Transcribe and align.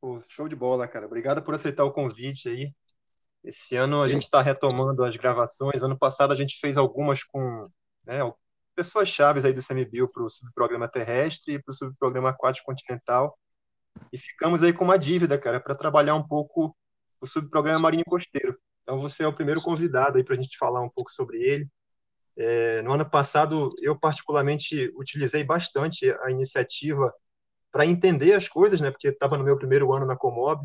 Pô, 0.00 0.22
show 0.28 0.48
de 0.48 0.56
bola, 0.56 0.88
cara. 0.88 1.06
Obrigado 1.06 1.42
por 1.42 1.54
aceitar 1.54 1.84
o 1.84 1.92
convite 1.92 2.48
aí. 2.48 2.72
Esse 3.44 3.76
ano 3.76 4.02
a 4.02 4.06
gente 4.06 4.22
está 4.22 4.40
retomando 4.40 5.04
as 5.04 5.16
gravações. 5.16 5.82
Ano 5.82 5.98
passado 5.98 6.32
a 6.32 6.36
gente 6.36 6.58
fez 6.60 6.76
algumas 6.76 7.22
com 7.22 7.68
né, 8.04 8.20
pessoas 8.74 9.08
chaves 9.08 9.44
aí 9.44 9.52
do 9.52 9.60
CMBio 9.62 10.06
para 10.12 10.24
o 10.24 10.30
subprograma 10.30 10.88
terrestre 10.88 11.54
e 11.54 11.62
para 11.62 11.72
o 11.72 11.74
subprograma 11.74 12.30
aquático 12.30 12.66
continental. 12.66 13.38
E 14.12 14.18
ficamos 14.18 14.62
aí 14.62 14.72
com 14.72 14.84
uma 14.84 14.98
dívida, 14.98 15.38
cara, 15.38 15.60
para 15.60 15.74
trabalhar 15.74 16.14
um 16.14 16.26
pouco 16.26 16.76
o 17.20 17.26
subprograma 17.26 17.80
marinho 17.80 18.04
costeiro. 18.04 18.58
Então 18.82 19.00
você 19.00 19.24
é 19.24 19.26
o 19.28 19.34
primeiro 19.34 19.60
convidado 19.60 20.16
aí 20.16 20.24
para 20.24 20.34
a 20.34 20.40
gente 20.40 20.56
falar 20.56 20.80
um 20.80 20.88
pouco 20.88 21.10
sobre 21.10 21.38
ele. 21.42 21.68
É, 22.38 22.80
no 22.82 22.92
ano 22.92 23.08
passado, 23.10 23.68
eu 23.82 23.98
particularmente 23.98 24.92
utilizei 24.96 25.42
bastante 25.42 26.08
a 26.22 26.30
iniciativa 26.30 27.12
para 27.72 27.84
entender 27.84 28.32
as 28.32 28.48
coisas, 28.48 28.80
né? 28.80 28.92
Porque 28.92 29.08
estava 29.08 29.36
no 29.36 29.42
meu 29.44 29.58
primeiro 29.58 29.92
ano 29.92 30.06
na 30.06 30.16
Comob 30.16 30.64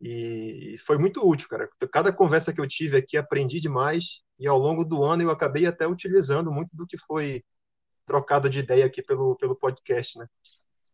e 0.00 0.76
foi 0.86 0.96
muito 0.96 1.26
útil, 1.26 1.48
cara. 1.48 1.68
Cada 1.92 2.12
conversa 2.12 2.52
que 2.52 2.60
eu 2.60 2.68
tive 2.68 2.96
aqui 2.98 3.16
aprendi 3.16 3.58
demais 3.60 4.22
e 4.38 4.46
ao 4.46 4.58
longo 4.58 4.84
do 4.84 5.02
ano 5.02 5.22
eu 5.22 5.30
acabei 5.30 5.66
até 5.66 5.86
utilizando 5.88 6.52
muito 6.52 6.70
do 6.76 6.86
que 6.86 6.96
foi 6.98 7.42
trocado 8.06 8.48
de 8.48 8.60
ideia 8.60 8.86
aqui 8.86 9.02
pelo, 9.02 9.34
pelo 9.36 9.56
podcast, 9.56 10.18
né? 10.18 10.26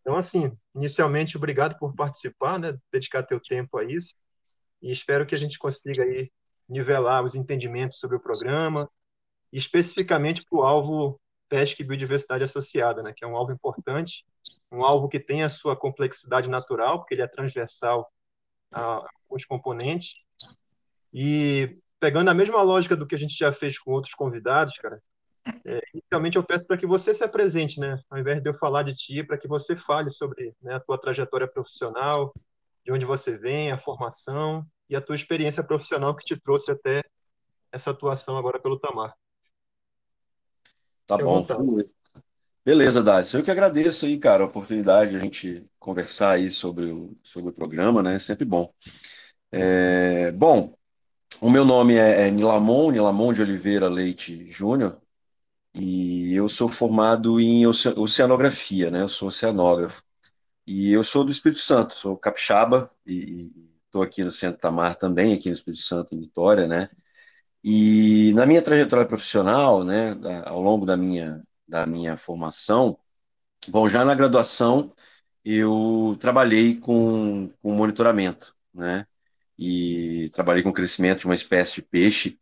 Então, 0.01 0.17
assim, 0.17 0.57
inicialmente, 0.75 1.37
obrigado 1.37 1.79
por 1.79 1.95
participar, 1.95 2.59
né? 2.59 2.77
Dedicar 2.91 3.23
teu 3.25 3.39
tempo 3.39 3.77
a 3.77 3.85
isso 3.85 4.15
e 4.81 4.91
espero 4.91 5.27
que 5.27 5.35
a 5.35 5.39
gente 5.39 5.59
consiga 5.59 6.03
aí 6.03 6.31
nivelar 6.69 7.23
os 7.23 7.35
entendimentos 7.35 7.99
sobre 7.99 8.17
o 8.17 8.21
programa, 8.21 8.89
especificamente 9.53 10.45
para 10.45 10.59
o 10.59 10.63
alvo 10.63 11.21
pesca 11.49 11.83
e 11.83 11.85
biodiversidade 11.85 12.45
associada, 12.45 13.03
né? 13.03 13.13
Que 13.15 13.25
é 13.25 13.29
um 13.29 13.37
alvo 13.37 13.53
importante, 13.53 14.25
um 14.71 14.83
alvo 14.83 15.09
que 15.09 15.21
tem 15.21 15.43
a 15.43 15.51
sua 15.51 15.77
complexidade 15.77 16.49
natural, 16.49 16.99
porque 16.99 17.15
ele 17.15 17.23
é 17.23 17.27
transversal 17.27 18.11
a, 18.73 19.07
componentes. 19.47 20.17
E 21.13 21.79
pegando 22.01 22.31
a 22.31 22.35
mesma 22.35 22.63
lógica 22.63 22.97
do 22.97 23.07
que 23.07 23.15
a 23.15 23.19
gente 23.19 23.37
já 23.37 23.53
fez 23.53 23.79
com 23.79 23.93
outros 23.93 24.15
convidados, 24.15 24.77
cara, 24.79 25.03
é, 25.65 25.81
inicialmente 25.93 26.37
eu 26.37 26.43
peço 26.43 26.67
para 26.67 26.79
que 26.79 26.87
você 26.87 27.13
se 27.13 27.23
apresente, 27.23 27.79
né? 27.79 28.01
Ao 28.09 28.19
invés 28.19 28.43
de 28.43 28.49
eu 28.49 28.55
falar 28.55 28.83
de 28.83 28.95
ti, 28.95 29.23
para 29.23 29.37
que 29.37 29.49
você 29.49 29.77
fale 29.77 30.09
sobre 30.11 30.55
né, 30.63 30.77
a 30.77 30.81
tua 30.81 30.99
trajetória 30.99 31.47
profissional, 31.47 32.33
de 32.85 32.93
onde 32.93 33.05
você 33.05 33.37
vem, 33.37 33.71
a 33.71 33.79
formação 33.79 34.67
e 34.89 34.97
a 34.97 35.01
tua 35.01 35.15
experiência 35.15 35.63
profissional 35.63 36.15
que 36.17 36.25
te 36.25 36.41
trouxe 36.41 36.71
até 36.71 37.03
essa 37.71 37.91
atuação 37.91 38.37
agora 38.37 38.59
pelo 38.59 38.79
Tamar. 38.79 39.15
Tá 41.07 41.19
bom. 41.19 41.47
Beleza, 42.65 43.03
Dades. 43.03 43.33
Eu 43.35 43.43
que 43.43 43.51
agradeço 43.51 44.07
aí, 44.07 44.17
cara, 44.19 44.45
a 44.45 44.47
oportunidade 44.47 45.11
de 45.11 45.17
a 45.17 45.21
gente 45.21 45.67
conversar 45.79 46.33
aí 46.33 46.49
sobre 46.49 46.87
o, 46.87 47.17
sobre 47.23 47.51
o 47.51 47.53
programa, 47.53 48.03
né? 48.03 48.15
É 48.15 48.19
sempre 48.19 48.45
bom. 48.45 48.69
É, 49.51 50.31
bom, 50.33 50.73
o 51.41 51.51
meu 51.51 51.65
nome 51.65 51.97
é, 51.97 52.29
é 52.29 52.31
Nilamon, 52.31 52.93
Nilamon 52.93 53.33
de 53.33 53.43
Oliveira 53.43 53.89
Leite 53.89 54.45
Júnior, 54.47 55.01
e 55.75 56.35
eu 56.35 56.49
sou 56.49 56.69
formado 56.69 57.41
em 57.41 57.67
oceanografia, 57.67 58.91
né? 58.91 59.03
Eu 59.03 59.09
sou 59.09 59.29
oceanógrafo. 59.29 60.03
E 60.67 60.93
eu 60.93 61.03
sou 61.03 61.25
do 61.25 61.31
Espírito 61.31 61.61
Santo, 61.61 61.95
sou 61.95 62.17
capixaba 62.17 62.91
e 63.07 63.51
estou 63.87 64.03
aqui 64.03 64.23
no 64.23 64.31
Centro 64.31 64.61
Tamar 64.61 64.97
também, 64.97 65.35
aqui 65.35 65.49
no 65.49 65.55
Espírito 65.55 65.83
Santo, 65.83 66.15
em 66.15 66.21
Vitória, 66.21 66.69
né? 66.69 66.89
E 67.65 68.33
na 68.35 68.47
minha 68.47 68.63
trajetória 68.63 69.07
profissional, 69.07 69.85
né, 69.85 70.17
ao 70.45 70.61
longo 70.61 70.85
da 70.87 70.97
minha 70.97 71.43
da 71.67 71.87
minha 71.87 72.17
formação, 72.19 72.99
bom, 73.69 73.89
já 73.89 74.05
na 74.05 74.15
graduação 74.15 74.93
eu 75.45 76.17
trabalhei 76.21 76.77
com, 76.79 77.51
com 77.63 77.73
monitoramento, 77.73 78.55
né? 78.75 79.07
E 79.59 80.31
trabalhei 80.35 80.63
com 80.63 80.71
o 80.71 80.73
crescimento 80.73 81.21
de 81.21 81.27
uma 81.27 81.35
espécie 81.35 81.77
de 81.77 81.83
peixe, 81.83 82.39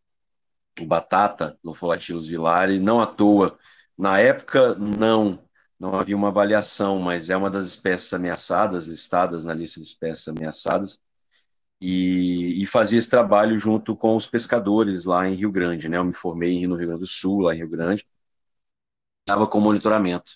o 0.81 0.87
batata, 0.87 1.59
Lopholatylus 1.65 2.29
vilari, 2.29 2.81
não 2.81 3.01
à 3.01 3.07
toa. 3.07 3.59
Na 3.97 4.19
época, 4.19 4.75
não, 4.77 5.39
não 5.79 5.95
havia 5.99 6.17
uma 6.17 6.29
avaliação, 6.29 6.99
mas 6.99 7.31
é 7.31 7.37
uma 7.37 7.51
das 7.51 7.67
espécies 7.67 8.13
ameaçadas, 8.13 8.87
listadas 8.87 9.45
na 9.45 9.55
lista 9.55 9.81
de 9.81 9.87
espécies 9.87 10.29
ameaçadas, 10.29 11.01
e, 11.81 12.63
e, 12.63 12.67
fazia 12.67 12.99
esse 12.99 13.09
trabalho 13.09 13.57
junto 13.59 13.97
com 13.97 14.15
os 14.17 14.27
pescadores 14.27 15.05
lá 15.05 15.29
em 15.29 15.35
Rio 15.35 15.51
Grande, 15.51 15.89
né? 15.89 15.97
Eu 15.97 16.05
me 16.05 16.13
formei 16.15 16.67
no 16.67 16.77
Rio 16.77 16.89
Grande 16.89 17.01
do 17.01 17.07
Sul, 17.07 17.41
lá 17.41 17.55
em 17.55 17.59
Rio 17.59 17.69
Grande, 17.71 18.07
estava 19.23 19.47
com 19.47 19.61
monitoramento. 19.61 20.33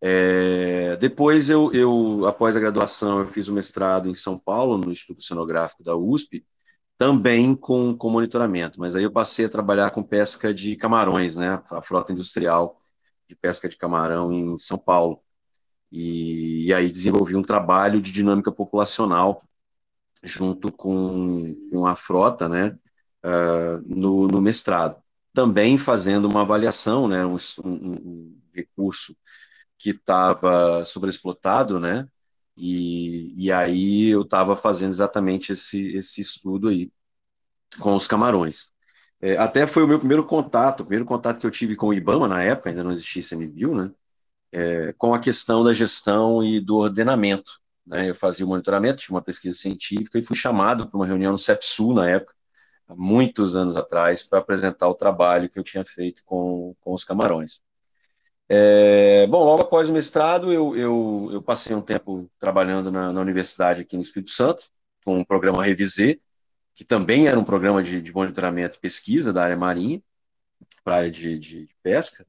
É, 0.00 0.96
depois 0.96 1.50
eu, 1.50 1.72
eu, 1.72 2.26
após 2.26 2.56
a 2.56 2.60
graduação, 2.60 3.20
eu 3.20 3.26
fiz 3.26 3.48
o 3.48 3.52
mestrado 3.52 4.08
em 4.08 4.14
São 4.14 4.38
Paulo, 4.38 4.78
no 4.78 4.90
Instituto 4.92 5.18
Oceanográfico 5.20 5.82
da 5.82 5.96
USP, 5.96 6.44
também 6.96 7.54
com, 7.56 7.96
com 7.96 8.10
monitoramento, 8.10 8.78
mas 8.80 8.94
aí 8.94 9.04
eu 9.04 9.12
passei 9.12 9.46
a 9.46 9.48
trabalhar 9.48 9.90
com 9.90 10.02
pesca 10.02 10.52
de 10.54 10.76
camarões, 10.76 11.36
né, 11.36 11.62
a 11.70 11.82
frota 11.82 12.12
industrial 12.12 12.80
de 13.28 13.36
pesca 13.36 13.68
de 13.68 13.76
camarão 13.76 14.32
em 14.32 14.58
São 14.58 14.78
Paulo. 14.78 15.22
E, 15.92 16.66
e 16.66 16.74
aí 16.74 16.90
desenvolvi 16.90 17.36
um 17.36 17.42
trabalho 17.42 18.00
de 18.00 18.12
dinâmica 18.12 18.52
populacional 18.52 19.42
junto 20.22 20.72
com, 20.72 21.54
com 21.70 21.86
a 21.86 21.94
frota, 21.94 22.48
né, 22.48 22.78
uh, 23.24 23.82
no, 23.86 24.28
no 24.28 24.40
mestrado 24.40 25.02
também 25.32 25.78
fazendo 25.78 26.26
uma 26.28 26.42
avaliação, 26.42 27.08
né, 27.08 27.24
um, 27.24 27.36
um, 27.64 28.40
recurso 28.54 29.16
que 29.78 29.90
estava 29.90 30.84
sobreexplotado, 30.84 31.80
né, 31.80 32.08
e, 32.56 33.32
e 33.36 33.52
aí 33.52 34.08
eu 34.08 34.22
estava 34.22 34.56
fazendo 34.56 34.90
exatamente 34.90 35.52
esse, 35.52 35.96
esse 35.96 36.20
estudo 36.20 36.68
aí 36.68 36.92
com 37.80 37.94
os 37.94 38.06
camarões. 38.06 38.72
É, 39.20 39.36
até 39.36 39.66
foi 39.66 39.82
o 39.84 39.88
meu 39.88 39.98
primeiro 39.98 40.24
contato, 40.26 40.80
o 40.80 40.84
primeiro 40.84 41.06
contato 41.06 41.38
que 41.40 41.46
eu 41.46 41.50
tive 41.50 41.76
com 41.76 41.88
o 41.88 41.94
IBAMA 41.94 42.28
na 42.28 42.42
época, 42.42 42.70
ainda 42.70 42.84
não 42.84 42.92
existia 42.92 43.22
CMBio, 43.22 43.74
né, 43.74 43.92
é, 44.52 44.92
com 44.94 45.14
a 45.14 45.20
questão 45.20 45.64
da 45.64 45.72
gestão 45.72 46.42
e 46.44 46.60
do 46.60 46.76
ordenamento. 46.76 47.60
Né, 47.90 48.08
eu 48.08 48.14
fazia 48.14 48.46
o 48.46 48.48
monitoramento, 48.48 49.02
tinha 49.02 49.16
uma 49.16 49.22
pesquisa 49.22 49.58
científica 49.58 50.16
e 50.16 50.22
fui 50.22 50.36
chamado 50.36 50.86
para 50.86 50.96
uma 50.96 51.04
reunião 51.06 51.32
no 51.32 51.38
CEPSUL 51.38 51.92
na 51.92 52.08
época, 52.08 52.32
há 52.86 52.94
muitos 52.94 53.56
anos 53.56 53.76
atrás, 53.76 54.22
para 54.22 54.38
apresentar 54.38 54.88
o 54.88 54.94
trabalho 54.94 55.48
que 55.48 55.58
eu 55.58 55.64
tinha 55.64 55.84
feito 55.84 56.22
com, 56.24 56.76
com 56.80 56.94
os 56.94 57.02
camarões. 57.02 57.60
É, 58.48 59.26
bom, 59.26 59.42
logo 59.44 59.62
após 59.62 59.88
o 59.88 59.92
mestrado, 59.92 60.52
eu, 60.52 60.76
eu, 60.76 61.30
eu 61.32 61.42
passei 61.42 61.74
um 61.74 61.82
tempo 61.82 62.30
trabalhando 62.38 62.92
na, 62.92 63.12
na, 63.12 63.20
universidade 63.20 63.82
aqui 63.82 63.96
no 63.96 64.02
Espírito 64.02 64.30
Santo, 64.30 64.70
com 65.04 65.20
o 65.20 65.26
programa 65.26 65.64
Revisê, 65.64 66.20
que 66.74 66.84
também 66.84 67.26
era 67.26 67.38
um 67.38 67.44
programa 67.44 67.82
de, 67.82 68.00
de 68.00 68.12
monitoramento 68.12 68.76
e 68.76 68.80
pesquisa 68.80 69.32
da 69.32 69.42
área 69.42 69.56
marinha, 69.56 70.00
para 70.84 70.94
a 70.94 70.98
área 70.98 71.10
de, 71.10 71.38
de, 71.40 71.66
de, 71.66 71.76
pesca. 71.82 72.24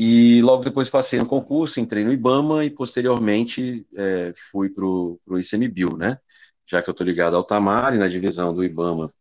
E 0.00 0.40
logo 0.42 0.62
depois 0.62 0.88
passei 0.88 1.18
no 1.18 1.26
concurso, 1.26 1.80
entrei 1.80 2.04
no 2.04 2.12
IBAMA 2.12 2.64
e 2.64 2.70
posteriormente 2.70 3.84
é, 3.96 4.32
fui 4.52 4.70
para 4.70 4.84
o 4.86 5.18
ICMBio, 5.28 5.96
né? 5.96 6.20
Já 6.64 6.80
que 6.80 6.88
eu 6.88 6.92
estou 6.92 7.04
ligado 7.04 7.34
ao 7.34 7.42
Tamar 7.42 7.92
e 7.92 7.98
na 7.98 8.06
divisão 8.06 8.54
do 8.54 8.62
IBAMA 8.62 9.12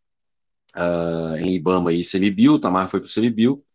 uh, 0.75 1.35
em 1.39 1.55
Ibama 1.55 1.91
e 1.91 2.03
CMBio, 2.03 2.53
o 2.53 2.59
Tamar 2.59 2.87
foi 2.89 2.99
para 2.99 3.07
o 3.07 3.11
CMBio, 3.11 3.65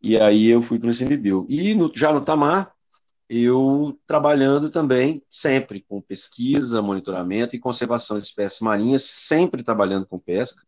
e 0.00 0.16
aí 0.16 0.46
eu 0.46 0.62
fui 0.62 0.78
para 0.78 0.90
o 0.90 0.96
CMBio. 0.96 1.46
E 1.48 1.74
no, 1.74 1.90
já 1.92 2.12
no 2.12 2.24
Tamar, 2.24 2.72
eu 3.28 3.98
trabalhando 4.06 4.70
também 4.70 5.20
sempre 5.28 5.80
com 5.88 6.00
pesquisa, 6.00 6.80
monitoramento 6.80 7.56
e 7.56 7.58
conservação 7.58 8.18
de 8.20 8.26
espécies 8.26 8.60
marinhas, 8.60 9.02
sempre 9.02 9.64
trabalhando 9.64 10.06
com 10.06 10.16
pesca. 10.16 10.62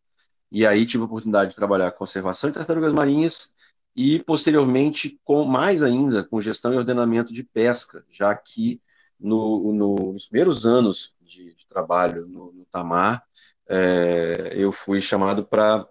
E 0.51 0.67
aí 0.67 0.85
tive 0.87 1.03
a 1.05 1.07
oportunidade 1.07 1.51
de 1.51 1.57
trabalhar 1.57 1.93
com 1.93 1.99
conservação 1.99 2.51
de 2.51 2.57
tartarugas 2.57 2.93
marinhas 2.93 3.54
e 3.97 4.19
posteriormente 4.21 5.21
com 5.25 5.45
mais 5.45 5.83
ainda 5.83 6.25
com 6.25 6.41
gestão 6.41 6.73
e 6.73 6.77
ordenamento 6.77 7.33
de 7.33 7.45
pesca, 7.45 8.05
já 8.11 8.35
que 8.35 8.81
no, 9.19 9.73
no, 9.73 10.13
nos 10.13 10.27
primeiros 10.27 10.67
anos 10.67 11.17
de, 11.21 11.55
de 11.55 11.67
trabalho 11.67 12.27
no, 12.27 12.53
no 12.53 12.65
Tamar, 12.67 13.23
é, 13.69 14.53
eu 14.55 14.73
fui 14.73 15.01
chamado 15.01 15.45
para 15.45 15.87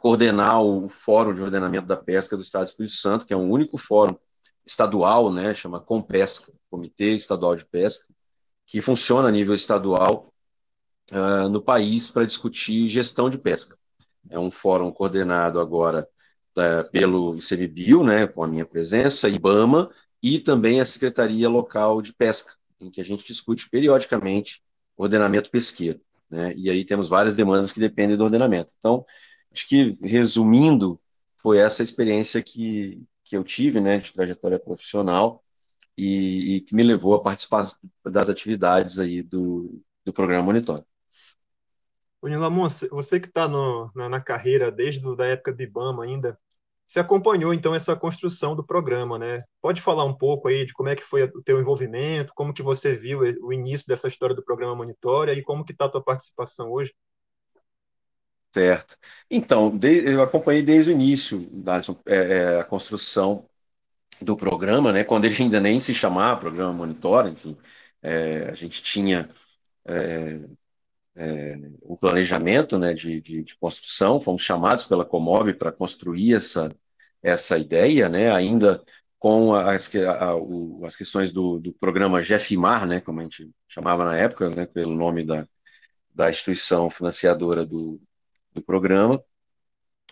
coordenar 0.00 0.62
o 0.62 0.88
Fórum 0.88 1.34
de 1.34 1.42
Ordenamento 1.42 1.86
da 1.86 1.96
Pesca 1.96 2.36
do 2.36 2.42
Estado 2.42 2.64
do 2.64 2.68
Espírito 2.68 2.94
Santo, 2.94 3.26
que 3.26 3.32
é 3.32 3.36
um 3.36 3.50
único 3.50 3.78
fórum 3.78 4.16
estadual, 4.66 5.32
né, 5.32 5.54
chama 5.54 5.80
Compesca, 5.80 6.52
Comitê 6.70 7.14
Estadual 7.14 7.54
de 7.54 7.64
Pesca, 7.64 8.06
que 8.66 8.80
funciona 8.80 9.28
a 9.28 9.32
nível 9.32 9.54
estadual 9.54 10.32
uh, 11.12 11.48
no 11.48 11.60
país 11.60 12.10
para 12.10 12.24
discutir 12.24 12.88
gestão 12.88 13.28
de 13.28 13.36
pesca. 13.36 13.76
É 14.28 14.38
um 14.38 14.50
fórum 14.50 14.92
coordenado 14.92 15.58
agora 15.58 16.08
uh, 16.60 16.90
pelo 16.90 17.36
ICMBio, 17.36 18.04
né, 18.04 18.26
com 18.26 18.44
a 18.44 18.46
minha 18.46 18.64
presença, 18.66 19.28
IBAMA, 19.28 19.90
e 20.22 20.38
também 20.38 20.80
a 20.80 20.84
Secretaria 20.84 21.48
Local 21.48 22.02
de 22.02 22.12
Pesca, 22.12 22.52
em 22.80 22.90
que 22.90 23.00
a 23.00 23.04
gente 23.04 23.26
discute 23.26 23.68
periodicamente 23.68 24.62
ordenamento 24.96 25.50
pesqueiro. 25.50 26.00
Né? 26.28 26.54
E 26.56 26.70
aí 26.70 26.84
temos 26.84 27.08
várias 27.08 27.34
demandas 27.34 27.72
que 27.72 27.80
dependem 27.80 28.16
do 28.16 28.24
ordenamento. 28.24 28.74
Então, 28.78 29.04
acho 29.52 29.66
que, 29.66 29.98
resumindo, 30.02 31.00
foi 31.36 31.58
essa 31.58 31.82
experiência 31.82 32.42
que, 32.42 33.02
que 33.24 33.36
eu 33.36 33.42
tive 33.42 33.80
né, 33.80 33.98
de 33.98 34.12
trajetória 34.12 34.58
profissional 34.58 35.42
e, 35.96 36.56
e 36.56 36.60
que 36.60 36.74
me 36.74 36.82
levou 36.82 37.14
a 37.14 37.22
participar 37.22 37.66
das 38.04 38.28
atividades 38.28 38.98
aí 38.98 39.22
do, 39.22 39.82
do 40.04 40.12
programa 40.12 40.44
Monitor. 40.44 40.84
Lamon, 42.22 42.68
você 42.90 43.18
que 43.18 43.28
está 43.28 43.48
na, 43.48 44.08
na, 44.08 44.20
carreira 44.20 44.70
desde 44.70 45.02
a 45.18 45.24
época 45.24 45.52
do 45.52 45.62
IBAMA 45.62 46.04
ainda, 46.04 46.38
você 46.90 46.98
acompanhou 46.98 47.54
então 47.54 47.72
essa 47.72 47.94
construção 47.94 48.56
do 48.56 48.66
programa, 48.66 49.16
né? 49.16 49.44
Pode 49.62 49.80
falar 49.80 50.04
um 50.04 50.12
pouco 50.12 50.48
aí 50.48 50.66
de 50.66 50.72
como 50.72 50.88
é 50.88 50.96
que 50.96 51.04
foi 51.04 51.22
o 51.22 51.40
teu 51.40 51.60
envolvimento, 51.60 52.32
como 52.34 52.52
que 52.52 52.64
você 52.64 52.96
viu 52.96 53.20
o 53.20 53.52
início 53.52 53.86
dessa 53.86 54.08
história 54.08 54.34
do 54.34 54.42
programa 54.42 54.74
Monitora 54.74 55.32
e 55.32 55.40
como 55.40 55.64
que 55.64 55.70
está 55.70 55.84
a 55.84 55.88
tua 55.88 56.02
participação 56.02 56.72
hoje? 56.72 56.92
Certo. 58.52 58.96
Então, 59.30 59.78
eu 59.80 60.20
acompanhei 60.20 60.64
desde 60.64 60.90
o 60.90 60.92
início, 60.92 61.48
Dalisson, 61.52 61.96
é, 62.04 62.16
é, 62.16 62.60
a 62.60 62.64
construção 62.64 63.48
do 64.20 64.36
programa, 64.36 64.92
né? 64.92 65.04
Quando 65.04 65.26
ele 65.26 65.36
ainda 65.40 65.60
nem 65.60 65.78
se 65.78 65.94
chamava 65.94 66.40
Programa 66.40 66.72
Monitora, 66.72 67.28
enfim, 67.28 67.56
é, 68.02 68.48
a 68.50 68.54
gente 68.56 68.82
tinha 68.82 69.28
é, 69.84 70.40
é, 71.16 71.56
planejamento 72.00 72.78
né, 72.78 72.94
de, 72.94 73.20
de, 73.20 73.44
de, 73.44 73.56
construção, 73.56 74.20
fomos 74.20 74.42
chamados 74.42 74.84
pela 74.86 75.04
Comob 75.04 75.52
para 75.54 75.70
construir 75.70 76.34
essa, 76.34 76.74
essa 77.22 77.58
ideia, 77.58 78.08
né, 78.08 78.32
ainda 78.32 78.82
com 79.18 79.54
as, 79.54 79.94
a, 79.94 80.34
o, 80.34 80.84
as 80.86 80.96
questões 80.96 81.30
do, 81.30 81.58
do 81.60 81.72
programa 81.74 82.22
GEFIMAR, 82.22 82.86
né, 82.86 83.00
como 83.00 83.20
a 83.20 83.22
gente 83.24 83.50
chamava 83.68 84.04
na 84.04 84.16
época, 84.16 84.48
né, 84.50 84.66
pelo 84.66 84.94
nome 84.94 85.24
da, 85.24 85.46
da 86.14 86.30
instituição 86.30 86.88
financiadora 86.88 87.66
do, 87.66 88.00
do 88.52 88.62
programa, 88.62 89.22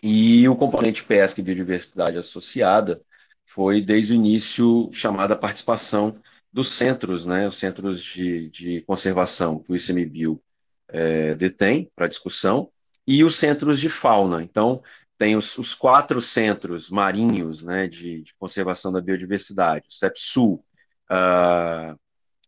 e 0.03 0.49
o 0.49 0.57
componente 0.57 1.03
pesca 1.03 1.41
e 1.41 1.45
biodiversidade 1.45 2.19
associada 2.19 3.03
foi, 3.47 3.81
desde 3.81 4.13
o 4.13 4.17
início, 4.17 4.91
chamada 4.93 5.35
participação 5.35 6.21
dos 6.53 6.73
centros, 6.73 7.25
né, 7.27 7.49
os 7.49 7.57
centros 7.59 8.03
de, 8.03 8.51
de 8.51 8.83
conservação 8.83 9.59
que 9.59 9.73
o 9.73 9.77
ICMBio 9.77 10.41
é, 10.89 11.35
detém 11.35 11.91
para 11.95 12.09
discussão, 12.09 12.71
e 13.07 13.25
os 13.25 13.37
centros 13.37 13.81
de 13.81 13.89
fauna. 13.89 14.43
Então, 14.43 14.83
tem 15.17 15.37
os, 15.37 15.59
os 15.59 15.75
quatro 15.75 16.21
centros 16.21 16.91
marinhos 16.91 17.63
né, 17.63 17.89
de, 17.89 18.23
de, 18.23 18.35
conservação 18.35 18.93
da 18.93 19.01
biodiversidade, 19.01 19.87
o 19.89 19.93
CEPSUL, 19.93 20.65
uh, 21.11 21.99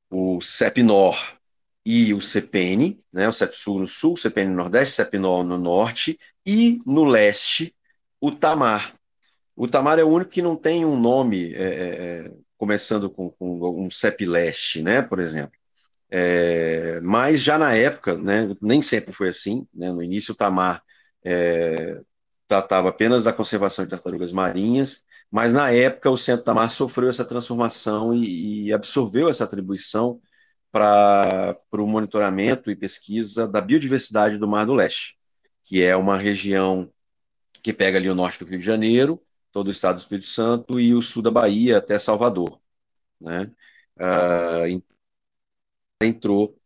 o 0.08 0.40
CEPNOR 0.40 1.16
e 1.84 2.14
o 2.14 2.20
CEPN, 2.20 3.00
né, 3.12 3.28
o 3.28 3.32
CEPSUL 3.32 3.80
no 3.80 3.86
sul, 3.86 4.12
o 4.12 4.16
CEPN 4.16 4.48
no 4.50 4.56
nordeste, 4.56 4.92
o 4.92 4.96
CEPNOR 4.96 5.44
no 5.44 5.58
norte, 5.58 6.18
e 6.46 6.80
no 6.86 7.04
leste, 7.04 7.74
o 8.20 8.30
TAMAR. 8.30 8.94
O 9.56 9.66
TAMAR 9.66 9.98
é 9.98 10.04
o 10.04 10.08
único 10.08 10.30
que 10.30 10.42
não 10.42 10.56
tem 10.56 10.84
um 10.84 10.98
nome 10.98 11.52
é, 11.54 11.62
é, 11.62 12.26
é 12.26 12.32
começando 12.56 13.10
com, 13.10 13.30
com 13.30 13.86
um 13.86 13.90
CEP 13.90 14.26
leste, 14.26 14.82
né, 14.82 15.02
por 15.02 15.18
exemplo. 15.18 15.59
É, 16.10 17.00
mas 17.00 17.40
já 17.40 17.56
na 17.56 17.74
época, 17.74 18.16
né, 18.16 18.54
nem 18.60 18.82
sempre 18.82 19.12
foi 19.12 19.28
assim, 19.28 19.66
né, 19.72 19.92
no 19.92 20.02
início 20.02 20.32
o 20.32 20.36
Tamar 20.36 20.82
é, 21.24 22.00
tratava 22.48 22.88
apenas 22.88 23.24
da 23.24 23.32
conservação 23.32 23.84
de 23.84 23.90
tartarugas 23.90 24.32
marinhas, 24.32 25.04
mas 25.30 25.52
na 25.52 25.70
época 25.70 26.10
o 26.10 26.16
Centro 26.16 26.44
Tamar 26.44 26.68
sofreu 26.70 27.08
essa 27.08 27.24
transformação 27.24 28.12
e, 28.12 28.66
e 28.66 28.72
absorveu 28.72 29.28
essa 29.28 29.44
atribuição 29.44 30.20
para 30.72 31.56
o 31.72 31.86
monitoramento 31.86 32.70
e 32.70 32.76
pesquisa 32.76 33.46
da 33.46 33.60
biodiversidade 33.60 34.38
do 34.38 34.48
Mar 34.48 34.66
do 34.66 34.74
Leste, 34.74 35.16
que 35.64 35.82
é 35.82 35.96
uma 35.96 36.18
região 36.18 36.90
que 37.62 37.72
pega 37.72 37.98
ali 37.98 38.08
o 38.08 38.14
norte 38.14 38.38
do 38.38 38.48
Rio 38.48 38.58
de 38.58 38.64
Janeiro, 38.64 39.22
todo 39.52 39.68
o 39.68 39.70
estado 39.70 39.96
do 39.96 40.00
Espírito 40.00 40.28
Santo 40.28 40.80
e 40.80 40.94
o 40.94 41.02
sul 41.02 41.22
da 41.22 41.30
Bahia 41.30 41.78
até 41.78 41.98
Salvador. 41.98 42.60
Né? 43.20 43.50
Uh, 43.96 44.82
entrou 46.00 46.56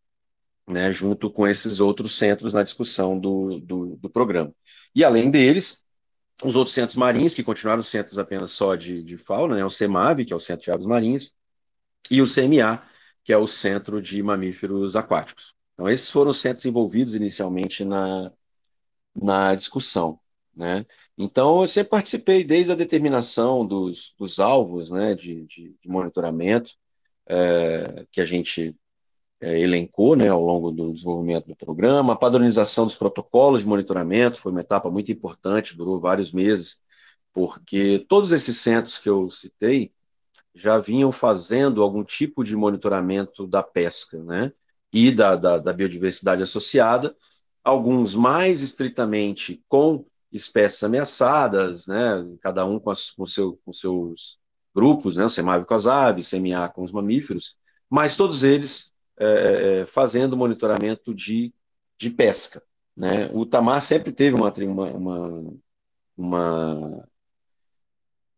né, 0.66 0.90
junto 0.90 1.30
com 1.30 1.46
esses 1.46 1.80
outros 1.80 2.16
centros 2.16 2.52
na 2.52 2.62
discussão 2.62 3.18
do, 3.18 3.60
do, 3.60 3.96
do, 3.96 4.10
programa. 4.10 4.54
E 4.94 5.04
além 5.04 5.30
deles, 5.30 5.84
os 6.42 6.56
outros 6.56 6.74
centros 6.74 6.96
marinhos, 6.96 7.34
que 7.34 7.42
continuaram 7.42 7.82
centros 7.82 8.18
apenas 8.18 8.52
só 8.52 8.74
de, 8.74 9.02
de 9.02 9.18
fauna, 9.18 9.56
né, 9.56 9.64
o 9.64 9.70
CEMAV, 9.70 10.24
que 10.24 10.32
é 10.32 10.36
o 10.36 10.40
Centro 10.40 10.64
de 10.64 10.70
Aves 10.70 10.86
Marinhas, 10.86 11.34
e 12.10 12.22
o 12.22 12.26
CMA, 12.26 12.82
que 13.22 13.32
é 13.32 13.38
o 13.38 13.46
Centro 13.46 14.00
de 14.00 14.22
Mamíferos 14.22 14.96
Aquáticos. 14.96 15.54
Então, 15.74 15.88
esses 15.88 16.10
foram 16.10 16.30
os 16.30 16.40
centros 16.40 16.64
envolvidos 16.66 17.14
inicialmente 17.14 17.84
na, 17.84 18.32
na 19.14 19.54
discussão. 19.54 20.20
Né? 20.54 20.86
Então, 21.18 21.62
eu 21.62 21.68
sempre 21.68 21.90
participei 21.90 22.44
desde 22.44 22.72
a 22.72 22.76
determinação 22.76 23.66
dos, 23.66 24.14
dos 24.18 24.38
alvos 24.38 24.90
né, 24.90 25.14
de, 25.14 25.44
de, 25.46 25.76
de 25.80 25.88
monitoramento, 25.88 26.72
é, 27.26 28.06
que 28.12 28.20
a 28.20 28.24
gente 28.24 28.76
é, 29.40 29.60
elencou 29.60 30.16
né, 30.16 30.28
ao 30.28 30.42
longo 30.42 30.70
do 30.70 30.92
desenvolvimento 30.92 31.46
do 31.46 31.56
programa. 31.56 32.12
A 32.12 32.16
padronização 32.16 32.86
dos 32.86 32.96
protocolos 32.96 33.62
de 33.62 33.66
monitoramento 33.66 34.38
foi 34.38 34.52
uma 34.52 34.60
etapa 34.60 34.90
muito 34.90 35.12
importante, 35.12 35.76
durou 35.76 36.00
vários 36.00 36.32
meses, 36.32 36.82
porque 37.32 38.04
todos 38.08 38.32
esses 38.32 38.58
centros 38.58 38.98
que 38.98 39.08
eu 39.08 39.28
citei 39.28 39.92
já 40.54 40.78
vinham 40.78 41.10
fazendo 41.10 41.82
algum 41.82 42.04
tipo 42.04 42.44
de 42.44 42.54
monitoramento 42.54 43.46
da 43.46 43.62
pesca 43.62 44.22
né, 44.22 44.52
e 44.92 45.10
da, 45.10 45.34
da, 45.34 45.58
da 45.58 45.72
biodiversidade 45.72 46.42
associada, 46.42 47.14
alguns 47.62 48.14
mais 48.14 48.62
estritamente 48.62 49.62
com 49.68 50.06
espécies 50.30 50.82
ameaçadas, 50.84 51.86
né, 51.86 52.24
cada 52.40 52.64
um 52.64 52.78
com, 52.78 52.90
as, 52.90 53.10
com, 53.10 53.26
seu, 53.26 53.58
com 53.64 53.72
seus 53.72 54.38
grupos, 54.74 55.16
né, 55.16 55.24
o 55.24 55.30
SEMAV 55.30 55.64
com 55.64 55.74
as 55.74 55.86
aves, 55.86 56.30
CMA 56.30 56.68
com 56.68 56.82
os 56.82 56.92
mamíferos, 56.92 57.56
mas 57.90 58.16
todos 58.16 58.44
eles 58.44 58.93
é, 59.18 59.26
é, 59.26 59.80
é, 59.80 59.86
fazendo 59.86 60.36
monitoramento 60.36 61.14
de, 61.14 61.52
de 61.96 62.10
pesca. 62.10 62.62
Né? 62.96 63.30
O 63.32 63.46
Tamar 63.46 63.80
sempre 63.80 64.12
teve 64.12 64.34
uma, 64.34 64.52
uma, 64.52 65.54
uma, 66.16 67.08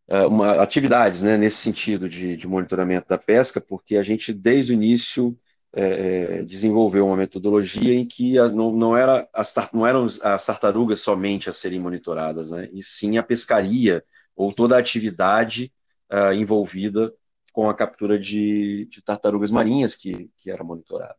é, 0.07 0.25
uma 0.25 0.61
atividades 0.61 1.21
né, 1.21 1.37
nesse 1.37 1.57
sentido 1.57 2.07
de, 2.07 2.37
de, 2.37 2.47
monitoramento 2.47 3.07
da 3.07 3.17
pesca, 3.17 3.59
porque 3.59 3.97
a 3.97 4.03
gente, 4.03 4.33
desde 4.33 4.71
o 4.71 4.75
início, 4.75 5.37
é, 5.73 6.43
desenvolveu 6.43 7.05
uma 7.05 7.17
metodologia 7.17 7.93
em 7.93 8.05
que 8.05 8.37
a, 8.37 8.47
não, 8.49 8.71
não, 8.71 8.95
era 8.95 9.27
as, 9.33 9.53
não 9.73 9.85
eram 9.85 10.05
as 10.23 10.45
tartarugas 10.45 11.01
somente 11.01 11.49
a 11.49 11.53
serem 11.53 11.79
monitoradas, 11.79 12.51
né, 12.51 12.69
e 12.71 12.81
sim 12.81 13.17
a 13.17 13.23
pescaria 13.23 14.03
ou 14.35 14.53
toda 14.53 14.75
a 14.75 14.79
atividade 14.79 15.73
uh, 16.11 16.33
envolvida 16.33 17.11
com 17.57 17.67
a 17.67 17.73
captura 17.73 18.19
de, 18.19 18.85
de 18.85 19.01
tartarugas 19.01 19.49
marinhas 19.49 19.95
que, 19.95 20.29
que 20.37 20.51
era 20.51 20.63
monitorada. 20.63 21.15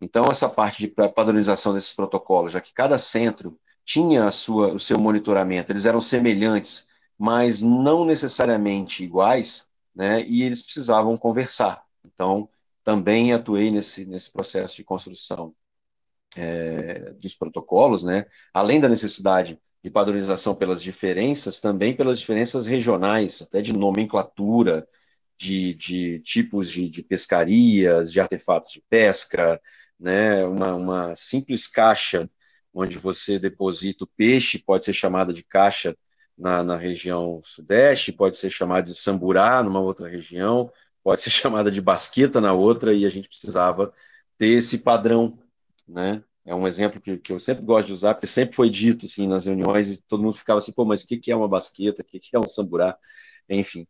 Então, 0.00 0.26
essa 0.28 0.48
parte 0.48 0.80
de 0.80 0.88
padronização 0.88 1.72
desses 1.72 1.92
protocolos, 1.92 2.50
já 2.50 2.60
que 2.60 2.74
cada 2.74 2.98
centro 2.98 3.56
tinha 3.84 4.24
a 4.24 4.32
sua, 4.32 4.72
o 4.72 4.80
seu 4.80 4.98
monitoramento, 4.98 5.70
eles 5.70 5.86
eram 5.86 6.00
semelhantes, 6.00 6.88
mas 7.16 7.62
não 7.62 8.04
necessariamente 8.04 9.04
iguais, 9.04 9.70
né, 9.94 10.24
e 10.26 10.42
eles 10.42 10.60
precisavam 10.60 11.16
conversar. 11.16 11.84
Então, 12.04 12.48
também 12.82 13.32
atuei 13.32 13.70
nesse, 13.70 14.04
nesse 14.06 14.32
processo 14.32 14.74
de 14.74 14.82
construção 14.82 15.54
é, 16.36 17.12
dos 17.12 17.36
protocolos, 17.36 18.02
né, 18.02 18.26
além 18.52 18.80
da 18.80 18.88
necessidade 18.88 19.56
de 19.84 19.88
padronização 19.88 20.52
pelas 20.52 20.82
diferenças, 20.82 21.60
também 21.60 21.94
pelas 21.94 22.18
diferenças 22.18 22.66
regionais, 22.66 23.40
até 23.40 23.62
de 23.62 23.72
nomenclatura, 23.72 24.84
de, 25.38 25.74
de 25.74 26.20
tipos 26.20 26.70
de, 26.70 26.88
de, 26.88 27.02
pescarias, 27.02 28.12
de 28.12 28.20
artefatos 28.20 28.72
de 28.72 28.82
pesca, 28.88 29.60
né? 29.98 30.44
uma, 30.44 30.74
uma 30.74 31.16
simples 31.16 31.66
caixa 31.66 32.28
onde 32.72 32.98
você 32.98 33.38
deposita 33.38 34.04
o 34.04 34.06
peixe 34.06 34.58
pode 34.58 34.84
ser 34.84 34.92
chamada 34.92 35.32
de 35.32 35.42
caixa 35.42 35.96
na, 36.36 36.62
na 36.62 36.76
região 36.76 37.40
sudeste, 37.42 38.12
pode 38.12 38.36
ser 38.36 38.50
chamada 38.50 38.86
de 38.88 38.94
samburá 38.94 39.62
numa 39.62 39.80
outra 39.80 40.08
região, 40.08 40.70
pode 41.02 41.22
ser 41.22 41.30
chamada 41.30 41.70
de 41.70 41.80
basqueta 41.80 42.40
na 42.40 42.52
outra, 42.52 42.92
e 42.92 43.06
a 43.06 43.08
gente 43.08 43.28
precisava 43.28 43.92
ter 44.36 44.48
esse 44.48 44.78
padrão, 44.78 45.38
né? 45.88 46.22
É 46.44 46.54
um 46.54 46.66
exemplo 46.66 47.00
que, 47.00 47.18
que 47.18 47.32
eu 47.32 47.40
sempre 47.40 47.64
gosto 47.64 47.88
de 47.88 47.92
usar, 47.92 48.14
porque 48.14 48.26
sempre 48.26 48.54
foi 48.54 48.70
dito 48.70 49.06
assim 49.06 49.26
nas 49.26 49.46
reuniões 49.46 49.90
e 49.90 50.02
todo 50.02 50.22
mundo 50.22 50.34
ficava 50.34 50.58
assim, 50.58 50.72
pô, 50.72 50.84
mas 50.84 51.02
o 51.02 51.06
que, 51.08 51.30
é 51.30 51.34
uma 51.36 51.48
basqueta? 51.48 52.02
O 52.02 52.04
que 52.04 52.20
é 52.32 52.38
um 52.38 52.46
samburá? 52.46 52.96
Enfim. 53.48 53.86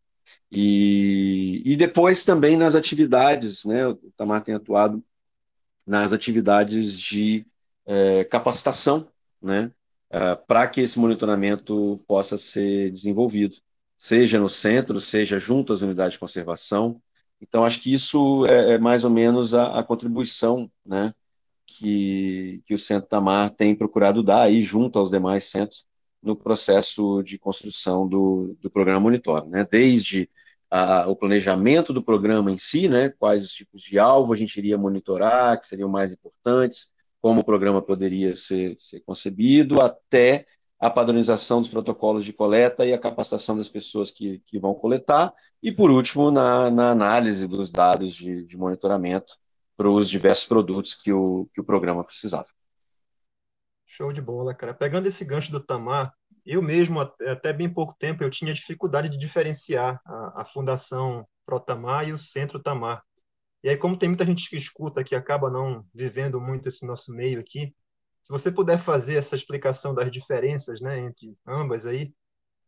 E, 0.51 1.63
e 1.65 1.77
depois 1.77 2.25
também 2.25 2.57
nas 2.57 2.75
atividades, 2.75 3.65
né? 3.65 3.87
O 3.87 3.97
Tamar 4.17 4.43
tem 4.43 4.55
atuado 4.55 5.05
nas 5.87 6.13
atividades 6.13 6.99
de 6.99 7.47
é, 7.85 8.25
capacitação, 8.25 9.09
né? 9.41 9.73
É, 10.11 10.35
para 10.37 10.69
que 10.69 10.81
esse 10.81 10.99
monitoramento 10.99 12.01
possa 12.07 12.39
ser 12.39 12.91
desenvolvido, 12.93 13.57
seja 13.97 14.39
no 14.39 14.49
centro, 14.49 15.01
seja 15.01 15.39
junto 15.39 15.73
às 15.73 15.83
unidades 15.83 16.13
de 16.15 16.19
conservação. 16.19 17.01
Então, 17.41 17.65
acho 17.65 17.81
que 17.81 17.93
isso 17.93 18.47
é, 18.47 18.75
é 18.75 18.79
mais 18.79 19.05
ou 19.05 19.11
menos 19.11 19.53
a, 19.55 19.79
a, 19.79 19.85
contribuição 19.85 20.71
né, 20.85 21.13
que, 21.67 22.63
que 22.67 22.75
o 22.75 22.79
Centro 22.79 23.09
Tamar 23.09 23.51
tem 23.51 23.75
procurado 23.75 24.23
dar 24.23 24.43
aí 24.43 24.61
junto 24.63 24.99
aos 24.99 25.11
demais 25.11 25.45
centros 25.51 25.87
no 26.23 26.37
processo 26.37 27.23
de 27.23 27.39
construção 27.39 28.07
do, 28.09 28.57
do 28.61 28.71
programa 28.71 29.01
Monitor, 29.01 29.47
né? 29.49 29.67
desde 29.71 30.29
a, 30.71 31.09
o 31.09 31.17
planejamento 31.17 31.93
do 31.93 32.03
programa 32.03 32.51
em 32.51 32.59
si, 32.59 32.89
né, 32.89 33.11
quais 33.11 33.45
os 33.45 33.53
tipos 33.53 33.83
de 33.83 33.99
alvo 33.99 34.33
a 34.33 34.37
gente 34.37 34.57
iria 34.57 34.77
monitorar, 34.77 35.59
que 35.61 35.67
seriam 35.67 35.89
mais 35.89 36.13
importantes, 36.13 36.93
como 37.21 37.41
o 37.41 37.45
programa 37.45 37.81
poderia 37.81 38.35
ser, 38.35 38.77
ser 38.79 39.01
concebido, 39.01 39.81
até 39.81 40.47
a 40.79 40.91
padronização 40.91 41.61
dos 41.61 41.71
protocolos 41.71 42.25
de 42.25 42.33
coleta 42.33 42.85
e 42.85 42.93
a 42.93 42.99
capacitação 42.99 43.57
das 43.57 43.69
pessoas 43.69 44.11
que, 44.11 44.43
que 44.47 44.59
vão 44.59 44.75
coletar, 44.75 45.33
e 45.63 45.73
por 45.73 45.91
último, 45.91 46.31
na, 46.31 46.71
na 46.71 46.91
análise 46.91 47.49
dos 47.49 47.71
dados 47.71 48.15
de, 48.15 48.45
de 48.45 48.57
monitoramento 48.57 49.35
para 49.77 49.91
os 49.91 50.09
diversos 50.09 50.47
produtos 50.47 50.95
que 50.95 51.13
o, 51.13 51.49
que 51.55 51.61
o 51.61 51.65
programa 51.65 52.05
precisava. 52.05 52.56
Show 53.97 54.13
de 54.13 54.21
bola, 54.21 54.55
cara. 54.55 54.75
Pegando 54.75 55.07
esse 55.07 55.25
gancho 55.25 55.51
do 55.51 55.59
Tamar, 55.59 56.13
eu 56.45 56.61
mesmo, 56.61 57.01
até 57.01 57.51
bem 57.51 57.73
pouco 57.73 57.97
tempo, 57.99 58.23
eu 58.23 58.31
tinha 58.31 58.53
dificuldade 58.53 59.09
de 59.09 59.17
diferenciar 59.17 59.99
a, 60.05 60.43
a 60.43 60.45
Fundação 60.45 61.27
Protamar 61.47 62.07
e 62.07 62.13
o 62.13 62.19
Centro 62.19 62.63
Tamar. 62.63 63.03
E 63.65 63.71
aí, 63.71 63.77
como 63.77 63.99
tem 63.99 64.11
muita 64.11 64.27
gente 64.27 64.51
que 64.51 64.57
escuta 64.57 65.03
que 65.03 65.15
acaba 65.15 65.51
não 65.51 65.83
vivendo 65.95 66.39
muito 66.39 66.69
esse 66.69 66.87
nosso 66.87 67.11
meio 67.11 67.41
aqui, 67.41 67.75
se 68.23 68.31
você 68.31 68.53
puder 68.53 68.79
fazer 68.79 69.17
essa 69.17 69.35
explicação 69.35 69.95
das 69.95 70.11
diferenças 70.13 70.79
né, 70.79 70.99
entre 70.99 71.35
ambas 71.47 71.87
aí, 71.87 72.13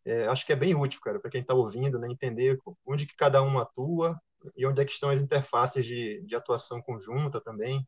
é, 0.06 0.26
acho 0.28 0.46
que 0.46 0.52
é 0.54 0.56
bem 0.56 0.74
útil, 0.74 1.00
cara, 1.02 1.20
para 1.20 1.30
quem 1.30 1.42
está 1.42 1.52
ouvindo, 1.52 1.98
né, 1.98 2.08
entender 2.10 2.58
onde 2.86 3.04
que 3.06 3.14
cada 3.14 3.42
um 3.42 3.58
atua 3.58 4.18
e 4.56 4.64
onde 4.66 4.80
é 4.80 4.84
que 4.84 4.92
estão 4.92 5.10
as 5.10 5.20
interfaces 5.20 5.84
de, 5.84 6.22
de 6.22 6.34
atuação 6.34 6.80
conjunta 6.80 7.38
também. 7.38 7.86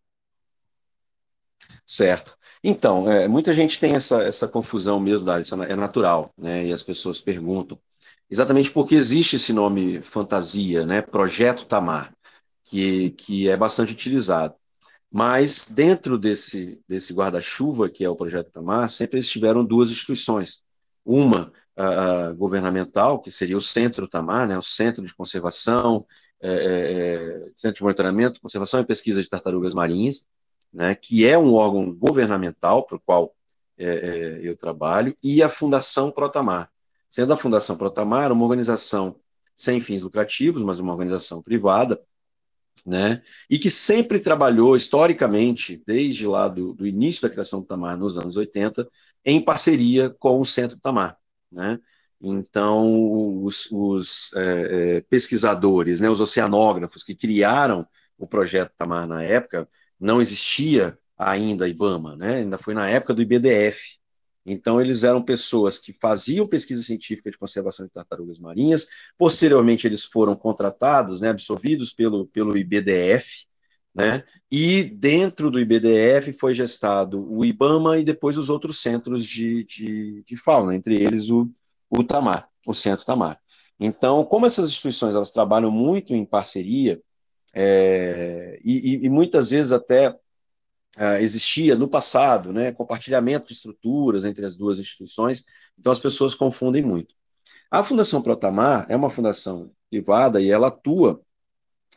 Certo. 1.87 2.37
Então, 2.63 3.11
é, 3.11 3.27
muita 3.27 3.53
gente 3.53 3.79
tem 3.81 3.95
essa, 3.95 4.23
essa 4.23 4.47
confusão 4.47 5.01
mesmo, 5.01 5.27
Dário, 5.27 5.43
isso 5.43 5.55
é 5.63 5.77
natural, 5.77 6.33
né? 6.37 6.67
E 6.67 6.73
as 6.73 6.83
pessoas 6.83 7.21
perguntam, 7.21 7.79
exatamente 8.31 8.71
porque 8.71 8.95
existe 8.95 9.37
esse 9.37 9.53
nome 9.53 10.03
fantasia, 10.03 10.87
né? 10.87 11.03
Projeto 11.03 11.65
Tamar, 11.67 12.15
que, 12.65 13.11
que 13.11 13.49
é 13.49 13.57
bastante 13.57 13.93
utilizado. 13.93 14.55
Mas 15.11 15.67
dentro 15.69 16.17
desse, 16.17 16.81
desse 16.87 17.13
guarda-chuva, 17.13 17.91
que 17.91 18.05
é 18.05 18.09
o 18.09 18.17
Projeto 18.17 18.53
Tamar, 18.53 18.89
sempre 18.91 19.19
estiveram 19.19 19.65
duas 19.65 19.91
instituições. 19.91 20.63
Uma 21.05 21.53
uh, 21.77 22.35
governamental, 22.37 23.21
que 23.21 23.31
seria 23.33 23.57
o 23.57 23.61
Centro 23.61 24.07
Tamar, 24.07 24.47
né? 24.47 24.57
o 24.57 24.63
Centro 24.63 25.05
de 25.05 25.15
Conservação, 25.15 26.07
é, 26.41 26.53
é, 26.53 27.51
Centro 27.57 27.79
de 27.79 27.83
Monitoramento, 27.83 28.41
Conservação 28.41 28.81
e 28.81 28.87
Pesquisa 28.87 29.23
de 29.23 29.29
Tartarugas 29.29 29.75
Marinhas, 29.75 30.27
né, 30.73 30.95
que 30.95 31.27
é 31.27 31.37
um 31.37 31.55
órgão 31.55 31.93
governamental 31.93 32.85
para 32.85 32.97
o 32.97 33.01
qual 33.01 33.35
é, 33.77 33.87
é, 33.87 34.41
eu 34.43 34.57
trabalho, 34.57 35.17
e 35.23 35.43
a 35.43 35.49
Fundação 35.49 36.11
Protamar. 36.11 36.71
Sendo 37.09 37.33
a 37.33 37.37
Fundação 37.37 37.77
Protamar 37.77 38.31
uma 38.31 38.45
organização 38.45 39.17
sem 39.55 39.81
fins 39.81 40.03
lucrativos, 40.03 40.63
mas 40.63 40.79
uma 40.79 40.93
organização 40.93 41.43
privada, 41.43 42.01
né, 42.87 43.23
e 43.49 43.59
que 43.59 43.69
sempre 43.69 44.19
trabalhou 44.19 44.77
historicamente, 44.77 45.83
desde 45.87 46.27
lá 46.27 46.49
do, 46.49 46.73
do 46.73 46.87
início 46.87 47.23
da 47.23 47.29
criação 47.29 47.61
do 47.61 47.67
Tamar, 47.67 47.97
nos 47.97 48.17
anos 48.17 48.37
80, 48.37 48.89
em 49.25 49.41
parceria 49.41 50.09
com 50.09 50.41
o 50.41 50.47
Centro 50.47 50.79
Tamar. 50.79 51.19
Né? 51.51 51.79
Então, 52.21 53.43
os, 53.45 53.69
os 53.71 54.33
é, 54.35 54.97
é, 54.97 55.01
pesquisadores, 55.03 56.01
né, 56.01 56.09
os 56.09 56.21
oceanógrafos 56.21 57.03
que 57.05 57.15
criaram 57.15 57.87
o 58.19 58.27
projeto 58.27 58.73
Tamar 58.77 59.07
na 59.09 59.23
época, 59.23 59.69
não 60.01 60.21
existia 60.21 60.99
ainda 61.17 61.69
IBAMA, 61.69 62.17
né? 62.17 62.37
ainda 62.37 62.57
foi 62.57 62.75
na 62.75 62.89
época 62.89 63.13
do 63.13 63.23
IBDF. 63.23 64.01
Então, 64.45 64.81
eles 64.81 65.05
eram 65.05 65.23
pessoas 65.23 65.79
que 65.79 65.93
faziam 65.93 66.47
pesquisa 66.47 66.83
científica 66.83 67.31
de 67.31 67.37
conservação 67.37 67.85
de 67.87 67.93
tartarugas 67.93 68.39
marinhas. 68.39 68.89
Posteriormente, 69.19 69.87
eles 69.87 70.03
foram 70.03 70.35
contratados, 70.35 71.21
né, 71.21 71.29
absorvidos 71.29 71.93
pelo, 71.93 72.27
pelo 72.27 72.57
IBDF, 72.57 73.47
né? 73.95 74.25
E 74.51 74.85
dentro 74.85 75.51
do 75.51 75.61
IBDF 75.61 76.33
foi 76.33 76.55
gestado 76.55 77.31
o 77.31 77.45
IBAMA 77.45 77.99
e 77.99 78.05
depois 78.05 78.39
os 78.39 78.49
outros 78.49 78.81
centros 78.81 79.27
de, 79.27 79.65
de, 79.65 80.23
de 80.25 80.37
fauna, 80.37 80.75
entre 80.75 80.95
eles 80.95 81.29
o, 81.29 81.51
o 81.91 82.03
TAMAR, 82.03 82.49
o 82.67 82.73
Centro 82.73 83.05
TAMAR. 83.05 83.39
Então, 83.79 84.25
como 84.25 84.47
essas 84.47 84.71
instituições 84.71 85.15
elas 85.15 85.33
trabalham 85.33 85.71
muito 85.71 86.15
em 86.15 86.25
parceria, 86.25 87.01
é, 87.55 88.61
e, 88.65 89.05
e, 89.05 89.09
muitas 89.09 89.51
vezes 89.51 89.73
até 89.73 90.17
é, 90.97 91.23
existia 91.23 91.75
no 91.75 91.89
passado, 91.89 92.53
né, 92.53 92.73
compartilhamento 92.73 93.49
de 93.49 93.55
estruturas 93.55 94.25
entre 94.25 94.45
as 94.45 94.57
duas 94.57 94.79
instituições, 94.79 95.45
então 95.79 95.91
as 95.91 95.99
pessoas 95.99 96.35
confundem 96.35 96.83
muito. 96.83 97.15
A 97.71 97.85
Fundação 97.85 98.23
Protamar 98.23 98.87
é 98.89 98.97
uma 98.97 99.11
fundação 99.11 99.71
privada 99.89 100.41
e 100.41 100.51
ela 100.51 100.69
atua 100.69 101.21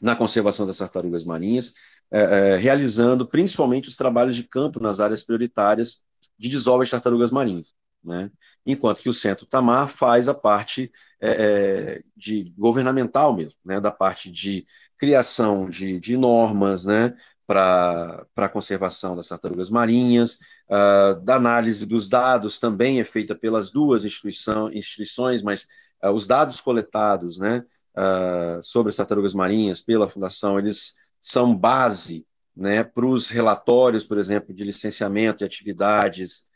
na 0.02 0.16
conservação 0.16 0.68
das 0.68 0.78
tartarugas 0.78 1.24
marinhas, 1.24 1.74
é, 2.12 2.22
é, 2.54 2.58
realizando 2.58 3.28
principalmente 3.28 3.90
os 3.90 3.96
trabalhos 3.96 4.36
de 4.36 4.44
campo 4.44 4.80
nas 4.80 5.00
áreas 5.00 5.24
prioritárias 5.24 6.04
de 6.38 6.50
desova 6.50 6.84
de 6.84 6.92
tartarugas 6.92 7.32
marinhas. 7.32 7.74
Né? 8.04 8.30
Enquanto 8.66 9.02
que 9.02 9.10
o 9.10 9.14
Centro 9.14 9.46
Tamar 9.46 9.88
faz 9.88 10.28
a 10.28 10.34
parte 10.34 10.92
é, 11.22 11.30
é 11.30 12.04
de 12.16 12.54
governamental 12.58 13.34
mesmo, 13.34 13.58
né? 13.64 13.80
da 13.80 13.92
parte 13.92 14.30
de 14.30 14.68
criação 14.98 15.70
de, 15.70 16.00
de 16.00 16.18
normas 16.18 16.86
né? 16.86 17.14
para 17.46 18.26
a 18.36 18.50
conservação 18.50 19.16
das 19.16 19.28
tartarugas 19.28 19.70
marinhas, 19.70 20.40
uh, 20.70 21.20
da 21.22 21.36
análise 21.36 21.86
dos 21.86 22.08
dados 22.08 22.60
também 22.60 23.00
é 23.00 23.04
feita 23.04 23.36
pelas 23.36 23.70
duas 23.70 24.06
instituições, 24.06 25.42
mas 25.42 25.68
uh, 26.04 26.12
os 26.12 26.26
dados 26.26 26.62
coletados 26.62 27.38
né? 27.38 27.64
Uh, 27.96 28.64
sobre 28.64 28.90
as 28.90 28.96
tartarugas 28.96 29.36
marinhas 29.36 29.82
pela 29.82 30.10
Fundação, 30.10 30.58
eles 30.58 30.96
são 31.22 31.56
base 31.56 32.26
né, 32.56 32.84
para 32.84 33.06
os 33.06 33.30
relatórios, 33.30 34.04
por 34.04 34.18
exemplo, 34.18 34.54
de 34.54 34.64
licenciamento 34.64 35.44
e 35.44 35.46
atividades 35.46 36.52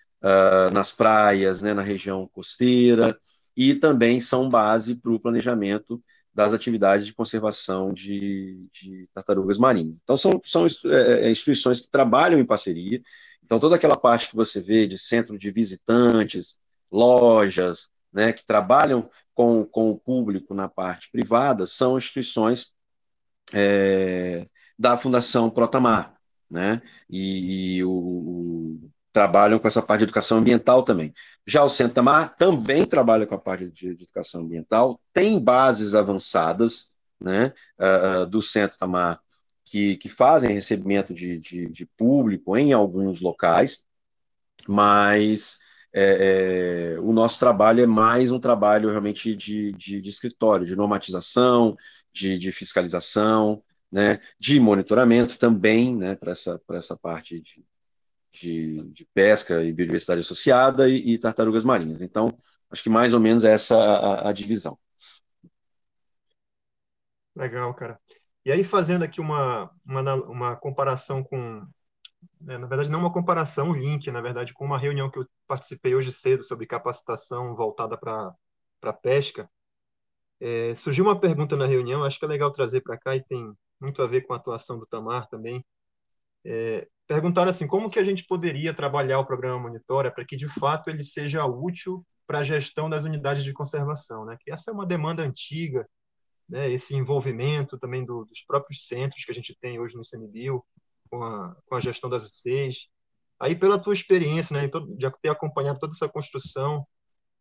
nas 0.73 0.91
praias, 0.91 1.61
né, 1.61 1.75
na 1.75 1.83
região 1.83 2.27
costeira, 2.33 3.17
e 3.55 3.75
também 3.75 4.19
são 4.19 4.49
base 4.49 4.95
para 4.95 5.11
o 5.11 5.19
planejamento 5.19 6.03
das 6.37 6.53
atividades 6.53 7.03
de 7.07 7.15
conservação 7.15 7.91
de, 7.91 8.69
de 8.71 9.09
tartarugas 9.11 9.57
marinhas. 9.57 9.99
Então, 10.03 10.15
são, 10.15 10.39
são 10.43 10.67
é, 10.85 11.25
é, 11.25 11.31
instituições 11.31 11.81
que 11.81 11.89
trabalham 11.89 12.39
em 12.39 12.45
parceria. 12.45 13.01
Então, 13.43 13.59
toda 13.59 13.75
aquela 13.75 13.97
parte 13.97 14.29
que 14.29 14.35
você 14.35 14.61
vê 14.61 14.85
de 14.85 14.99
centro 14.99 15.35
de 15.35 15.49
visitantes, 15.49 16.59
lojas, 16.91 17.89
né, 18.13 18.31
que 18.31 18.45
trabalham 18.45 19.09
com, 19.33 19.65
com 19.65 19.89
o 19.89 19.97
público 19.97 20.53
na 20.53 20.69
parte 20.69 21.09
privada, 21.09 21.65
são 21.65 21.97
instituições 21.97 22.71
é, 23.51 24.47
da 24.77 24.95
Fundação 24.95 25.49
Protamar, 25.49 26.19
né? 26.47 26.83
E, 27.09 27.77
e 27.77 27.83
o, 27.83 28.79
trabalham 29.17 29.57
com 29.57 29.67
essa 29.67 29.81
parte 29.81 30.01
de 30.01 30.05
educação 30.05 30.37
ambiental 30.37 30.83
também. 30.83 31.11
Já 31.43 31.63
o 31.63 31.69
Centro 31.69 31.95
Tamar 31.95 32.35
também 32.35 32.85
trabalha 32.85 33.25
com 33.25 33.33
a 33.33 33.39
parte 33.39 33.65
de, 33.65 33.95
de 33.95 34.03
educação 34.03 34.41
ambiental, 34.41 35.01
tem 35.11 35.43
bases 35.43 35.95
avançadas 35.95 36.91
né, 37.19 37.51
uh, 37.79 38.27
do 38.27 38.43
Centro 38.43 38.77
Tamar 38.77 39.19
que, 39.65 39.97
que 39.97 40.07
fazem 40.07 40.53
recebimento 40.53 41.15
de, 41.15 41.39
de, 41.39 41.67
de 41.67 41.85
público 41.97 42.55
em 42.55 42.73
alguns 42.73 43.19
locais, 43.19 43.87
mas 44.67 45.57
é, 45.91 46.93
é, 46.95 46.99
o 46.99 47.11
nosso 47.11 47.39
trabalho 47.39 47.81
é 47.81 47.87
mais 47.87 48.29
um 48.29 48.39
trabalho 48.39 48.91
realmente 48.91 49.35
de, 49.35 49.71
de, 49.73 49.99
de 49.99 50.09
escritório, 50.11 50.63
de 50.63 50.75
normatização, 50.75 51.75
de, 52.13 52.37
de 52.37 52.51
fiscalização, 52.51 53.63
né, 53.91 54.19
de 54.39 54.59
monitoramento 54.59 55.39
também, 55.39 55.95
né, 55.95 56.13
para 56.13 56.33
essa, 56.33 56.61
essa 56.73 56.95
parte 56.95 57.41
de, 57.41 57.65
de, 58.39 58.81
de 58.91 59.05
pesca 59.13 59.63
e 59.63 59.73
biodiversidade 59.73 60.21
associada 60.21 60.89
e, 60.89 61.13
e, 61.13 61.17
tartarugas 61.17 61.63
marinhas. 61.63 62.01
Então, 62.01 62.37
acho 62.69 62.83
que 62.83 62.89
mais 62.89 63.13
ou 63.13 63.19
menos 63.19 63.43
é 63.43 63.53
essa 63.53 63.77
a, 63.77 64.29
a 64.29 64.33
divisão. 64.33 64.77
Legal, 67.35 67.73
cara. 67.73 67.99
E 68.45 68.51
aí, 68.51 68.63
fazendo 68.63 69.03
aqui 69.03 69.21
uma, 69.21 69.69
uma, 69.85 70.15
uma 70.15 70.55
comparação 70.55 71.23
com. 71.23 71.65
Né, 72.41 72.57
na 72.57 72.67
verdade, 72.67 72.89
não 72.89 72.99
uma 72.99 73.13
comparação, 73.13 73.69
um 73.69 73.73
link, 73.73 74.09
na 74.11 74.21
verdade, 74.21 74.53
com 74.53 74.65
uma 74.65 74.77
reunião 74.77 75.09
que 75.09 75.19
eu 75.19 75.27
participei 75.47 75.95
hoje 75.95 76.11
cedo 76.11 76.43
sobre 76.43 76.65
capacitação 76.65 77.55
voltada 77.55 77.97
para 77.97 78.33
a 78.83 78.93
pesca. 78.93 79.49
É, 80.39 80.75
surgiu 80.75 81.05
uma 81.05 81.19
pergunta 81.19 81.55
na 81.55 81.65
reunião, 81.65 82.03
acho 82.03 82.19
que 82.19 82.25
é 82.25 82.27
legal 82.27 82.51
trazer 82.51 82.81
para 82.81 82.97
cá 82.97 83.15
e 83.15 83.23
tem 83.23 83.53
muito 83.79 84.01
a 84.01 84.07
ver 84.07 84.21
com 84.21 84.33
a 84.33 84.37
atuação 84.37 84.79
do 84.79 84.85
Tamar 84.85 85.27
também. 85.27 85.65
É, 86.45 86.87
perguntaram 87.07 87.49
assim, 87.49 87.67
como 87.67 87.89
que 87.89 87.99
a 87.99 88.03
gente 88.03 88.25
poderia 88.25 88.73
trabalhar 88.73 89.19
o 89.19 89.25
programa 89.25 89.59
Monitora 89.59 90.11
para 90.11 90.25
que, 90.25 90.35
de 90.35 90.47
fato, 90.47 90.89
ele 90.89 91.03
seja 91.03 91.45
útil 91.45 92.05
para 92.25 92.39
a 92.39 92.43
gestão 92.43 92.89
das 92.89 93.05
unidades 93.05 93.43
de 93.43 93.53
conservação, 93.53 94.25
né? 94.25 94.37
Que 94.39 94.51
essa 94.51 94.71
é 94.71 94.73
uma 94.73 94.85
demanda 94.85 95.23
antiga, 95.23 95.87
né? 96.49 96.69
Esse 96.69 96.95
envolvimento 96.95 97.77
também 97.77 98.05
do, 98.05 98.25
dos 98.25 98.43
próprios 98.45 98.85
centros 98.85 99.23
que 99.23 99.31
a 99.31 99.35
gente 99.35 99.57
tem 99.59 99.79
hoje 99.79 99.95
no 99.95 100.01
ICMBio 100.01 100.63
com 101.09 101.23
a, 101.23 101.55
com 101.65 101.75
a 101.75 101.79
gestão 101.79 102.09
das 102.09 102.25
UCs. 102.25 102.87
Aí, 103.39 103.55
pela 103.55 103.79
tua 103.79 103.93
experiência, 103.93 104.53
né, 104.55 104.67
de 104.67 105.11
ter 105.21 105.29
acompanhado 105.29 105.79
toda 105.79 105.93
essa 105.93 106.09
construção, 106.09 106.85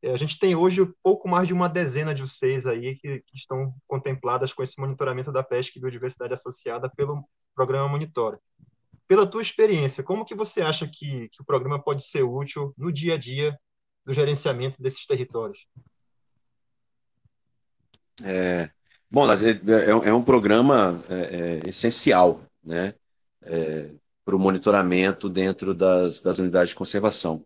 É, 0.03 0.13
a 0.13 0.17
gente 0.17 0.39
tem 0.39 0.55
hoje 0.55 0.87
pouco 1.03 1.29
mais 1.29 1.49
de 1.49 1.55
uma 1.55 1.69
dezena 1.69 2.15
de 2.15 2.23
UCs 2.23 2.67
aí 2.67 2.97
que, 2.97 3.21
que, 3.21 3.37
estão 3.37 3.75
contempladas 3.89 4.53
com 4.53 4.63
esse 4.63 4.79
monitoramento 4.79 5.33
da 5.33 5.43
pesca 5.43 5.79
e 5.79 5.81
biodiversidade 5.81 6.35
associada 6.35 6.89
pelo 6.91 7.25
programa 7.55 7.89
Monitora. 7.89 8.39
Pela 9.09 9.27
tua 9.27 9.43
experiência, 9.43 10.03
como 10.03 10.25
que 10.25 10.35
você 10.35 10.63
acha 10.63 10.87
que, 10.87 11.29
que 11.29 11.41
o 11.41 11.45
programa 11.45 11.81
pode 11.81 12.05
ser 12.05 12.23
útil 12.23 12.75
no 12.77 12.93
dia 12.93 13.15
a 13.15 13.17
dia 13.19 13.57
do 14.05 14.13
gerenciamento 14.13 14.81
desses 14.81 15.07
territórios? 15.07 15.67
É, 18.25 18.71
bom, 19.11 19.31
é, 19.31 19.51
é, 19.51 20.09
é 20.09 20.15
um 20.15 20.23
programa 20.23 21.01
é, 21.09 21.61
é 21.65 21.69
essencial, 21.69 22.41
né, 22.65 22.95
é, 23.43 23.91
para 24.25 24.35
o 24.35 24.39
monitoramento 24.39 25.29
dentro 25.29 25.75
das, 25.75 26.21
das 26.21 26.39
unidades 26.39 26.71
de 26.71 26.77
conservação. 26.77 27.45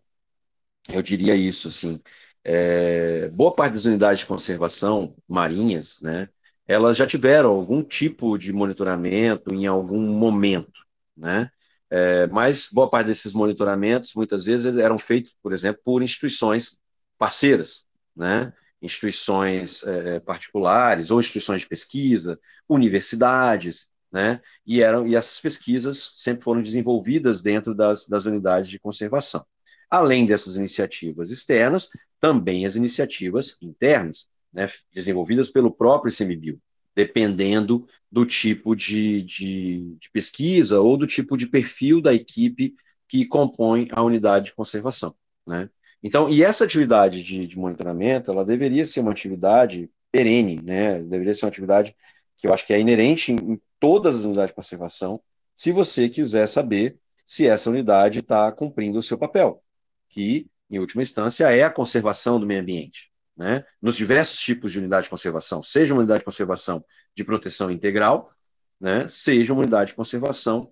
Eu 0.89 1.01
diria 1.01 1.35
isso, 1.35 1.67
assim, 1.67 2.01
é, 2.43 3.29
boa 3.29 3.53
parte 3.53 3.73
das 3.73 3.85
unidades 3.85 4.21
de 4.21 4.25
conservação 4.25 5.15
marinhas, 5.27 5.99
né, 6.01 6.29
elas 6.67 6.95
já 6.95 7.05
tiveram 7.05 7.49
algum 7.49 7.83
tipo 7.83 8.37
de 8.37 8.53
monitoramento 8.53 9.53
em 9.53 9.67
algum 9.67 9.99
momento, 9.99 10.85
né, 11.21 11.51
é, 11.91 12.25
mas 12.27 12.69
boa 12.71 12.89
parte 12.89 13.07
desses 13.07 13.33
monitoramentos, 13.33 14.15
muitas 14.15 14.45
vezes, 14.45 14.77
eram 14.77 14.97
feitos, 14.97 15.35
por 15.43 15.51
exemplo, 15.51 15.81
por 15.83 16.01
instituições 16.01 16.79
parceiras, 17.17 17.85
né, 18.15 18.51
instituições 18.81 19.83
é, 19.83 20.19
particulares 20.21 21.11
ou 21.11 21.19
instituições 21.19 21.61
de 21.61 21.67
pesquisa, 21.67 22.39
universidades, 22.67 23.89
né, 24.11 24.41
e, 24.65 24.81
eram, 24.81 25.05
e 25.05 25.15
essas 25.15 25.39
pesquisas 25.39 26.13
sempre 26.15 26.43
foram 26.43 26.61
desenvolvidas 26.61 27.41
dentro 27.41 27.75
das, 27.75 28.07
das 28.07 28.25
unidades 28.25 28.69
de 28.69 28.79
conservação. 28.79 29.45
Além 29.89 30.25
dessas 30.25 30.55
iniciativas 30.55 31.29
externas, 31.29 31.89
também 32.19 32.65
as 32.65 32.75
iniciativas 32.77 33.57
internas, 33.61 34.27
né, 34.51 34.67
desenvolvidas 34.93 35.49
pelo 35.49 35.71
próprio 35.71 36.11
ICMBio, 36.11 36.61
dependendo 36.95 37.87
do 38.11 38.25
tipo 38.25 38.75
de, 38.75 39.21
de, 39.21 39.95
de, 39.99 40.09
pesquisa 40.11 40.79
ou 40.79 40.97
do 40.97 41.07
tipo 41.07 41.37
de 41.37 41.47
perfil 41.47 42.01
da 42.01 42.13
equipe 42.13 42.75
que 43.07 43.25
compõe 43.25 43.87
a 43.91 44.03
unidade 44.03 44.45
de 44.45 44.53
conservação. 44.53 45.15
Né? 45.47 45.69
Então, 46.03 46.29
e 46.29 46.43
essa 46.43 46.65
atividade 46.65 47.23
de, 47.23 47.47
de, 47.47 47.57
monitoramento, 47.57 48.31
ela 48.31 48.43
deveria 48.43 48.85
ser 48.85 48.99
uma 48.99 49.11
atividade 49.11 49.89
perene, 50.11 50.61
né? 50.61 51.01
deveria 51.01 51.33
ser 51.33 51.45
uma 51.45 51.49
atividade 51.49 51.95
que 52.37 52.47
eu 52.47 52.53
acho 52.53 52.65
que 52.65 52.73
é 52.73 52.79
inerente 52.79 53.31
em, 53.31 53.35
em 53.35 53.61
todas 53.79 54.19
as 54.19 54.25
unidades 54.25 54.49
de 54.49 54.55
conservação, 54.55 55.21
se 55.55 55.71
você 55.71 56.09
quiser 56.09 56.47
saber 56.47 56.97
se 57.25 57.47
essa 57.47 57.69
unidade 57.69 58.19
está 58.19 58.51
cumprindo 58.51 58.99
o 58.99 59.03
seu 59.03 59.17
papel 59.17 59.63
que, 60.09 60.47
em 60.69 60.79
última 60.79 61.01
instância, 61.01 61.49
é 61.51 61.63
a 61.63 61.69
conservação 61.71 62.39
do 62.39 62.45
meio 62.45 62.61
ambiente. 62.61 63.10
Né? 63.41 63.65
Nos 63.81 63.97
diversos 63.97 64.39
tipos 64.39 64.71
de 64.71 64.77
unidade 64.77 65.05
de 65.05 65.09
conservação, 65.09 65.63
seja 65.63 65.95
uma 65.95 66.01
unidade 66.01 66.19
de 66.19 66.25
conservação 66.25 66.85
de 67.15 67.23
proteção 67.23 67.71
integral, 67.71 68.31
né? 68.79 69.07
seja 69.09 69.51
uma 69.51 69.63
unidade 69.63 69.89
de 69.89 69.95
conservação 69.95 70.71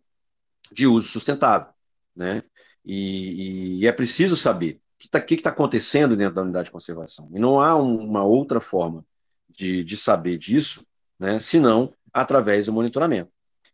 de 0.71 0.85
uso 0.85 1.07
sustentável. 1.07 1.73
Né? 2.15 2.43
E, 2.85 3.79
e 3.79 3.87
é 3.87 3.91
preciso 3.91 4.35
saber 4.35 4.73
o 4.73 4.99
que 4.99 5.07
está 5.07 5.49
tá 5.49 5.49
acontecendo 5.49 6.15
dentro 6.15 6.35
da 6.35 6.43
unidade 6.43 6.65
de 6.65 6.71
conservação. 6.71 7.27
E 7.33 7.39
não 7.39 7.59
há 7.59 7.75
um, 7.75 8.05
uma 8.05 8.23
outra 8.23 8.61
forma 8.61 9.03
de, 9.49 9.83
de 9.83 9.97
saber 9.97 10.37
disso, 10.37 10.85
né? 11.17 11.39
senão 11.39 11.91
através 12.13 12.67
do 12.67 12.73
monitoramento. 12.73 13.31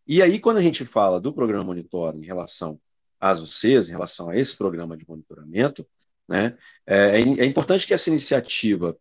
E 0.07 0.21
aí, 0.21 0.39
quando 0.39 0.55
a 0.55 0.61
gente 0.61 0.85
fala 0.85 1.19
do 1.19 1.33
programa 1.33 1.65
Monitor 1.65 2.15
em 2.15 2.25
relação 2.25 2.79
às 3.19 3.41
UCs, 3.41 3.89
em 3.89 3.91
relação 3.91 4.29
a 4.29 4.37
esse 4.37 4.55
programa 4.55 4.95
de 4.95 5.05
monitoramento, 5.05 5.85
né, 6.27 6.58
é, 6.86 7.20
é 7.20 7.46
importante 7.46 7.86
que 7.86 7.94
essa 7.94 8.10
iniciativa 8.10 8.98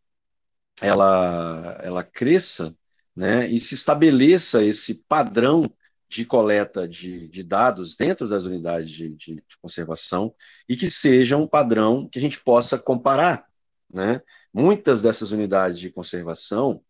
ela, 0.80 1.78
ela 1.82 2.02
cresça 2.04 2.76
né, 3.14 3.46
e 3.48 3.60
se 3.60 3.74
estabeleça 3.74 4.64
esse 4.64 5.04
padrão 5.08 5.70
de 6.08 6.24
coleta 6.24 6.86
de, 6.86 7.28
de 7.28 7.42
dados 7.42 7.96
dentro 7.96 8.28
das 8.28 8.44
unidades 8.44 8.90
de, 8.90 9.10
de, 9.10 9.34
de, 9.36 9.58
conservação 9.60 10.34
e 10.68 10.76
que 10.76 10.90
seja 10.90 11.36
um 11.36 11.46
padrão 11.46 12.08
que 12.08 12.18
a 12.18 12.22
gente 12.22 12.40
possa 12.40 12.78
comparar. 12.78 13.46
Né? 13.92 14.20
Muitas 14.52 15.02
dessas 15.02 15.32
unidades 15.32 15.78
de 15.78 15.90
conservação, 15.90 16.82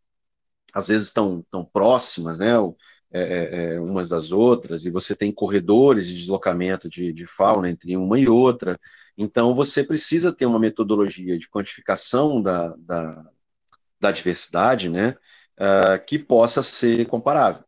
às 0.73 0.89
vezes, 0.89 1.09
estão, 1.09 1.41
estão 1.41 1.65
próximas, 1.65 2.39
né? 2.39 2.51
É, 2.51 2.59
é, 3.17 3.75
é, 3.75 3.81
umas 3.81 4.09
das 4.09 4.33
outras, 4.33 4.85
e 4.85 4.91
você 4.91 5.15
tem 5.15 5.31
corredores 5.31 6.09
de 6.09 6.17
deslocamento 6.17 6.89
de, 6.89 7.13
de 7.13 7.27
fauna 7.27 7.71
entre 7.71 7.97
uma 7.97 8.19
e 8.19 8.29
outra. 8.29 8.79
Então, 9.17 9.55
você 9.55 9.85
precisa 9.85 10.33
ter 10.33 10.47
uma 10.47 10.59
metodologia 10.59 11.39
de 11.39 11.49
quantificação 11.49 12.43
da, 12.43 12.75
da, 12.77 13.25
da 14.01 14.11
diversidade 14.11 14.89
né, 14.91 15.17
uh, 15.61 16.05
que 16.05 16.19
possa 16.19 16.61
ser 16.61 17.07
comparável 17.07 17.63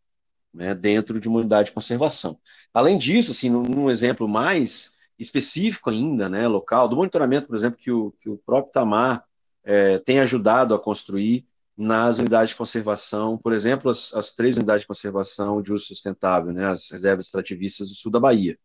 né, 0.52 0.74
dentro 0.74 1.20
de 1.20 1.28
uma 1.28 1.38
unidade 1.38 1.68
de 1.68 1.74
conservação. 1.74 2.40
Além 2.74 2.98
disso, 2.98 3.30
assim, 3.30 3.48
num, 3.48 3.62
num 3.62 3.88
exemplo 3.88 4.26
mais 4.26 4.96
específico 5.16 5.90
ainda, 5.90 6.28
né, 6.28 6.48
local, 6.48 6.88
do 6.88 6.96
monitoramento, 6.96 7.46
por 7.46 7.54
exemplo, 7.54 7.78
que 7.78 7.92
o, 7.92 8.12
que 8.20 8.28
o 8.28 8.36
próprio 8.36 8.72
Tamar 8.72 9.24
é, 9.62 9.98
tem 10.00 10.18
ajudado 10.18 10.74
a 10.74 10.78
construir 10.78 11.46
nas 11.76 12.18
unidades 12.18 12.50
de 12.50 12.56
conservação, 12.56 13.36
por 13.36 13.52
exemplo, 13.52 13.90
as, 13.90 14.14
as, 14.14 14.32
três 14.32 14.56
unidades 14.56 14.82
de 14.82 14.86
conservação 14.86 15.60
de 15.60 15.72
uso 15.72 15.86
sustentável, 15.86 16.52
né, 16.52 16.66
as 16.66 16.90
reservas 16.90 17.26
extrativistas 17.26 17.88
do 17.88 17.94
sul 17.94 18.10
da 18.10 18.18
Bahia, 18.18 18.58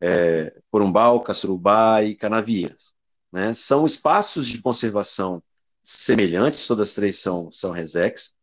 é, 0.00 0.54
Corumbau, 0.70 1.22
Caçurubá 1.22 2.02
e 2.04 2.14
Canavieiras. 2.14 2.94
Né, 3.32 3.52
são 3.54 3.84
espaços 3.84 4.46
de 4.46 4.60
conservação 4.62 5.42
semelhantes, 5.82 6.66
todas 6.66 6.90
as 6.90 6.94
três 6.94 7.18
são, 7.18 7.50
são 7.50 7.72
resex, 7.72 8.36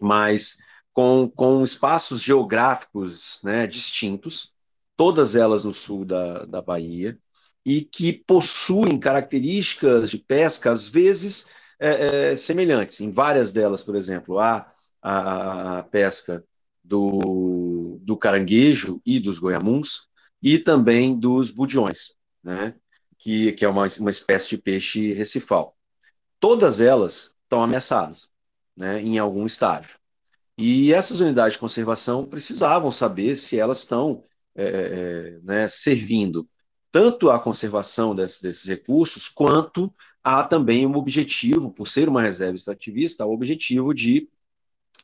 mas 0.00 0.58
com, 0.92 1.28
com 1.28 1.62
espaços 1.62 2.22
geográficos 2.22 3.38
né, 3.44 3.66
distintos, 3.66 4.52
todas 4.96 5.36
elas 5.36 5.64
no 5.64 5.72
sul 5.72 6.04
da, 6.04 6.44
da 6.44 6.62
Bahia, 6.62 7.18
e 7.64 7.82
que 7.82 8.12
possuem 8.12 8.98
características 8.98 10.10
de 10.10 10.18
pesca, 10.18 10.70
às 10.70 10.86
vezes, 10.86 11.48
é, 11.84 12.32
é, 12.32 12.36
semelhantes. 12.36 13.00
Em 13.00 13.10
várias 13.10 13.52
delas, 13.52 13.82
por 13.82 13.96
exemplo, 13.96 14.38
há 14.38 14.72
a, 15.02 15.78
a, 15.78 15.82
pesca 15.82 16.44
do, 16.82 17.98
do 18.02 18.16
caranguejo 18.16 19.00
e 19.04 19.20
dos 19.20 19.38
goiamuns, 19.38 20.08
e 20.42 20.58
também 20.58 21.18
dos 21.18 21.50
budiões, 21.50 22.12
né? 22.42 22.74
que, 23.18 23.52
que 23.52 23.64
é 23.64 23.68
uma, 23.68 23.86
uma 23.98 24.10
espécie 24.10 24.50
de 24.50 24.58
peixe 24.58 25.14
recifal. 25.14 25.76
Todas 26.38 26.80
elas 26.80 27.34
estão 27.42 27.62
ameaçadas 27.62 28.28
né, 28.76 29.00
em 29.00 29.18
algum 29.18 29.46
estágio. 29.46 29.98
E 30.56 30.92
essas 30.92 31.20
unidades 31.20 31.54
de 31.54 31.58
conservação 31.58 32.26
precisavam 32.26 32.92
saber 32.92 33.36
se 33.36 33.58
elas 33.58 33.78
estão 33.78 34.24
é, 34.54 34.64
é, 34.64 35.38
né, 35.42 35.68
servindo 35.68 36.48
tanto 36.94 37.28
à 37.28 37.40
conservação 37.40 38.14
desse, 38.14 38.40
desses 38.40 38.68
recursos, 38.68 39.28
quanto 39.28 39.92
há 40.22 40.44
também 40.44 40.86
um 40.86 40.94
objetivo, 40.94 41.72
por 41.72 41.88
ser 41.88 42.08
uma 42.08 42.22
reserva 42.22 42.54
extrativista, 42.54 43.26
o 43.26 43.32
objetivo 43.32 43.92
de 43.92 44.28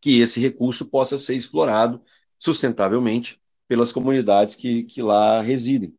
que 0.00 0.20
esse 0.20 0.38
recurso 0.38 0.86
possa 0.86 1.18
ser 1.18 1.34
explorado 1.34 2.00
sustentavelmente 2.38 3.40
pelas 3.66 3.90
comunidades 3.90 4.54
que, 4.54 4.84
que 4.84 5.02
lá 5.02 5.42
residem. 5.42 5.92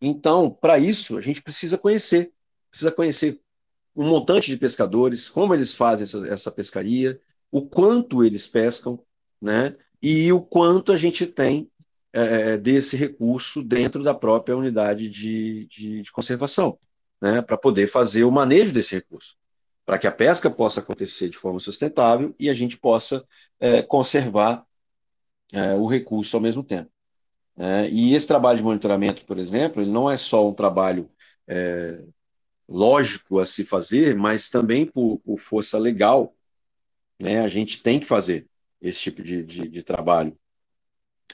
Então, 0.00 0.50
para 0.50 0.80
isso, 0.80 1.16
a 1.16 1.20
gente 1.20 1.40
precisa 1.40 1.78
conhecer, 1.78 2.32
precisa 2.68 2.90
conhecer 2.90 3.40
um 3.94 4.08
montante 4.08 4.50
de 4.50 4.56
pescadores, 4.56 5.28
como 5.28 5.54
eles 5.54 5.72
fazem 5.72 6.02
essa, 6.02 6.26
essa 6.26 6.50
pescaria, 6.50 7.20
o 7.52 7.62
quanto 7.62 8.24
eles 8.24 8.48
pescam, 8.48 9.00
né? 9.40 9.76
E 10.02 10.32
o 10.32 10.40
quanto 10.40 10.90
a 10.90 10.96
gente 10.96 11.24
tem 11.24 11.70
é, 12.16 12.56
desse 12.56 12.96
recurso 12.96 13.62
dentro 13.62 14.02
da 14.02 14.14
própria 14.14 14.56
unidade 14.56 15.06
de, 15.10 15.66
de, 15.66 16.02
de 16.02 16.12
conservação 16.12 16.78
né, 17.20 17.42
para 17.42 17.58
poder 17.58 17.86
fazer 17.88 18.24
o 18.24 18.30
manejo 18.30 18.72
desse 18.72 18.94
recurso, 18.94 19.36
para 19.84 19.98
que 19.98 20.06
a 20.06 20.12
pesca 20.12 20.50
possa 20.50 20.80
acontecer 20.80 21.28
de 21.28 21.36
forma 21.36 21.60
sustentável 21.60 22.34
e 22.38 22.48
a 22.48 22.54
gente 22.54 22.78
possa 22.78 23.22
é, 23.60 23.82
conservar 23.82 24.64
é, 25.52 25.74
o 25.74 25.86
recurso 25.86 26.34
ao 26.36 26.42
mesmo 26.42 26.64
tempo. 26.64 26.90
É, 27.54 27.88
e 27.90 28.14
esse 28.14 28.26
trabalho 28.26 28.58
de 28.58 28.64
monitoramento, 28.64 29.24
por 29.26 29.38
exemplo, 29.38 29.82
ele 29.82 29.90
não 29.90 30.10
é 30.10 30.16
só 30.16 30.48
um 30.48 30.54
trabalho 30.54 31.10
é, 31.46 32.00
lógico 32.66 33.40
a 33.40 33.44
se 33.44 33.62
fazer, 33.62 34.14
mas 34.16 34.48
também 34.48 34.86
por, 34.86 35.18
por, 35.18 35.38
força 35.38 35.78
legal, 35.78 36.34
né, 37.20 37.40
a 37.40 37.48
gente 37.48 37.82
tem 37.82 38.00
que 38.00 38.06
fazer 38.06 38.48
esse 38.80 39.00
tipo 39.00 39.22
de, 39.22 39.42
de, 39.42 39.68
de 39.68 39.82
trabalho 39.82 40.36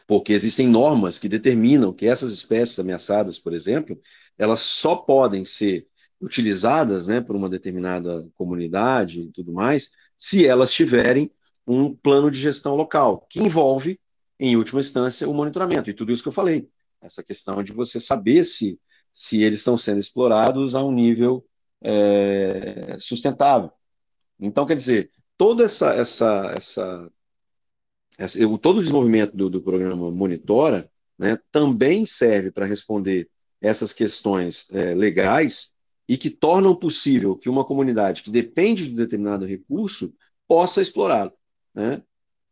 porque 0.06 0.32
existem 0.32 0.66
normas 0.66 1.18
que 1.18 1.28
determinam 1.28 1.92
que 1.92 2.06
essas 2.06 2.32
espécies 2.32 2.78
ameaçadas, 2.78 3.38
por 3.38 3.52
exemplo, 3.52 4.00
elas 4.38 4.60
só 4.60 4.96
podem 4.96 5.44
ser 5.44 5.86
utilizadas 6.20 7.06
né, 7.06 7.20
por 7.20 7.34
uma 7.34 7.48
determinada 7.48 8.28
comunidade 8.34 9.20
e 9.20 9.32
tudo 9.32 9.52
mais, 9.52 9.90
se 10.16 10.46
elas 10.46 10.72
tiverem 10.72 11.30
um 11.66 11.94
plano 11.94 12.30
de 12.30 12.38
gestão 12.38 12.74
local, 12.74 13.26
que 13.28 13.40
envolve, 13.40 14.00
em 14.38 14.56
última 14.56 14.80
instância, 14.80 15.28
o 15.28 15.34
monitoramento, 15.34 15.90
e 15.90 15.94
tudo 15.94 16.12
isso 16.12 16.22
que 16.22 16.28
eu 16.28 16.32
falei. 16.32 16.68
Essa 17.00 17.22
questão 17.22 17.62
de 17.62 17.72
você 17.72 17.98
saber 17.98 18.44
se, 18.44 18.80
se 19.12 19.42
eles 19.42 19.60
estão 19.60 19.76
sendo 19.76 19.98
explorados 19.98 20.74
a 20.74 20.82
um 20.82 20.92
nível 20.92 21.44
é, 21.80 22.96
sustentável. 22.98 23.70
Então, 24.38 24.66
quer 24.66 24.74
dizer, 24.74 25.10
toda 25.36 25.64
essa, 25.64 25.92
essa, 25.94 26.52
essa, 26.56 27.10
essa 27.10 27.12
todo 28.60 28.78
o 28.78 28.80
desenvolvimento 28.80 29.36
do, 29.36 29.48
do 29.48 29.60
programa 29.60 30.10
Monitora 30.10 30.90
né, 31.18 31.38
também 31.50 32.04
serve 32.06 32.50
para 32.50 32.66
responder 32.66 33.28
essas 33.60 33.92
questões 33.92 34.66
é, 34.72 34.94
legais 34.94 35.72
e 36.08 36.18
que 36.18 36.28
tornam 36.28 36.74
possível 36.74 37.36
que 37.36 37.48
uma 37.48 37.64
comunidade 37.64 38.22
que 38.22 38.30
depende 38.30 38.88
de 38.88 38.94
determinado 38.94 39.46
recurso 39.46 40.12
possa 40.48 40.82
explorá-lo, 40.82 41.32
né, 41.74 42.02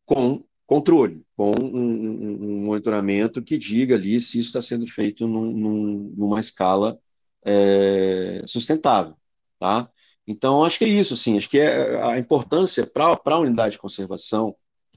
com 0.07 0.45
controle, 0.67 1.25
com 1.37 1.53
um, 1.61 1.77
um, 1.77 2.65
monitoramento 2.65 3.43
que 3.43 3.59
diga 3.59 3.97
ali 3.97 4.21
se 4.21 4.39
isso 4.39 4.49
está 4.49 4.63
sendo 4.63 4.87
feito 4.87 5.27
num, 5.27 5.51
num, 5.51 6.15
numa 6.17 6.39
escala 6.39 6.97
é, 7.45 8.43
sustentável, 8.47 9.17
tá? 9.59 9.91
Então, 10.27 10.65
acho 10.65 10.79
que 10.79 10.85
é 10.85 10.89
isso, 10.89 11.17
sim, 11.17 11.37
acho 11.37 11.51
que 11.51 11.59
é 11.59 12.01
a 12.05 12.19
importância 12.19 12.87
para 12.87 13.19
a 13.25 13.39
unidade 13.39 13.73
de 13.73 13.81
conservação, 13.81 14.55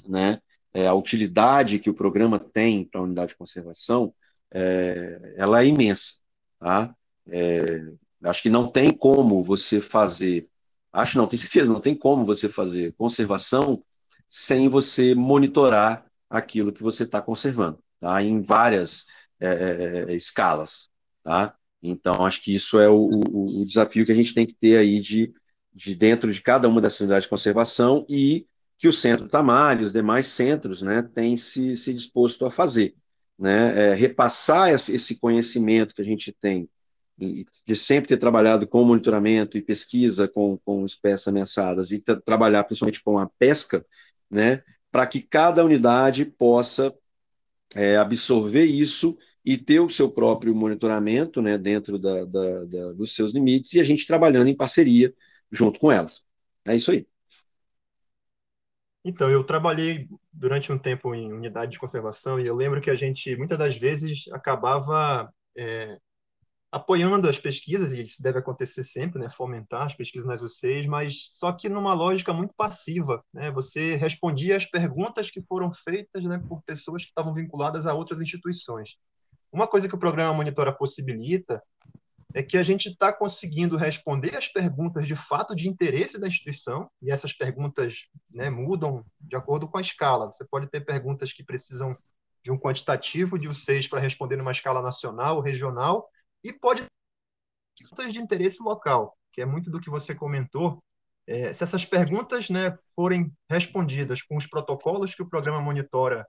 né, 0.08 0.40
é, 0.74 0.88
a 0.88 0.94
utilidade 0.94 1.80
que 1.80 1.90
o 1.90 1.94
programa 1.94 2.40
tem 2.40 2.84
para 2.86 3.00
a 3.00 3.04
unidade 3.04 3.30
de 3.30 3.38
conservação, 3.38 4.14
é, 4.52 5.36
ela 5.38 5.62
é 5.62 5.68
imensa, 5.68 6.16
tá? 6.60 6.96
É, 7.28 7.86
acho 8.24 8.42
que 8.42 8.50
não 8.50 8.68
tem 8.68 8.92
como 8.92 9.44
você 9.44 9.80
fazer, 9.80 10.48
acho 10.92 11.18
não, 11.18 11.28
tenho 11.28 11.42
certeza, 11.42 11.72
não 11.72 11.80
tem 11.82 11.96
como 11.96 12.26
você 12.26 12.50
fazer 12.50 12.94
conservação 12.94 13.84
sem 14.30 14.68
você 14.68 15.14
monitorar 15.14 16.06
aquilo 16.30 16.74
que 16.74 16.82
você 16.84 17.04
está 17.04 17.22
conservando, 17.22 17.80
tá? 18.00 18.22
Em 18.24 18.42
várias 18.42 19.06
é, 19.40 20.08
é, 20.10 20.16
escalas, 20.16 20.90
tá? 21.24 21.56
Então, 21.82 22.26
acho 22.26 22.42
que 22.42 22.56
isso 22.56 22.80
é 22.80 22.90
o, 22.90 22.96
o, 22.96 23.62
o, 23.62 23.66
desafio 23.66 24.06
que 24.06 24.12
a 24.12 24.16
gente 24.16 24.34
tem 24.34 24.46
que 24.46 24.56
ter 24.56 24.78
aí 24.78 25.02
de, 25.02 25.34
de 25.74 25.94
dentro 25.96 26.32
de 26.34 26.42
cada 26.42 26.68
uma 26.68 26.80
das 26.80 27.00
unidades 27.00 27.26
de 27.26 27.30
conservação 27.30 28.06
e 28.08 28.48
que 28.84 28.88
o 28.90 28.92
Centro 28.92 29.30
Tamar 29.30 29.80
e 29.80 29.86
os 29.86 29.94
demais 29.94 30.28
centros 30.28 30.82
né, 30.82 31.02
têm 31.02 31.38
se, 31.38 31.74
se 31.74 31.94
disposto 31.94 32.46
a 32.46 32.52
fazer. 32.52 32.94
Né, 33.40 33.92
é, 33.92 33.94
repassar 33.94 34.72
esse 34.74 35.20
conhecimento 35.22 35.96
que 35.96 36.02
a 36.02 36.06
gente 36.06 36.34
tem 36.34 36.70
de 37.18 37.76
sempre 37.76 38.10
ter 38.10 38.18
trabalhado 38.18 38.68
com 38.68 38.84
monitoramento 38.84 39.58
e 39.58 39.62
pesquisa 39.62 40.28
com, 40.28 40.58
com 40.66 40.84
espécies 40.84 41.30
ameaçadas 41.30 41.92
e 41.92 42.04
trabalhar 42.26 42.66
principalmente 42.66 43.02
com 43.02 43.18
a 43.18 43.30
pesca, 43.40 43.86
né, 44.30 44.62
para 44.92 45.08
que 45.08 45.22
cada 45.22 45.64
unidade 45.64 46.26
possa 46.26 46.94
é, 47.76 47.96
absorver 47.96 48.66
isso 48.66 49.18
e 49.46 49.58
ter 49.58 49.80
o 49.80 49.90
seu 49.90 50.12
próprio 50.12 50.54
monitoramento 50.54 51.42
né, 51.42 51.58
dentro 51.58 51.98
da, 51.98 52.26
da, 52.26 52.66
da, 52.66 52.92
dos 52.92 53.16
seus 53.16 53.34
limites 53.34 53.74
e 53.76 53.80
a 53.80 53.84
gente 53.84 54.06
trabalhando 54.06 54.50
em 54.50 54.58
parceria 54.58 55.14
junto 55.50 55.80
com 55.80 55.90
elas. 55.90 56.22
É 56.68 56.76
isso 56.76 56.92
aí. 56.92 57.08
Então, 59.06 59.30
eu 59.30 59.44
trabalhei 59.44 60.08
durante 60.32 60.72
um 60.72 60.78
tempo 60.78 61.14
em 61.14 61.32
unidade 61.32 61.74
de 61.74 61.80
conservação 61.80 62.40
e 62.40 62.48
eu 62.48 62.56
lembro 62.56 62.80
que 62.80 62.90
a 62.90 62.96
gente, 62.96 63.36
muitas 63.36 63.58
das 63.58 63.78
vezes, 63.78 64.26
acabava 64.32 65.30
é, 65.58 65.98
apoiando 66.74 67.30
as 67.30 67.38
pesquisas, 67.38 67.92
e 67.92 68.02
isso 68.02 68.24
deve 68.24 68.40
acontecer 68.40 68.84
sempre, 68.84 69.20
né, 69.20 69.30
fomentar 69.30 69.84
as 69.84 69.96
pesquisas 69.96 70.28
nas 70.28 70.42
UCs, 70.42 70.88
mas 70.88 71.28
só 71.38 71.52
que 71.52 71.70
numa 71.70 71.94
lógica 71.94 72.34
muito 72.34 72.54
passiva. 72.56 73.24
Né, 73.32 73.52
você 73.52 73.96
respondia 73.96 74.58
às 74.58 74.66
perguntas 74.66 75.30
que 75.30 75.40
foram 75.40 75.72
feitas 75.72 76.24
né, 76.24 76.42
por 76.50 76.64
pessoas 76.64 77.04
que 77.04 77.10
estavam 77.10 77.32
vinculadas 77.32 77.86
a 77.86 77.94
outras 77.94 78.20
instituições. 78.22 78.96
Uma 79.52 79.68
coisa 79.68 79.88
que 79.88 79.94
o 79.94 80.00
programa 80.00 80.34
Monitora 80.34 80.74
possibilita 80.74 81.62
é 82.34 82.42
que 82.42 82.58
a 82.58 82.64
gente 82.64 82.90
está 82.90 83.14
conseguindo 83.14 83.78
responder 83.78 84.36
as 84.36 84.48
perguntas 84.48 85.08
de 85.08 85.16
fato 85.16 85.56
de 85.56 85.70
interesse 85.70 86.20
da 86.20 86.28
instituição, 86.28 86.90
e 87.02 87.12
essas 87.12 87.32
perguntas 87.32 88.08
né, 88.32 88.50
mudam 88.50 89.06
de 89.22 89.36
acordo 89.36 89.68
com 89.68 89.78
a 89.78 89.82
escala. 89.82 90.32
Você 90.32 90.44
pode 90.46 90.68
ter 90.68 90.82
perguntas 90.82 91.32
que 91.32 91.44
precisam 91.44 91.88
de 92.44 92.52
um 92.52 92.58
quantitativo 92.58 93.38
de 93.38 93.48
U6 93.48 93.88
para 93.88 94.00
responder 94.00 94.36
numa 94.36 94.52
escala 94.52 94.82
nacional, 94.82 95.40
regional, 95.40 96.10
e 96.44 96.52
pode 96.52 96.82
ter 96.82 96.90
perguntas 97.80 98.14
de 98.14 98.20
interesse 98.20 98.64
local, 98.64 99.16
que 99.32 99.42
é 99.42 99.46
muito 99.46 99.70
do 99.70 99.80
que 99.80 99.90
você 99.90 100.16
comentou. 100.16 100.84
É, 101.26 101.54
se 101.54 101.64
essas 101.64 101.86
perguntas 101.86 102.50
né, 102.50 102.74
forem 102.96 103.32
respondidas 103.50 104.22
com 104.22 104.36
os 104.36 104.48
protocolos 104.48 105.16
que 105.16 105.22
o 105.22 105.30
programa 105.30 105.62
monitora 105.62 106.28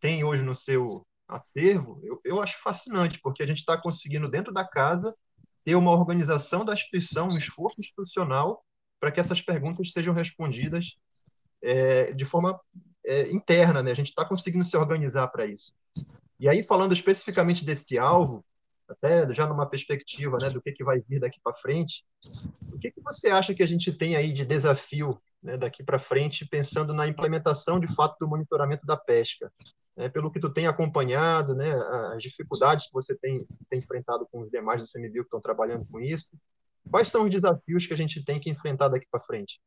tem 0.00 0.24
hoje 0.24 0.42
no 0.42 0.54
seu 0.54 1.06
acervo, 1.32 2.00
eu, 2.02 2.20
eu 2.24 2.42
acho 2.42 2.60
fascinante, 2.62 3.18
porque 3.20 3.42
a 3.42 3.46
gente 3.46 3.58
está 3.58 3.76
conseguindo, 3.76 4.30
dentro 4.30 4.52
da 4.52 4.64
casa, 4.64 5.14
ter 5.64 5.74
uma 5.74 5.92
organização 5.92 6.64
da 6.64 6.74
instituição, 6.74 7.28
um 7.28 7.38
esforço 7.38 7.80
institucional 7.80 8.64
para 9.00 9.10
que 9.10 9.20
essas 9.20 9.40
perguntas 9.40 9.92
sejam 9.92 10.14
respondidas 10.14 10.96
é, 11.62 12.12
de 12.12 12.24
forma 12.24 12.60
é, 13.04 13.30
interna. 13.30 13.82
Né? 13.82 13.90
A 13.90 13.94
gente 13.94 14.08
está 14.08 14.24
conseguindo 14.24 14.64
se 14.64 14.76
organizar 14.76 15.28
para 15.28 15.46
isso. 15.46 15.72
E 16.38 16.48
aí, 16.48 16.62
falando 16.62 16.92
especificamente 16.92 17.64
desse 17.64 17.98
alvo, 17.98 18.44
até 18.88 19.32
já 19.32 19.46
numa 19.46 19.66
perspectiva 19.66 20.38
né, 20.38 20.50
do 20.50 20.60
que, 20.60 20.72
que 20.72 20.84
vai 20.84 21.00
vir 21.00 21.20
daqui 21.20 21.40
para 21.42 21.54
frente, 21.54 22.04
o 22.72 22.78
que, 22.78 22.90
que 22.90 23.00
você 23.00 23.28
acha 23.28 23.54
que 23.54 23.62
a 23.62 23.66
gente 23.66 23.92
tem 23.92 24.16
aí 24.16 24.32
de 24.32 24.44
desafio 24.44 25.20
né, 25.42 25.56
daqui 25.56 25.82
para 25.82 25.98
frente, 25.98 26.46
pensando 26.46 26.94
na 26.94 27.06
implementação 27.06 27.80
de 27.80 27.92
fato 27.94 28.16
do 28.20 28.28
monitoramento 28.28 28.86
da 28.86 28.96
pesca? 28.96 29.50
né, 29.96 30.08
pelo 30.08 30.30
que 30.30 30.40
tu 30.40 30.50
tem 30.50 30.66
acompanhado, 30.66 31.54
né, 31.54 31.72
as 32.14 32.22
dificuldades 32.22 32.86
que 32.86 32.92
você 32.92 33.16
tem, 33.16 33.36
tem 33.68 33.78
enfrentado 33.78 34.26
com 34.30 34.40
os 34.40 34.50
demais 34.50 34.80
do 34.80 34.86
CMBio 34.86 35.22
que 35.22 35.28
estão 35.28 35.40
trabalhando 35.40 35.86
com 35.86 36.00
isso, 36.00 36.30
quais 36.90 37.08
são 37.08 37.24
os 37.24 37.30
desafios 37.30 37.86
que 37.86 37.94
a 37.94 37.96
gente 37.96 38.24
tem 38.24 38.40
que 38.40 38.50
enfrentar 38.50 38.88
daqui 38.88 39.06
para 39.10 39.20
frente? 39.20 39.60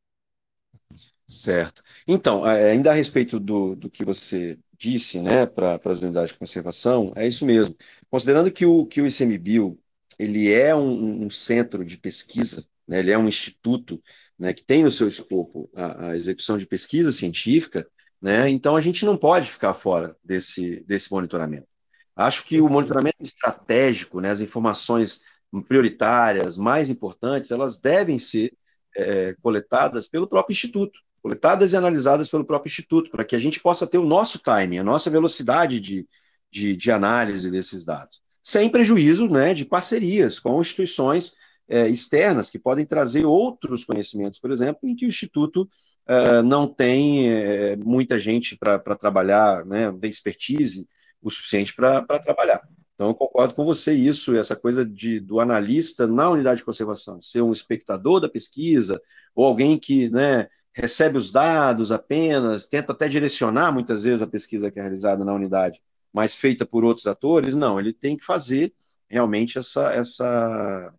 Certo. 1.27 1.81
Então, 2.07 2.43
ainda 2.43 2.91
a 2.91 2.93
respeito 2.93 3.39
do, 3.39 3.75
do 3.75 3.89
que 3.89 4.05
você 4.05 4.59
disse, 4.77 5.19
né, 5.19 5.45
para 5.45 5.79
as 5.83 6.01
unidades 6.01 6.31
de 6.31 6.37
conservação, 6.37 7.11
é 7.15 7.27
isso 7.27 7.45
mesmo. 7.45 7.75
Considerando 8.09 8.51
que 8.51 8.65
o, 8.65 8.85
que 8.85 9.01
o 9.01 9.07
ICMBio 9.07 9.79
ele 10.19 10.51
é 10.51 10.75
um, 10.75 11.25
um 11.25 11.29
centro 11.29 11.83
de 11.83 11.97
pesquisa, 11.97 12.65
né, 12.87 12.99
ele 12.99 13.11
é 13.11 13.17
um 13.17 13.27
instituto 13.27 14.01
né, 14.37 14.53
que 14.53 14.63
tem 14.63 14.83
no 14.83 14.91
seu 14.91 15.07
escopo 15.07 15.69
a, 15.75 16.09
a 16.09 16.15
execução 16.15 16.57
de 16.57 16.65
pesquisa 16.65 17.11
científica, 17.11 17.87
né? 18.21 18.49
Então 18.49 18.75
a 18.75 18.81
gente 18.81 19.05
não 19.05 19.17
pode 19.17 19.49
ficar 19.49 19.73
fora 19.73 20.15
desse, 20.23 20.83
desse 20.87 21.11
monitoramento. 21.11 21.67
Acho 22.15 22.45
que 22.45 22.61
o 22.61 22.69
monitoramento 22.69 23.17
estratégico, 23.21 24.21
né, 24.21 24.31
as 24.31 24.39
informações 24.39 25.21
prioritárias, 25.67 26.57
mais 26.57 26.89
importantes, 26.89 27.51
elas 27.51 27.79
devem 27.79 28.17
ser 28.17 28.53
é, 28.95 29.35
coletadas 29.41 30.07
pelo 30.07 30.27
próprio 30.27 30.53
Instituto, 30.53 30.99
coletadas 31.21 31.73
e 31.73 31.77
analisadas 31.77 32.29
pelo 32.29 32.45
próprio 32.45 32.69
Instituto, 32.69 33.11
para 33.11 33.25
que 33.25 33.35
a 33.35 33.39
gente 33.39 33.59
possa 33.59 33.85
ter 33.85 33.97
o 33.97 34.05
nosso 34.05 34.39
timing, 34.39 34.77
a 34.77 34.83
nossa 34.83 35.09
velocidade 35.09 35.79
de, 35.79 36.07
de, 36.49 36.75
de 36.75 36.91
análise 36.91 37.51
desses 37.51 37.83
dados, 37.83 38.21
sem 38.41 38.69
prejuízo 38.69 39.27
né, 39.29 39.53
de 39.53 39.65
parcerias 39.65 40.39
com 40.39 40.59
instituições 40.59 41.35
é, 41.67 41.87
externas 41.87 42.49
que 42.49 42.59
podem 42.59 42.85
trazer 42.85 43.25
outros 43.25 43.83
conhecimentos, 43.83 44.39
por 44.39 44.51
exemplo, 44.51 44.87
em 44.87 44.95
que 44.95 45.05
o 45.05 45.09
Instituto 45.09 45.69
uh, 46.07 46.43
não 46.43 46.67
tem 46.67 47.29
uh, 47.29 47.77
muita 47.83 48.19
gente 48.19 48.57
para 48.57 48.79
trabalhar, 48.95 49.65
né, 49.65 49.91
tem 49.99 50.09
expertise 50.09 50.87
o 51.21 51.31
suficiente 51.31 51.73
para 51.73 52.03
trabalhar. 52.19 52.61
Então, 52.93 53.07
eu 53.07 53.15
concordo 53.15 53.53
com 53.53 53.65
você 53.65 53.93
isso, 53.93 54.35
essa 54.37 54.55
coisa 54.55 54.85
de, 54.85 55.19
do 55.19 55.39
analista 55.39 56.07
na 56.07 56.29
unidade 56.29 56.59
de 56.59 56.65
conservação, 56.65 57.21
ser 57.21 57.41
um 57.41 57.51
espectador 57.51 58.21
da 58.21 58.29
pesquisa, 58.29 59.01
ou 59.35 59.43
alguém 59.43 59.77
que 59.77 60.09
né, 60.09 60.47
recebe 60.71 61.17
os 61.17 61.31
dados 61.31 61.91
apenas, 61.91 62.65
tenta 62.65 62.93
até 62.93 63.09
direcionar 63.09 63.71
muitas 63.71 64.03
vezes 64.03 64.21
a 64.21 64.27
pesquisa 64.27 64.71
que 64.71 64.79
é 64.79 64.81
realizada 64.81 65.25
na 65.25 65.33
unidade, 65.33 65.81
mas 66.13 66.35
feita 66.35 66.65
por 66.65 66.85
outros 66.85 67.07
atores, 67.07 67.53
não, 67.53 67.77
ele 67.77 67.91
tem 67.91 68.15
que 68.15 68.23
fazer 68.23 68.73
realmente 69.09 69.57
essa, 69.57 69.91
essa, 69.91 70.93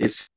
esse 0.00 0.28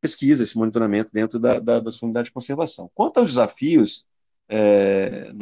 pesquisa, 0.00 0.42
esse 0.42 0.58
monitoramento 0.58 1.10
dentro 1.12 1.38
da, 1.38 1.58
da, 1.58 1.80
da 1.80 2.22
de 2.22 2.30
conservação. 2.30 2.90
Quanto 2.94 3.18
aos 3.18 3.30
desafios, 3.30 4.06
é, 4.48 5.32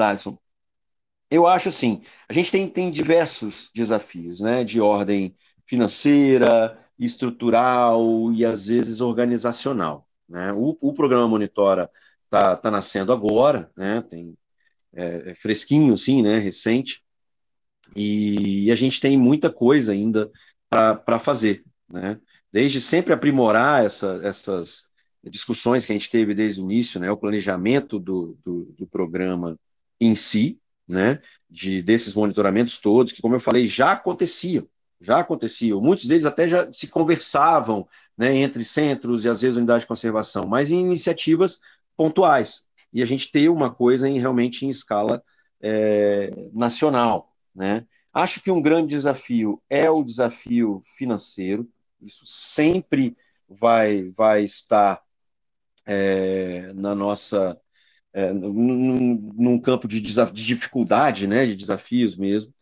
eu 1.31 1.47
acho 1.47 1.69
assim, 1.69 2.03
a 2.29 2.33
gente 2.33 2.51
tem, 2.51 2.69
tem 2.69 2.91
diversos 2.91 3.71
desafios, 3.75 4.41
né, 4.41 4.63
de 4.63 4.81
ordem 4.81 5.35
financeira, 5.67 6.79
estrutural 6.99 8.33
e 8.33 8.45
às 8.45 8.67
vezes 8.67 9.01
organizacional. 9.01 10.07
Né? 10.29 10.53
O, 10.53 10.77
o 10.81 10.95
programa 10.95 11.27
Monitora 11.27 11.91
está 12.25 12.57
tá 12.57 12.71
nascendo 12.71 13.13
agora, 13.13 13.71
né? 13.77 14.03
tem 14.03 14.37
é, 14.93 15.31
é, 15.31 15.35
fresquinho, 15.35 15.97
sim, 15.97 16.23
né? 16.23 16.39
recente, 16.39 17.03
e, 17.97 18.67
e, 18.67 18.73
a 18.73 18.75
gente 18.75 19.01
tem 19.01 19.19
muita 19.19 19.51
coisa 19.51 19.93
ainda 19.93 20.31
para 20.71 21.19
fazer. 21.19 21.65
Né? 21.89 22.19
Desde 22.53 22.81
sempre 22.81 23.13
aprimorar 23.13 23.85
essa, 23.85 24.21
essas 24.23 24.89
discussões 25.25 25.87
que 25.87 25.93
a 25.93 25.95
gente 25.95 26.11
teve 26.11 26.35
desde 26.35 26.61
o 26.61 26.65
início, 26.65 27.01
né, 27.01 27.11
o 27.11 27.17
planejamento 27.17 27.99
do, 27.99 28.37
do, 28.45 28.75
do 28.77 28.87
programa 28.87 29.59
em 30.01 30.15
si, 30.15 30.61
né, 30.87 31.21
de, 31.49 31.81
desses 31.81 32.15
monitoramentos 32.15 32.79
todos, 32.79 33.13
que, 33.13 33.23
como 33.23 33.37
eu 33.37 33.41
falei, 33.41 33.67
já 33.67 33.93
aconteciam, 33.93 34.67
já 35.01 35.21
aconteciam. 35.21 35.81
Muitos 35.81 36.07
deles 36.07 36.27
até 36.27 36.49
já 36.49 36.73
se 36.73 36.89
conversavam 36.89 37.89
né, 38.17 38.37
entre 38.37 38.65
centros 38.65 39.25
e 39.25 39.29
às 39.29 39.41
vezes 39.41 39.57
unidade 39.57 39.81
de 39.81 39.87
conservação, 39.87 40.47
mas 40.47 40.71
em 40.71 40.81
iniciativas 40.81 41.61
pontuais. 41.97 42.65
E 42.93 43.03
a 43.03 43.07
gente 43.07 43.31
ter 43.31 43.49
uma 43.49 43.73
coisa 43.73 44.09
em, 44.09 44.19
realmente 44.19 44.67
em 44.67 44.71
escala 44.71 45.23
é, 45.61 46.31
nacional. 46.53 47.33
Né? 47.55 47.87
Acho 48.13 48.43
que 48.43 48.51
um 48.51 48.61
grande 48.61 48.89
desafio 48.89 49.63
é 49.71 49.89
o 49.89 50.03
desafio 50.03 50.83
financeiro, 50.97 51.67
isso 52.03 52.25
sempre 52.27 53.17
vai, 53.49 54.11
vai 54.17 54.43
estar 54.43 55.01
é, 55.87 56.73
na 56.75 56.95
nossa. 56.95 57.59
É, 58.15 58.31
num, 58.31 59.17
num, 59.35 59.59
campo 59.59 59.89
de, 59.89 59.99
de 59.99 60.45
dificuldade, 60.45 61.27
né, 61.27 61.47
de 61.47 61.57
desafios 61.57 62.15
mesmo, 62.15 62.53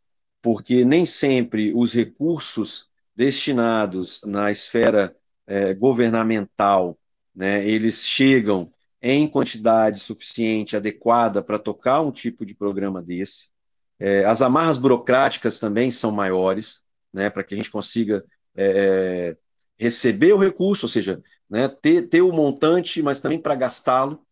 porque 0.41 0.85
nem 0.85 1.05
sempre 1.05 1.73
os 1.75 1.93
recursos 1.93 2.89
destinados 3.17 4.21
na 4.25 4.53
esfera 4.53 5.17
é, 5.49 5.75
governamental, 5.75 6.97
né, 7.35 7.67
eles 7.67 8.07
chegam 8.07 8.73
em 9.03 9.27
quantidade 9.27 10.01
suficiente, 10.01 10.77
adequada 10.77 11.43
para 11.43 11.59
tocar 11.59 12.01
um 12.01 12.13
tipo 12.13 12.47
de 12.47 12.55
programa 12.55 13.03
desse. 13.03 13.49
É, 13.99 14.25
as 14.25 14.43
amarras 14.43 14.77
burocráticas 14.77 15.59
também 15.59 15.91
são 15.91 16.13
maiores, 16.13 16.83
né, 17.13 17.29
para 17.29 17.43
que 17.43 17.55
a 17.55 17.57
gente 17.57 17.71
consiga 17.71 18.25
é, 18.55 19.31
é, 19.31 19.37
receber 19.79 20.33
o 20.33 20.39
recurso, 20.39 20.87
ou 20.87 20.91
seja, 20.91 21.23
né, 21.49 21.69
ter, 21.69 22.09
ter 22.09 22.23
o 22.23 22.33
montante, 22.33 23.03
mas 23.03 23.21
também 23.21 23.41
para 23.41 23.55
gastá-lo. 23.55 24.25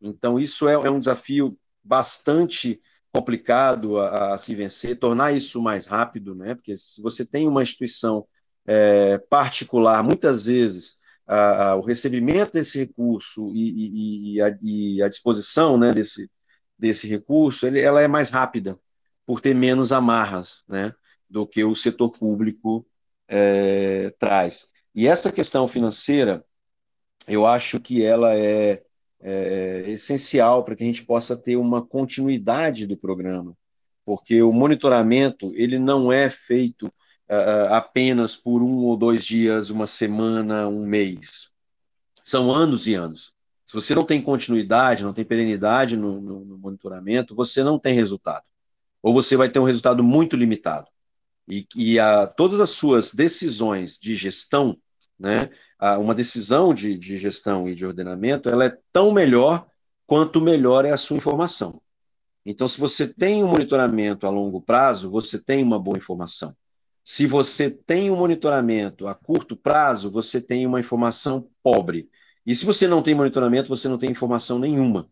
Então, 0.00 0.38
isso 0.38 0.68
é, 0.68 0.74
é, 0.74 0.90
um 0.90 0.98
desafio 0.98 1.56
bastante 1.82 2.80
complicado 3.12 3.98
a, 3.98 4.34
a, 4.34 4.38
se 4.38 4.54
vencer, 4.54 4.98
tornar 4.98 5.32
isso 5.32 5.60
mais 5.60 5.86
rápido, 5.86 6.34
né, 6.34 6.54
porque 6.54 6.76
se 6.76 7.02
você 7.02 7.24
tem 7.24 7.46
uma 7.46 7.62
instituição 7.62 8.26
é, 8.66 9.18
particular, 9.18 10.02
muitas 10.02 10.46
vezes 10.46 10.98
a, 11.26 11.70
a, 11.70 11.76
o 11.76 11.82
recebimento 11.82 12.52
desse 12.52 12.78
recurso 12.78 13.52
e, 13.54 14.34
e, 14.34 14.34
e, 14.34 14.42
a, 14.42 14.58
e, 14.62 15.02
a, 15.02 15.08
disposição 15.08 15.76
né, 15.76 15.92
desse, 15.92 16.30
desse 16.78 17.06
recurso, 17.06 17.66
ele, 17.66 17.80
ela 17.80 18.00
é 18.00 18.08
mais 18.08 18.30
rápida, 18.30 18.78
por 19.26 19.40
ter 19.40 19.54
menos 19.54 19.92
amarras 19.92 20.62
né, 20.68 20.94
do 21.28 21.46
que 21.46 21.64
o 21.64 21.74
setor 21.74 22.10
público 22.10 22.86
é, 23.32 24.10
traz. 24.18 24.68
E 24.94 25.06
essa 25.06 25.32
questão 25.32 25.66
financeira, 25.66 26.44
eu 27.26 27.46
acho 27.46 27.80
que 27.80 28.04
ela 28.04 28.34
é, 28.36 28.82
é 29.20 29.84
essencial 29.90 30.62
para 30.64 30.76
que 30.76 30.82
a 30.82 30.86
gente 30.86 31.04
possa 31.04 31.34
ter 31.34 31.56
uma 31.56 31.80
continuidade 31.80 32.86
do 32.86 32.96
programa, 32.96 33.56
porque 34.04 34.42
o 34.42 34.52
monitoramento 34.52 35.50
ele 35.54 35.78
não 35.78 36.12
é 36.12 36.28
feito 36.28 36.86
uh, 36.86 37.72
apenas 37.72 38.36
por 38.36 38.62
um 38.62 38.84
ou 38.84 38.96
dois 38.98 39.24
dias, 39.24 39.70
uma 39.70 39.86
semana, 39.86 40.68
um 40.68 40.84
mês. 40.84 41.50
São 42.22 42.52
anos 42.52 42.86
e 42.86 42.94
anos. 42.94 43.32
Se 43.64 43.72
você 43.72 43.94
não 43.94 44.04
tem 44.04 44.20
continuidade, 44.20 45.04
não 45.04 45.14
tem 45.14 45.24
perenidade 45.24 45.96
no, 45.96 46.20
no, 46.20 46.44
no 46.44 46.58
monitoramento, 46.58 47.34
você 47.34 47.64
não 47.64 47.78
tem 47.78 47.94
resultado. 47.94 48.44
Ou 49.02 49.14
você 49.14 49.36
vai 49.36 49.48
ter 49.48 49.58
um 49.58 49.64
resultado 49.64 50.04
muito 50.04 50.36
limitado. 50.36 50.91
E, 51.48 51.66
e 51.74 51.98
a, 51.98 52.26
todas 52.26 52.60
as 52.60 52.70
suas 52.70 53.12
decisões 53.12 53.98
de 53.98 54.14
gestão, 54.14 54.76
né, 55.18 55.50
a, 55.78 55.98
uma 55.98 56.14
decisão 56.14 56.72
de, 56.72 56.96
de 56.96 57.16
gestão 57.16 57.68
e 57.68 57.74
de 57.74 57.84
ordenamento, 57.84 58.48
ela 58.48 58.64
é 58.64 58.78
tão 58.92 59.12
melhor 59.12 59.66
quanto 60.06 60.40
melhor 60.40 60.84
é 60.84 60.90
a 60.90 60.96
sua 60.96 61.16
informação. 61.16 61.80
Então, 62.44 62.66
se 62.66 62.78
você 62.78 63.06
tem 63.06 63.44
um 63.44 63.48
monitoramento 63.48 64.26
a 64.26 64.30
longo 64.30 64.60
prazo, 64.60 65.10
você 65.10 65.38
tem 65.38 65.62
uma 65.62 65.78
boa 65.78 65.96
informação. 65.96 66.54
Se 67.04 67.26
você 67.26 67.70
tem 67.70 68.10
um 68.10 68.16
monitoramento 68.16 69.08
a 69.08 69.14
curto 69.14 69.56
prazo, 69.56 70.10
você 70.10 70.40
tem 70.40 70.66
uma 70.66 70.80
informação 70.80 71.48
pobre. 71.62 72.08
E 72.44 72.54
se 72.54 72.64
você 72.64 72.86
não 72.86 73.02
tem 73.02 73.14
monitoramento, 73.14 73.68
você 73.68 73.88
não 73.88 73.98
tem 73.98 74.10
informação 74.10 74.58
nenhuma. 74.58 75.08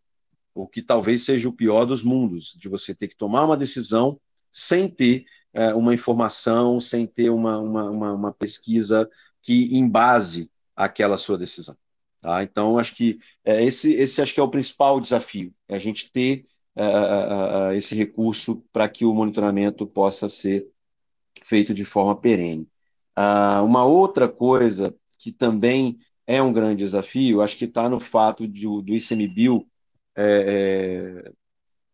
O 0.55 0.67
que 0.67 0.83
talvez 0.83 1.25
seja 1.25 1.49
o 1.49 1.53
pior 1.53 1.85
dos 1.85 2.03
mundos, 2.03 2.57
de 2.59 2.69
você 2.69 2.95
ter 2.95 3.09
que 3.09 3.17
tomar 3.17 3.45
uma 3.45 3.57
decisão 3.57 4.21
sem 4.53 4.89
ter 4.89 5.25
é, 5.53 5.75
uma 5.75 5.95
informação, 5.95 6.81
sem 6.81 7.07
ter 7.07 7.31
uma, 7.31 7.59
uma, 7.59 7.91
uma, 7.91 8.13
uma 8.13 8.33
pesquisa 8.33 9.09
que 9.43 9.77
embase 9.77 10.51
aquela 10.77 11.17
sua 11.17 11.39
decisão. 11.39 11.77
Tá? 12.21 12.43
Então, 12.43 12.79
acho 12.79 12.95
que 12.95 13.19
é, 13.45 13.65
esse, 13.65 13.93
esse 13.95 14.21
acho 14.23 14.35
que 14.35 14.41
é 14.41 14.43
o 14.43 14.51
principal 14.51 15.01
desafio, 15.01 15.55
é 15.69 15.77
a 15.77 15.79
gente 15.79 16.11
ter 16.13 16.47
é, 16.77 17.77
esse 17.77 17.95
recurso 17.95 18.65
para 18.73 18.89
que 18.89 19.05
o 19.05 19.15
monitoramento 19.15 19.87
possa 19.87 20.29
ser 20.29 20.69
feito 21.45 21.75
de 21.75 21.85
forma 21.85 22.17
perene. 22.17 22.69
Ah, 23.17 23.63
uma 23.63 23.85
outra 23.85 24.29
coisa 24.29 24.95
que 25.19 25.33
também 25.33 25.99
é 26.27 26.43
um 26.43 26.53
grande 26.53 26.85
desafio, 26.85 27.43
acho 27.43 27.57
que 27.57 27.65
está 27.65 27.89
no 27.89 28.01
fato 28.01 28.47
de, 28.47 28.63
do 28.63 28.95
ICMBio 28.95 29.67
é, 30.17 31.25
é, 31.27 31.33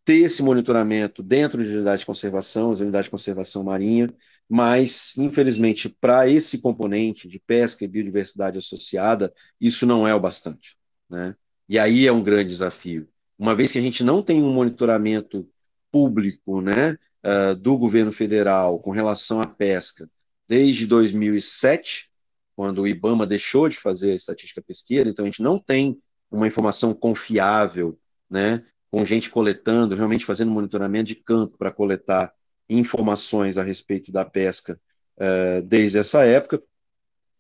ter 0.07 0.23
esse 0.23 0.41
monitoramento 0.41 1.21
dentro 1.21 1.65
de 1.65 1.75
unidade 1.75 2.01
de 2.01 2.07
conservação, 2.07 2.71
as 2.71 2.79
unidades 2.79 3.07
de 3.07 3.11
conservação 3.11 3.65
marinha, 3.65 4.09
mas, 4.49 5.19
infelizmente, 5.19 5.89
para 5.89 6.29
esse 6.29 6.59
componente 6.59 7.27
de 7.27 7.41
pesca 7.41 7.85
e 7.85 7.89
biodiversidade 7.89 8.57
associada, 8.57 9.35
isso 9.61 9.85
não 9.85 10.07
é 10.07 10.15
o 10.15 10.21
bastante. 10.21 10.77
Né? 11.11 11.35
E 11.69 11.77
aí 11.77 12.07
é 12.07 12.13
um 12.13 12.23
grande 12.23 12.51
desafio. 12.51 13.09
Uma 13.37 13.57
vez 13.57 13.73
que 13.73 13.79
a 13.79 13.83
gente 13.83 14.05
não 14.05 14.23
tem 14.23 14.41
um 14.41 14.53
monitoramento 14.53 15.45
público, 15.91 16.61
né, 16.61 16.97
uh, 17.25 17.57
do 17.57 17.77
governo 17.77 18.13
federal 18.13 18.79
com 18.79 18.93
relação 18.93 19.41
à 19.41 19.47
pesca 19.47 20.09
desde 20.47 20.87
2007, 20.87 22.09
quando 22.55 22.83
o 22.83 22.87
IBAMA 22.87 23.27
deixou 23.27 23.69
de 23.69 23.77
fazer 23.77 24.13
a 24.13 24.15
estatística 24.15 24.63
pesqueira, 24.63 25.11
então 25.11 25.25
a 25.25 25.29
gente 25.29 25.43
não 25.43 25.59
tem 25.59 25.97
uma 26.31 26.47
informação 26.47 26.95
confiável, 26.95 27.99
né, 28.31 28.65
com 28.91 29.05
gente 29.05 29.31
coletando, 29.31 29.95
realmente 29.95 30.25
fazendo 30.25 30.51
monitoramento 30.51 31.09
de 31.09 31.17
campo 31.17 31.59
para 31.59 31.71
coletar 31.71 32.33
informações 32.69 33.59
a 33.59 33.63
respeito 33.63 34.11
da 34.11 34.25
pesca 34.25 34.81
uh, 35.19 35.63
desde 35.63 35.99
essa 35.99 36.25
época, 36.25 36.63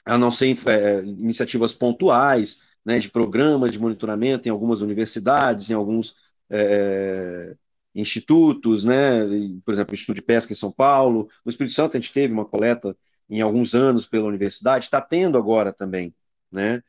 a 0.04 0.16
não 0.16 0.30
ser 0.30 0.54
uh, 0.54 1.04
iniciativas 1.04 1.72
pontuais, 1.72 2.62
né, 2.84 2.98
de 2.98 3.08
programas 3.08 3.72
de 3.72 3.78
monitoramento 3.78 4.46
em 4.46 4.50
algumas 4.50 4.80
universidades, 4.80 5.70
em 5.70 5.74
alguns 5.74 6.10
uh, 6.50 7.56
institutos, 7.94 8.84
né? 8.84 9.22
Por 9.64 9.72
exemplo, 9.72 9.92
o 9.92 9.94
Instituto 9.94 10.16
de 10.16 10.22
Pesca 10.22 10.52
em 10.52 10.56
São 10.56 10.70
Paulo. 10.70 11.28
No 11.44 11.50
Espírito 11.50 11.74
Santo 11.74 11.96
a 11.96 12.00
gente 12.00 12.12
teve 12.12 12.32
uma 12.32 12.44
coleta 12.44 12.96
em 13.28 13.40
alguns 13.40 13.74
anos 13.74 14.06
pela 14.06 14.26
universidade, 14.26 14.84
está 14.84 15.00
tendo 15.00 15.38
agora 15.38 15.72
também, 15.72 16.14
né? 16.52 16.82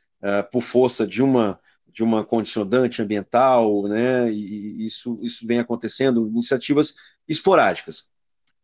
Por 0.52 0.62
força 0.62 1.08
de 1.08 1.24
uma 1.24 1.58
de 1.98 2.04
uma 2.04 2.24
condicionante 2.24 3.02
ambiental, 3.02 3.88
né? 3.88 4.32
E 4.32 4.86
isso 4.86 5.18
isso 5.24 5.48
vem 5.48 5.58
acontecendo, 5.58 6.28
iniciativas 6.28 6.94
esporádicas. 7.28 8.08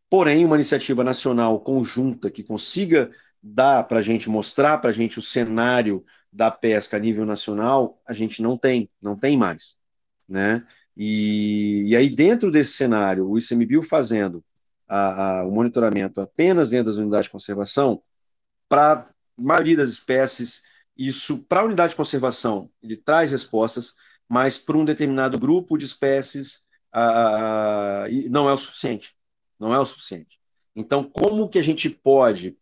Porém, 0.08 0.46
uma 0.46 0.56
iniciativa 0.56 1.04
nacional 1.04 1.60
conjunta 1.62 2.30
que 2.30 2.43
consiga 2.43 3.10
dar 3.41 3.86
para 3.86 3.98
a 3.98 4.02
gente 4.04 4.30
mostrar 4.30 4.78
para 4.78 4.91
a 4.91 4.93
gente 4.93 5.17
o 5.17 5.22
cenário 5.24 6.06
da 6.32 6.52
pesca 6.52 6.98
a 6.98 7.00
nível 7.00 7.26
nacional, 7.26 8.00
a 8.06 8.13
gente 8.13 8.39
não 8.39 8.56
tem, 8.56 8.88
não 9.02 9.17
tem 9.17 9.36
mais, 9.36 9.78
né? 10.30 10.63
E, 10.96 11.86
e 11.88 11.96
aí, 11.96 12.15
dentro 12.15 12.52
desse 12.52 12.74
cenário, 12.74 13.28
o 13.28 13.39
ICMBio 13.39 13.82
fazendo 13.82 14.46
a, 14.88 15.39
a, 15.39 15.48
o 15.48 15.52
monitoramento 15.52 16.22
apenas 16.22 16.69
dentro 16.69 16.86
das 16.86 16.98
unidades 16.98 17.26
de 17.26 17.32
conservação, 17.32 18.00
para 18.69 18.93
a 18.93 19.08
maioria 19.36 19.78
das 19.78 19.89
espécies, 19.89 20.62
isso, 20.98 21.44
para 21.46 21.62
a 21.62 21.66
unidade 21.66 21.92
de 21.92 21.98
conservação, 21.98 22.70
ele 22.82 22.96
traz 22.96 23.32
respostas, 23.32 23.94
mas 24.30 24.58
para 24.58 24.78
um 24.78 24.86
determinado 24.86 25.38
grupo 25.40 25.78
de 25.78 25.86
espécies, 25.86 26.68
não 28.30 28.50
é 28.50 28.54
o 28.54 28.58
suficiente. 28.58 29.16
Não 29.60 29.74
é 29.74 29.80
o 29.80 29.86
suficiente. 29.86 30.40
Então, 30.76 31.04
como 31.04 31.50
que 31.50 31.60
a 31.60 31.64
gente 31.64 31.90
pode, 31.90 32.58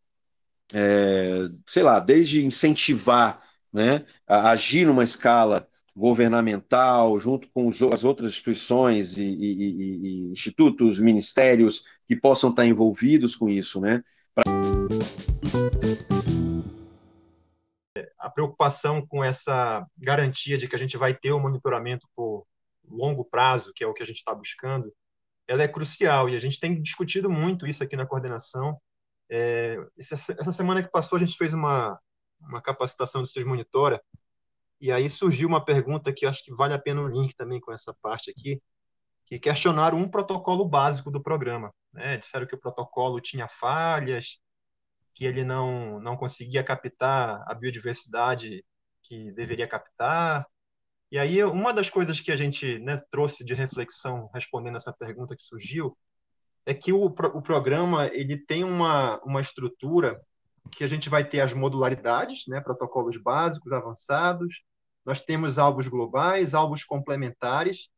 é, 0.73 1.49
sei 1.65 1.83
lá, 1.83 1.99
desde 1.99 2.43
incentivar, 2.45 3.41
né, 3.71 4.05
agir 4.27 4.85
numa 4.85 5.03
escala 5.03 5.67
governamental, 5.95 7.17
junto 7.19 7.47
com 7.49 7.69
as 7.69 8.03
outras 8.03 8.31
instituições 8.31 9.17
e, 9.17 9.23
e, 9.23 10.27
e, 10.27 10.31
institutos, 10.31 10.99
ministérios 10.99 11.83
que 12.05 12.15
possam 12.15 12.49
estar 12.49 12.65
envolvidos 12.65 13.35
com 13.35 13.49
isso, 13.49 13.81
né? 13.81 14.03
Pra... 14.33 14.43
Preocupação 18.33 19.05
com 19.05 19.23
essa 19.23 19.85
garantia 19.97 20.57
de 20.57 20.67
que 20.67 20.75
a 20.75 20.79
gente 20.79 20.97
vai 20.97 21.13
ter 21.13 21.33
um 21.33 21.39
monitoramento 21.39 22.07
por 22.15 22.45
longo 22.87 23.23
prazo, 23.23 23.71
que 23.73 23.83
é 23.83 23.87
o 23.87 23.93
que 23.93 24.03
a 24.03 24.05
gente 24.05 24.17
está 24.17 24.33
buscando, 24.33 24.91
ela 25.47 25.63
é 25.63 25.67
crucial 25.67 26.29
e 26.29 26.35
a 26.35 26.39
gente 26.39 26.59
tem 26.59 26.81
discutido 26.81 27.29
muito 27.29 27.67
isso 27.67 27.83
aqui 27.83 27.95
na 27.95 28.05
coordenação. 28.05 28.79
É, 29.29 29.77
essa 29.97 30.51
semana 30.51 30.83
que 30.83 30.91
passou, 30.91 31.17
a 31.17 31.19
gente 31.19 31.37
fez 31.37 31.53
uma, 31.53 31.99
uma 32.39 32.61
capacitação 32.61 33.21
do 33.21 33.27
seus 33.27 33.45
monitora 33.45 34.01
e 34.79 34.91
aí 34.91 35.09
surgiu 35.09 35.47
uma 35.47 35.63
pergunta 35.63 36.11
que 36.11 36.25
acho 36.25 36.43
que 36.43 36.53
vale 36.53 36.73
a 36.73 36.79
pena 36.79 37.01
um 37.01 37.07
link 37.07 37.35
também 37.35 37.59
com 37.59 37.71
essa 37.71 37.93
parte 38.01 38.31
aqui, 38.31 38.61
que 39.25 39.37
questionaram 39.39 39.97
um 39.97 40.09
protocolo 40.09 40.65
básico 40.65 41.11
do 41.11 41.21
programa. 41.21 41.71
Né? 41.93 42.17
Disseram 42.17 42.47
que 42.47 42.55
o 42.55 42.59
protocolo 42.59 43.21
tinha 43.21 43.47
falhas, 43.47 44.39
que 45.13 45.25
ele 45.25 45.43
não, 45.43 45.99
não 45.99 46.17
conseguia 46.17 46.63
captar 46.63 47.43
a 47.47 47.53
biodiversidade 47.53 48.63
que 49.03 49.31
deveria 49.31 49.67
captar. 49.67 50.47
E 51.11 51.19
aí, 51.19 51.43
uma 51.43 51.73
das 51.73 51.89
coisas 51.89 52.21
que 52.21 52.31
a 52.31 52.35
gente 52.35 52.79
né, 52.79 53.01
trouxe 53.11 53.43
de 53.43 53.53
reflexão 53.53 54.29
respondendo 54.33 54.77
essa 54.77 54.93
pergunta 54.93 55.35
que 55.35 55.43
surgiu 55.43 55.97
é 56.65 56.73
que 56.73 56.93
o, 56.93 57.05
o 57.05 57.41
programa 57.41 58.07
ele 58.07 58.37
tem 58.37 58.63
uma, 58.63 59.19
uma 59.23 59.41
estrutura 59.41 60.21
que 60.71 60.83
a 60.83 60.87
gente 60.87 61.09
vai 61.09 61.23
ter 61.27 61.41
as 61.41 61.53
modularidades, 61.53 62.43
né, 62.47 62.61
protocolos 62.61 63.17
básicos, 63.17 63.73
avançados, 63.73 64.61
nós 65.05 65.21
temos 65.21 65.57
alvos 65.57 65.87
globais, 65.87 66.53
alvos 66.53 66.83
complementares, 66.83 67.89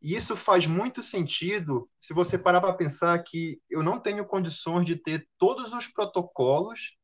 e 0.00 0.14
isso 0.14 0.36
faz 0.36 0.66
muito 0.66 1.02
sentido 1.02 1.88
se 1.98 2.12
você 2.12 2.38
parar 2.38 2.60
para 2.60 2.74
pensar 2.74 3.18
que 3.22 3.60
eu 3.68 3.82
não 3.82 3.98
tenho 3.98 4.26
condições 4.26 4.84
de 4.84 4.96
ter 4.96 5.26
todos 5.38 5.72
os 5.72 5.88
protocolos 5.88 6.96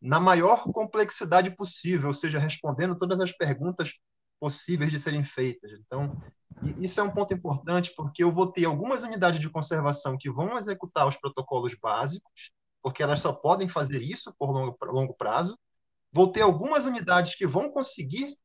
na 0.00 0.20
maior 0.20 0.64
complexidade 0.64 1.50
possível, 1.56 2.08
ou 2.08 2.14
seja, 2.14 2.38
respondendo 2.38 2.98
todas 2.98 3.18
as 3.20 3.32
perguntas 3.32 3.94
possíveis 4.38 4.90
de 4.90 4.98
serem 4.98 5.24
feitas. 5.24 5.72
Então, 5.72 6.20
isso 6.78 7.00
é 7.00 7.02
um 7.02 7.10
ponto 7.10 7.32
importante 7.32 7.92
porque 7.96 8.22
eu 8.22 8.30
vou 8.30 8.50
ter 8.52 8.66
algumas 8.66 9.02
unidades 9.02 9.40
de 9.40 9.48
conservação 9.48 10.18
que 10.18 10.30
vão 10.30 10.58
executar 10.58 11.08
os 11.08 11.16
protocolos 11.16 11.74
básicos, 11.74 12.50
porque 12.82 13.02
elas 13.02 13.20
só 13.20 13.32
podem 13.32 13.68
fazer 13.68 14.02
isso 14.02 14.34
por 14.38 14.50
longo, 14.50 14.76
longo 14.82 15.14
prazo. 15.14 15.58
Vou 16.12 16.30
ter 16.30 16.42
algumas 16.42 16.84
unidades 16.84 17.34
que 17.34 17.46
vão 17.46 17.70
conseguir 17.70 18.36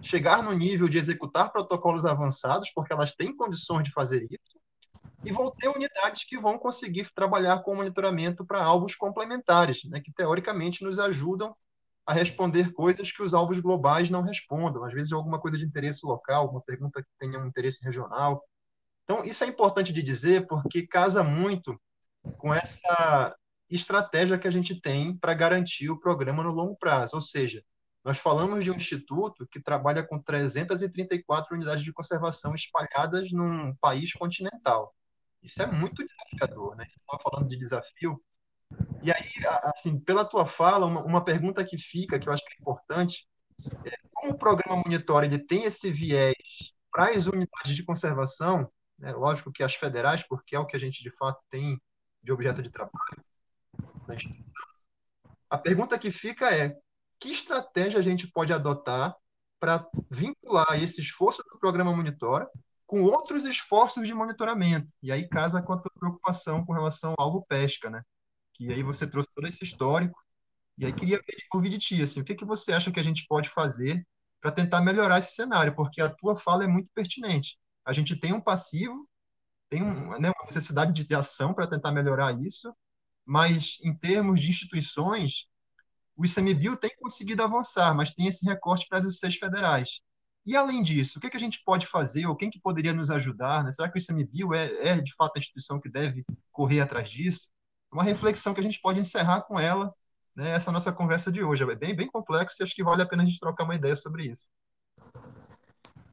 chegar 0.00 0.42
no 0.42 0.52
nível 0.52 0.88
de 0.88 0.98
executar 0.98 1.50
protocolos 1.50 2.04
avançados, 2.04 2.70
porque 2.74 2.92
elas 2.92 3.12
têm 3.12 3.36
condições 3.36 3.84
de 3.84 3.92
fazer 3.92 4.26
isso, 4.30 4.60
e 5.24 5.32
vão 5.32 5.50
ter 5.50 5.68
unidades 5.68 6.24
que 6.24 6.38
vão 6.38 6.58
conseguir 6.58 7.08
trabalhar 7.14 7.62
com 7.62 7.76
monitoramento 7.76 8.44
para 8.44 8.62
alvos 8.62 8.96
complementares, 8.96 9.84
né, 9.84 10.00
que 10.00 10.12
teoricamente 10.12 10.82
nos 10.84 10.98
ajudam 10.98 11.54
a 12.04 12.12
responder 12.12 12.72
coisas 12.72 13.12
que 13.12 13.22
os 13.22 13.32
alvos 13.32 13.60
globais 13.60 14.10
não 14.10 14.22
respondam, 14.22 14.84
às 14.84 14.92
vezes 14.92 15.12
alguma 15.12 15.38
coisa 15.38 15.56
de 15.56 15.64
interesse 15.64 16.04
local, 16.04 16.50
uma 16.50 16.60
pergunta 16.60 17.00
que 17.00 17.08
tenha 17.18 17.38
um 17.38 17.46
interesse 17.46 17.84
regional. 17.84 18.42
Então, 19.04 19.24
isso 19.24 19.44
é 19.44 19.46
importante 19.46 19.92
de 19.92 20.02
dizer 20.02 20.46
porque 20.48 20.86
casa 20.86 21.22
muito 21.22 21.80
com 22.38 22.52
essa 22.52 23.36
estratégia 23.70 24.38
que 24.38 24.48
a 24.48 24.50
gente 24.50 24.80
tem 24.80 25.16
para 25.16 25.34
garantir 25.34 25.90
o 25.90 25.98
programa 25.98 26.42
no 26.42 26.50
longo 26.50 26.76
prazo, 26.76 27.14
ou 27.14 27.22
seja, 27.22 27.62
nós 28.04 28.18
falamos 28.18 28.64
de 28.64 28.70
um 28.70 28.74
instituto 28.74 29.46
que 29.46 29.60
trabalha 29.60 30.02
com 30.02 30.20
334 30.20 31.54
unidades 31.54 31.84
de 31.84 31.92
conservação 31.92 32.54
espalhadas 32.54 33.30
num 33.30 33.74
país 33.76 34.12
continental. 34.12 34.94
Isso 35.42 35.62
é 35.62 35.66
muito 35.66 36.04
desafiador, 36.04 36.76
né? 36.76 36.84
Estava 36.86 37.22
falando 37.22 37.48
de 37.48 37.56
desafio. 37.56 38.20
E 39.02 39.12
aí, 39.12 39.30
assim, 39.64 40.00
pela 40.00 40.24
tua 40.24 40.46
fala, 40.46 40.86
uma, 40.86 41.02
uma, 41.02 41.24
pergunta 41.24 41.64
que 41.64 41.78
fica, 41.78 42.18
que 42.18 42.28
eu 42.28 42.32
acho 42.32 42.44
que 42.44 42.54
é 42.54 42.60
importante, 42.60 43.26
é 43.84 43.96
como 44.12 44.32
o 44.32 44.38
programa 44.38 44.82
Monitor 44.84 45.24
ele 45.24 45.38
tem 45.38 45.64
esse 45.64 45.90
viés 45.90 46.34
para 46.90 47.10
as 47.10 47.26
unidades 47.26 47.74
de 47.74 47.84
conservação, 47.84 48.70
né? 48.98 49.12
lógico 49.12 49.52
que 49.52 49.62
as 49.62 49.74
federais, 49.74 50.22
porque 50.26 50.56
é 50.56 50.58
o 50.58 50.66
que 50.66 50.76
a 50.76 50.80
gente 50.80 51.02
de 51.02 51.10
fato 51.10 51.40
tem 51.50 51.80
de 52.22 52.32
objeto 52.32 52.62
de 52.62 52.70
trabalho, 52.70 53.24
a 55.50 55.58
pergunta 55.58 55.98
que 55.98 56.10
fica 56.10 56.54
é 56.54 56.74
que 57.22 57.30
estratégia 57.30 58.00
a 58.00 58.02
gente 58.02 58.26
pode 58.26 58.52
adotar 58.52 59.16
para 59.60 59.88
vincular 60.10 60.82
esse 60.82 61.00
esforço 61.00 61.40
do 61.44 61.58
programa 61.60 61.94
Monitora 61.94 62.50
com 62.84 63.04
outros 63.04 63.44
esforços 63.44 64.08
de 64.08 64.12
monitoramento. 64.12 64.92
E 65.00 65.12
aí 65.12 65.28
casa 65.28 65.62
com 65.62 65.72
a 65.72 65.78
tua 65.78 65.92
preocupação 65.96 66.66
com 66.66 66.72
relação 66.72 67.14
ao 67.16 67.26
alvo 67.26 67.46
pesca, 67.48 67.88
né? 67.88 68.02
Que 68.54 68.72
aí 68.72 68.82
você 68.82 69.06
trouxe 69.06 69.28
todo 69.32 69.46
esse 69.46 69.62
histórico. 69.62 70.18
E 70.76 70.84
aí 70.84 70.92
queria 70.92 71.20
ouvir 71.54 71.68
de 71.68 71.78
ti, 71.78 72.02
assim, 72.02 72.20
o 72.20 72.24
que, 72.24 72.34
que 72.34 72.44
você 72.44 72.72
acha 72.72 72.90
que 72.90 72.98
a 72.98 73.04
gente 73.04 73.24
pode 73.28 73.48
fazer 73.48 74.04
para 74.40 74.50
tentar 74.50 74.80
melhorar 74.80 75.18
esse 75.18 75.32
cenário? 75.36 75.76
Porque 75.76 76.00
a 76.02 76.08
tua 76.08 76.36
fala 76.36 76.64
é 76.64 76.66
muito 76.66 76.90
pertinente. 76.92 77.56
A 77.84 77.92
gente 77.92 78.16
tem 78.16 78.32
um 78.32 78.40
passivo, 78.40 79.08
tem 79.70 79.80
um, 79.80 80.18
né, 80.18 80.28
uma 80.28 80.46
necessidade 80.46 80.92
de 80.92 81.14
ação 81.14 81.54
para 81.54 81.68
tentar 81.68 81.92
melhorar 81.92 82.32
isso, 82.42 82.74
mas 83.24 83.78
em 83.84 83.94
termos 83.94 84.40
de 84.40 84.50
instituições, 84.50 85.46
o 86.16 86.24
ICMBio 86.24 86.76
tem 86.76 86.90
conseguido 86.98 87.42
avançar, 87.42 87.94
mas 87.94 88.12
tem 88.12 88.26
esse 88.26 88.44
recorte 88.44 88.86
para 88.88 88.98
as 88.98 89.18
seis 89.18 89.36
federais. 89.36 90.00
E, 90.44 90.56
além 90.56 90.82
disso, 90.82 91.18
o 91.18 91.20
que, 91.20 91.30
que 91.30 91.36
a 91.36 91.40
gente 91.40 91.62
pode 91.64 91.86
fazer, 91.86 92.26
ou 92.26 92.36
quem 92.36 92.50
que 92.50 92.60
poderia 92.60 92.92
nos 92.92 93.10
ajudar? 93.10 93.62
Né? 93.62 93.70
Será 93.70 93.88
que 93.88 93.98
o 93.98 94.02
ICMBio 94.02 94.52
é, 94.52 94.88
é, 94.88 95.00
de 95.00 95.14
fato, 95.14 95.36
a 95.36 95.38
instituição 95.38 95.80
que 95.80 95.88
deve 95.88 96.24
correr 96.50 96.80
atrás 96.80 97.10
disso? 97.10 97.48
É 97.92 97.94
uma 97.94 98.02
reflexão 98.02 98.52
que 98.52 98.60
a 98.60 98.62
gente 98.62 98.80
pode 98.80 98.98
encerrar 98.98 99.42
com 99.42 99.58
ela, 99.58 99.94
né, 100.34 100.50
essa 100.50 100.72
nossa 100.72 100.90
conversa 100.90 101.30
de 101.30 101.44
hoje. 101.44 101.62
É 101.62 101.76
bem, 101.76 101.94
bem 101.94 102.08
complexo 102.08 102.56
e 102.60 102.62
acho 102.64 102.74
que 102.74 102.82
vale 102.82 103.02
a 103.02 103.06
pena 103.06 103.22
a 103.22 103.26
gente 103.26 103.38
trocar 103.38 103.64
uma 103.64 103.76
ideia 103.76 103.94
sobre 103.94 104.26
isso. 104.26 104.48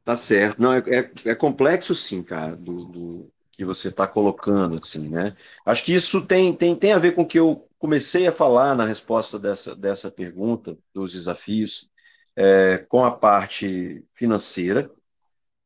Tá 0.04 0.14
certo. 0.14 0.62
Não, 0.62 0.72
é, 0.72 0.78
é, 0.78 1.30
é 1.30 1.34
complexo 1.34 1.94
sim, 1.94 2.22
cara, 2.22 2.56
do, 2.56 2.84
do 2.84 3.32
que 3.60 3.64
você 3.64 3.88
está 3.88 4.06
colocando, 4.06 4.78
assim, 4.78 5.10
né? 5.10 5.36
Acho 5.66 5.84
que 5.84 5.92
isso 5.92 6.26
tem, 6.26 6.50
tem, 6.54 6.74
tem 6.74 6.94
a 6.94 6.98
ver 6.98 7.14
com 7.14 7.20
o 7.20 7.26
que 7.26 7.38
eu 7.38 7.68
comecei 7.78 8.26
a 8.26 8.32
falar 8.32 8.74
na 8.74 8.86
resposta 8.86 9.38
dessa, 9.38 9.76
dessa 9.76 10.10
pergunta, 10.10 10.78
dos 10.94 11.12
desafios, 11.12 11.90
é, 12.34 12.78
com 12.88 13.04
a 13.04 13.10
parte 13.10 14.02
financeira, 14.14 14.90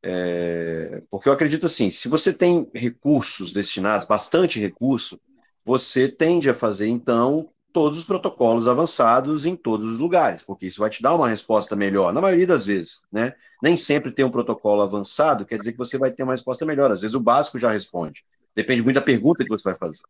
é, 0.03 1.05
porque 1.09 1.29
eu 1.29 1.33
acredito 1.33 1.67
assim, 1.67 1.89
se 1.89 2.09
você 2.09 2.35
tem 2.35 2.69
recursos 2.75 3.53
destinados, 3.53 4.09
bastante 4.09 4.59
recurso, 4.59 5.21
você 5.65 6.09
tende 6.09 6.51
a 6.51 6.55
fazer, 6.55 6.89
então, 6.89 7.49
todos 7.75 7.99
os 7.99 8.05
protocolos 8.05 8.69
avançados 8.69 9.45
em 9.47 9.57
todos 9.57 9.91
os 9.91 9.99
lugares, 9.99 10.45
porque 10.45 10.65
isso 10.65 10.79
vai 10.79 10.89
te 10.89 11.03
dar 11.03 11.13
uma 11.17 11.29
resposta 11.29 11.75
melhor, 11.75 12.13
na 12.13 12.21
maioria 12.21 12.47
das 12.47 12.65
vezes, 12.65 13.03
né? 13.11 13.35
Nem 13.61 13.77
sempre 13.77 14.13
ter 14.13 14.23
um 14.23 14.31
protocolo 14.31 14.81
avançado 14.81 15.45
quer 15.45 15.59
dizer 15.59 15.73
que 15.73 15.79
você 15.79 15.99
vai 15.99 16.13
ter 16.13 16.23
uma 16.23 16.35
resposta 16.35 16.65
melhor, 16.65 16.93
às 16.93 17.01
vezes 17.01 17.17
o 17.17 17.21
básico 17.21 17.59
já 17.59 17.73
responde, 17.73 18.25
depende 18.55 18.81
muito 18.81 18.95
da 18.95 19.03
pergunta 19.03 19.43
que 19.43 19.51
você 19.51 19.65
vai 19.65 19.75
fazer. 19.75 20.05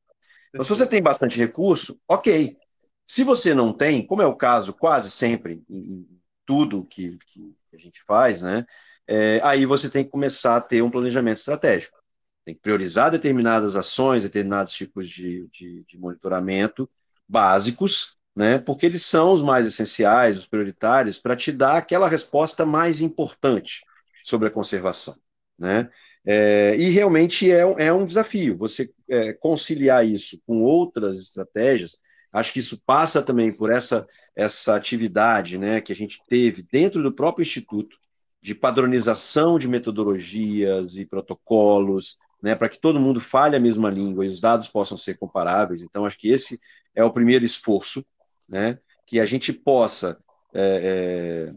Mas 0.53 0.67
se 0.67 0.75
você 0.77 0.87
tem 0.87 1.03
bastante 1.03 1.39
recurso, 1.39 1.99
ok. 2.07 2.55
Se 3.07 3.25
você 3.25 3.55
não 3.55 3.73
tem, 3.73 4.07
como 4.07 4.21
é 4.21 4.27
o 4.27 4.37
caso 4.37 4.75
quase 4.75 5.11
sempre 5.11 5.65
em 5.69 6.07
tudo 6.45 6.85
que, 6.85 7.17
que 7.27 7.57
a 7.73 7.79
gente 7.79 8.03
faz, 8.07 8.43
né? 8.43 8.67
É, 9.07 9.41
aí 9.43 9.65
você 9.65 9.89
tem 9.89 10.05
que 10.05 10.11
começar 10.11 10.57
a 10.57 10.61
ter 10.61 10.83
um 10.83 10.91
planejamento 10.91 11.39
estratégico. 11.39 11.99
Tem 12.45 12.55
que 12.55 12.61
priorizar 12.61 13.11
determinadas 13.11 13.75
ações, 13.75 14.23
determinados 14.23 14.75
tipos 14.75 15.09
de, 15.09 15.49
de, 15.51 15.83
de 15.85 15.99
monitoramento 15.99 16.89
básicos, 17.29 18.17
né? 18.35 18.59
Porque 18.59 18.87
eles 18.87 19.03
são 19.03 19.33
os 19.33 19.43
mais 19.43 19.67
essenciais, 19.67 20.39
os 20.39 20.47
prioritários, 20.47 21.19
para 21.19 21.37
te 21.37 21.53
dar 21.53 21.77
aquela 21.77 22.09
resposta 22.09 22.67
mais 22.67 23.01
importante 23.01 23.85
sobre 24.25 24.49
a 24.49 24.51
conservação, 24.51 25.17
né? 25.59 25.91
É, 26.27 26.75
e 26.77 26.89
realmente 26.89 27.51
é, 27.51 27.61
é, 27.61 27.93
um 27.93 28.07
desafio 28.07 28.57
você 28.57 28.91
é, 29.11 29.35
conciliar 29.35 30.07
isso 30.07 30.41
com 30.47 30.63
outras 30.63 31.21
estratégias. 31.21 31.99
Acho 32.33 32.53
que 32.53 32.61
isso 32.61 32.83
passa 32.85 33.23
também 33.23 33.55
por 33.55 33.71
essa, 33.71 34.07
essa 34.35 34.75
atividade 34.75 35.59
né, 35.59 35.81
que 35.81 35.93
a 35.93 35.97
gente 35.97 36.21
teve 36.29 36.63
dentro 36.63 37.03
do 37.03 37.13
próprio 37.13 37.43
Instituto 37.43 37.97
de 38.43 38.55
padronização 38.55 39.59
de 39.59 39.69
metodologias 39.69 40.97
e 40.97 41.07
protocolos, 41.07 42.19
né, 42.43 42.55
para 42.55 42.69
que 42.69 42.81
todo 42.81 43.01
mundo 43.01 43.21
fale 43.21 43.57
a 43.57 43.61
mesma 43.61 43.89
língua 43.89 44.25
e 44.27 44.29
os 44.29 44.41
dados 44.41 44.69
possam 44.69 44.97
ser 44.99 45.17
comparáveis. 45.17 45.83
Então, 45.83 46.05
acho 46.05 46.19
que 46.19 46.29
esse 46.29 46.59
é 46.95 47.03
o 47.05 47.13
primeiro 47.13 47.45
esforço, 47.45 48.05
né, 48.49 48.79
que 49.07 49.21
a 49.21 49.25
gente 49.25 49.53
possa 49.53 50.19
é, 50.55 51.53
é, 51.53 51.55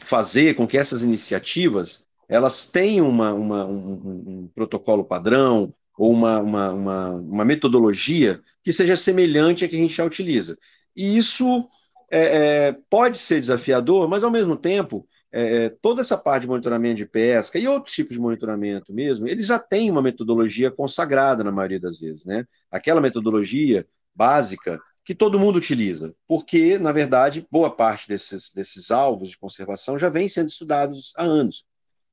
fazer 0.00 0.54
com 0.54 0.66
que 0.66 0.78
essas 0.78 1.02
iniciativas 1.02 2.06
elas 2.28 2.70
têm 2.70 3.00
uma, 3.00 3.32
uma 3.32 3.66
um, 3.66 3.92
um, 3.92 4.50
protocolo 4.54 5.04
padrão 5.04 5.74
ou 5.96 6.10
uma, 6.12 6.40
uma, 6.40 6.72
uma, 6.72 7.10
uma, 7.10 7.44
metodologia 7.44 8.40
que 8.62 8.72
seja 8.72 8.96
semelhante 8.96 9.64
à 9.64 9.68
que 9.68 9.76
a 9.76 9.78
gente 9.78 9.94
já 9.94 10.04
utiliza. 10.04 10.58
E 10.96 11.16
isso 11.16 11.68
é, 12.10 12.68
é, 12.68 12.72
pode 12.88 13.18
ser 13.18 13.40
desafiador, 13.40 14.08
mas 14.08 14.24
ao 14.24 14.30
mesmo 14.30 14.56
tempo, 14.56 15.06
é, 15.30 15.64
é, 15.64 15.68
toda 15.68 16.00
essa 16.00 16.16
parte 16.16 16.42
de 16.42 16.48
monitoramento 16.48 16.96
de 16.96 17.06
pesca 17.06 17.58
e 17.58 17.68
outros 17.68 17.94
tipos 17.94 18.14
de 18.14 18.20
monitoramento 18.20 18.92
mesmo, 18.92 19.28
eles 19.28 19.46
já 19.46 19.58
têm 19.58 19.90
uma 19.90 20.02
metodologia 20.02 20.70
consagrada 20.70 21.44
na 21.44 21.52
maioria 21.52 21.80
das 21.80 22.00
vezes, 22.00 22.24
né? 22.24 22.46
Aquela 22.70 23.00
metodologia 23.00 23.86
básica 24.14 24.78
que 25.04 25.14
todo 25.14 25.38
mundo 25.38 25.56
utiliza, 25.56 26.14
porque, 26.26 26.78
na 26.78 26.90
verdade, 26.90 27.46
boa 27.50 27.74
parte 27.74 28.08
desses, 28.08 28.50
desses 28.50 28.90
alvos 28.90 29.30
de 29.30 29.38
conservação 29.38 29.98
já 29.98 30.08
vem 30.08 30.28
sendo 30.28 30.48
estudados 30.48 31.12
há 31.16 31.24
anos. 31.24 31.64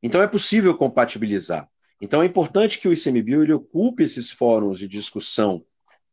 Então 0.03 0.21
é 0.21 0.27
possível 0.27 0.75
compatibilizar. 0.75 1.69
Então 2.01 2.21
é 2.21 2.25
importante 2.25 2.79
que 2.79 2.87
o 2.87 2.93
ICMBio 2.93 3.43
ele 3.43 3.53
ocupe 3.53 4.03
esses 4.03 4.31
fóruns 4.31 4.79
de 4.79 4.87
discussão 4.87 5.63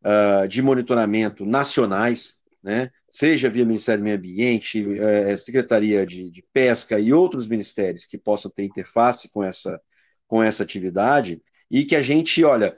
uh, 0.04 0.46
de 0.46 0.62
monitoramento 0.62 1.44
nacionais, 1.44 2.40
né? 2.62 2.90
seja 3.10 3.48
via 3.48 3.64
Ministério 3.64 4.02
do 4.02 4.04
Meio 4.04 4.16
Ambiente, 4.16 4.84
uh, 4.84 5.38
Secretaria 5.38 6.04
de, 6.04 6.30
de, 6.30 6.44
Pesca 6.52 6.98
e 7.00 7.12
outros 7.12 7.48
ministérios 7.48 8.04
que 8.04 8.18
possam 8.18 8.50
ter 8.50 8.64
interface 8.64 9.30
com 9.32 9.42
essa, 9.42 9.80
com 10.26 10.42
essa 10.42 10.62
atividade, 10.62 11.42
e 11.70 11.84
que 11.84 11.96
a 11.96 12.02
gente, 12.02 12.44
olha, 12.44 12.76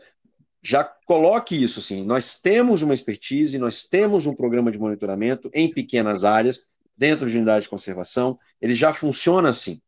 já 0.63 0.85
coloque 0.85 1.61
isso 1.61 1.81
assim. 1.81 2.05
Nós 2.05 2.39
temos 2.41 2.83
uma 2.83 2.95
expertise, 2.95 3.59
nós 3.59 3.83
temos 3.83 4.27
um 4.27 4.35
programa 4.35 4.71
de 4.71 4.79
monitoramento 4.79 5.51
em 5.55 5.73
pequenas 5.73 6.25
áreas, 6.25 6.69
dentro 6.97 7.31
de 7.31 7.37
unidade 7.37 7.63
de 7.63 7.71
conservação, 7.71 8.39
ele 8.61 8.75
já 8.75 8.93
funciona 8.93 9.49
assim. 9.49 9.81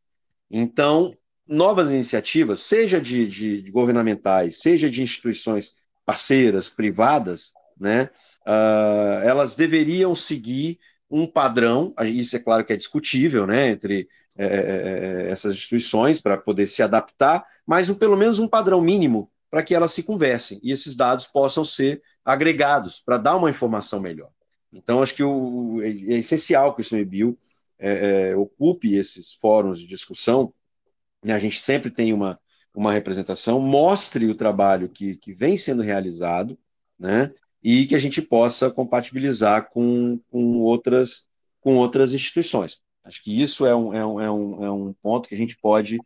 Então, 0.51 1.15
novas 1.47 1.91
iniciativas, 1.91 2.61
seja 2.61 2.99
de, 2.99 3.27
de, 3.27 3.61
de 3.61 3.71
governamentais, 3.71 4.61
seja 4.61 4.89
de 4.89 5.03
instituições 5.03 5.75
parceiras, 6.07 6.71
privadas, 6.71 7.53
né, 7.79 8.09
uh, 8.47 9.23
elas 9.23 9.55
deveriam 9.55 10.15
seguir 10.15 10.79
um 11.11 11.27
padrão, 11.27 11.93
isso 12.03 12.35
é 12.35 12.39
claro 12.39 12.65
que 12.65 12.73
é 12.73 12.77
discutível, 12.77 13.47
né, 13.47 13.69
entre 13.69 14.09
é, 14.39 15.27
essas 15.29 15.55
instituições 15.55 16.19
para 16.19 16.39
poder 16.39 16.65
se 16.65 16.83
adaptar, 16.83 17.45
mas 17.67 17.91
um, 17.91 17.95
pelo 17.95 18.17
menos 18.17 18.39
um 18.39 18.49
padrão 18.49 18.81
mínimo 18.81 19.31
para 19.53 19.63
que 19.63 19.75
elas 19.75 19.93
se 19.93 20.03
conversem 20.03 20.59
e 20.63 20.73
esses 20.73 20.97
dados 20.97 21.27
possam 21.27 21.63
ser 21.63 22.03
agregados 22.25 22.99
para 22.99 23.19
dar 23.19 23.37
uma 23.37 23.51
informação 23.51 24.01
melhor. 24.01 24.31
Então, 24.73 25.03
acho 25.03 25.15
que 25.15 25.23
o, 25.23 25.83
é, 25.83 25.89
é 25.89 26.17
essencial 26.17 26.75
que 26.75 26.81
o 26.81 26.83
ICMBio 26.83 27.39
é, 27.79 28.31
é, 28.31 28.37
ocupe 28.37 28.95
esses 28.95 29.35
fóruns 29.35 29.79
de 29.79 29.87
discussão, 29.87 30.55
né? 31.23 31.35
a 31.35 31.39
gente 31.39 31.61
sempre 31.61 31.91
tem 31.91 32.15
uma, 32.15 32.41
uma 32.75 32.95
representação, 32.95 33.61
mostre 33.61 34.25
o 34.27 34.35
trabalho 34.35 34.89
que, 34.89 35.17
que 35.19 35.35
vem 35.35 35.59
sendo 35.59 35.83
realizado, 35.83 36.59
né? 36.99 37.31
e 37.63 37.85
que 37.85 37.95
a 37.95 37.99
gente 37.99 38.23
possa 38.23 38.71
compatibilizar 38.71 39.69
com, 39.69 40.19
com, 40.31 40.61
outras, 40.61 41.29
com 41.61 41.77
outras 41.77 42.15
instituições. 42.15 42.81
Acho 43.05 43.23
que 43.23 43.43
isso 43.43 43.67
é 43.67 43.77
um, 43.77 43.93
é, 43.93 44.07
um, 44.07 44.19
é, 44.19 44.31
um, 44.31 44.65
é 44.65 44.71
um 44.71 44.95
ponto 44.95 45.29
que 45.29 45.35
a 45.35 45.39
gente 45.39 45.59
pode 45.59 45.99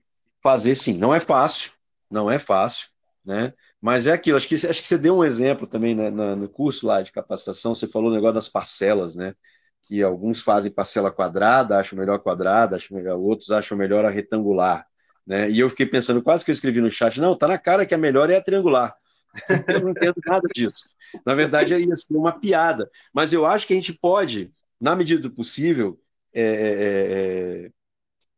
fazer 0.43 0.75
sim. 0.75 0.99
Não 0.99 1.15
é 1.15 1.21
fácil, 1.21 1.75
não 2.11 2.29
é 2.29 2.41
fácil, 2.41 2.96
né? 3.27 3.53
Mas 3.81 4.07
é 4.07 4.13
aquilo, 4.13 4.37
acho 4.37 4.49
que, 4.49 4.55
acho 4.55 4.81
que 4.81 4.89
você 4.89 4.97
deu 4.97 5.17
um 5.17 5.25
exemplo 5.25 5.67
também 5.67 5.95
né, 5.95 6.11
no 6.11 6.49
curso 6.49 6.87
lá 6.87 7.03
de 7.03 7.11
capacitação, 7.11 7.75
você 7.75 7.89
falou 7.89 8.11
o 8.11 8.15
negócio 8.15 8.35
das 8.35 8.49
parcelas, 8.49 9.17
né? 9.17 9.35
Que 9.83 10.03
alguns 10.03 10.41
fazem 10.41 10.71
parcela 10.71 11.11
quadrada, 11.11 11.79
acham 11.79 11.99
melhor 11.99 12.19
quadrada, 12.21 12.77
acham 12.77 12.97
melhor, 12.97 13.19
outros 13.19 13.51
acham 13.51 13.77
melhor 13.77 14.05
a 14.05 14.11
retangular. 14.11 14.87
Né? 15.27 15.51
E 15.51 15.59
eu 15.59 15.69
fiquei 15.69 15.87
pensando, 15.87 16.23
quase 16.23 16.45
que 16.45 16.51
eu 16.51 16.55
escrevi 16.55 16.81
no 16.81 16.91
chat, 16.91 17.21
não, 17.21 17.37
tá 17.37 17.49
na 17.49 17.59
cara 17.59 17.85
que 17.85 17.95
a 17.95 17.99
melhor 17.99 18.31
é 18.31 18.37
a 18.37 18.43
triangular. 18.43 18.97
eu 19.69 19.81
não 19.81 19.91
entendo 19.91 20.15
nada 20.25 20.49
disso. 20.55 20.91
Na 21.25 21.35
verdade, 21.35 21.75
ia 21.75 21.95
ser 21.97 22.17
uma 22.17 22.39
piada. 22.39 22.89
Mas 23.13 23.33
eu 23.33 23.45
acho 23.45 23.67
que 23.67 23.73
a 23.73 23.77
gente 23.77 23.93
pode, 23.93 24.53
na 24.81 24.95
medida 24.97 25.21
do 25.21 25.31
possível, 25.31 26.01
é, 26.33 26.43
é, 26.43 26.47
é, 26.47 27.67
é 27.67 27.71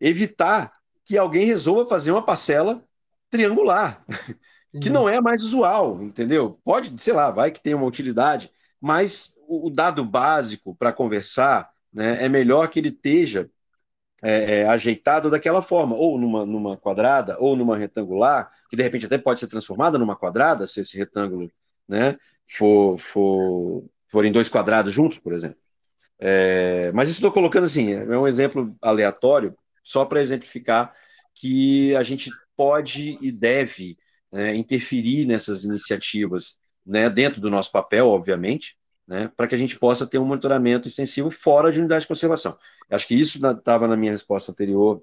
evitar 0.01 0.73
que 1.05 1.17
alguém 1.17 1.45
resolva 1.45 1.87
fazer 1.87 2.11
uma 2.11 2.25
parcela 2.25 2.83
triangular 3.31 4.05
que 4.73 4.91
não 4.91 5.09
é 5.09 5.21
mais 5.21 5.43
usual, 5.43 6.03
entendeu? 6.03 6.59
Pode, 6.65 7.01
sei 7.01 7.15
lá, 7.15 7.31
vai 7.31 7.51
que 7.51 7.63
tem 7.63 7.75
uma 7.75 7.87
utilidade, 7.87 8.51
mas 8.81 9.35
o, 9.47 9.71
dado 9.71 10.05
básico 10.05 10.75
para 10.75 10.93
conversar 10.93 11.71
né, 11.93 12.23
é 12.25 12.29
melhor 12.29 12.69
que 12.69 12.79
ele 12.79 12.91
esteja 12.91 13.51
é, 14.23 14.57
é, 14.57 14.69
ajeitado 14.69 15.31
daquela 15.31 15.63
forma, 15.63 15.97
ou 15.97 16.19
numa, 16.19 16.45
numa 16.45 16.77
quadrada, 16.77 17.37
ou 17.41 17.57
numa 17.57 17.77
retangular, 17.77 18.51
que 18.69 18.77
de 18.77 18.83
repente 18.83 19.07
até 19.07 19.17
pode 19.17 19.41
ser 19.41 19.47
transformada 19.47 19.97
numa 19.97 20.17
quadrada, 20.17 20.67
se 20.67 20.81
esse 20.81 20.99
retângulo 20.99 21.51
né, 21.89 22.19
for, 22.47 22.99
for, 22.99 23.85
for 24.09 24.25
em 24.25 24.33
dois 24.33 24.49
quadrados 24.49 24.93
juntos, 24.93 25.19
por 25.19 25.33
exemplo. 25.33 25.59
É, 26.19 26.91
mas 26.93 27.09
isso 27.09 27.19
estou 27.19 27.33
colocando 27.33 27.65
assim, 27.65 27.93
é 27.93 28.19
um 28.19 28.27
exemplo 28.27 28.77
aleatório, 28.83 29.57
só 29.83 30.05
para 30.05 30.21
exemplificar 30.21 30.93
que 31.35 31.95
a 31.97 32.03
gente 32.03 32.31
pode 32.57 33.17
e 33.23 33.31
deve 33.31 33.97
né, 34.31 34.57
interferir 34.57 35.27
nessas 35.27 35.65
iniciativas 35.65 36.59
né, 36.85 37.09
dentro 37.09 37.41
do 37.41 37.51
nosso 37.51 37.71
papel, 37.73 38.07
obviamente, 38.07 38.77
né, 39.07 39.31
para 39.37 39.47
que 39.47 39.55
a 39.55 39.59
gente 39.59 39.79
possa 39.79 40.07
ter 40.07 40.19
um 40.19 40.25
monitoramento 40.25 40.87
extensivo 40.87 41.31
fora 41.31 41.73
de 41.73 41.79
unidade 41.79 42.03
de 42.03 42.09
conservação. 42.09 42.57
Acho 42.91 43.07
que 43.07 43.15
isso 43.15 43.45
estava 43.47 43.89
na 43.89 43.97
minha 43.97 44.13
resposta 44.13 44.53
anterior 44.53 45.03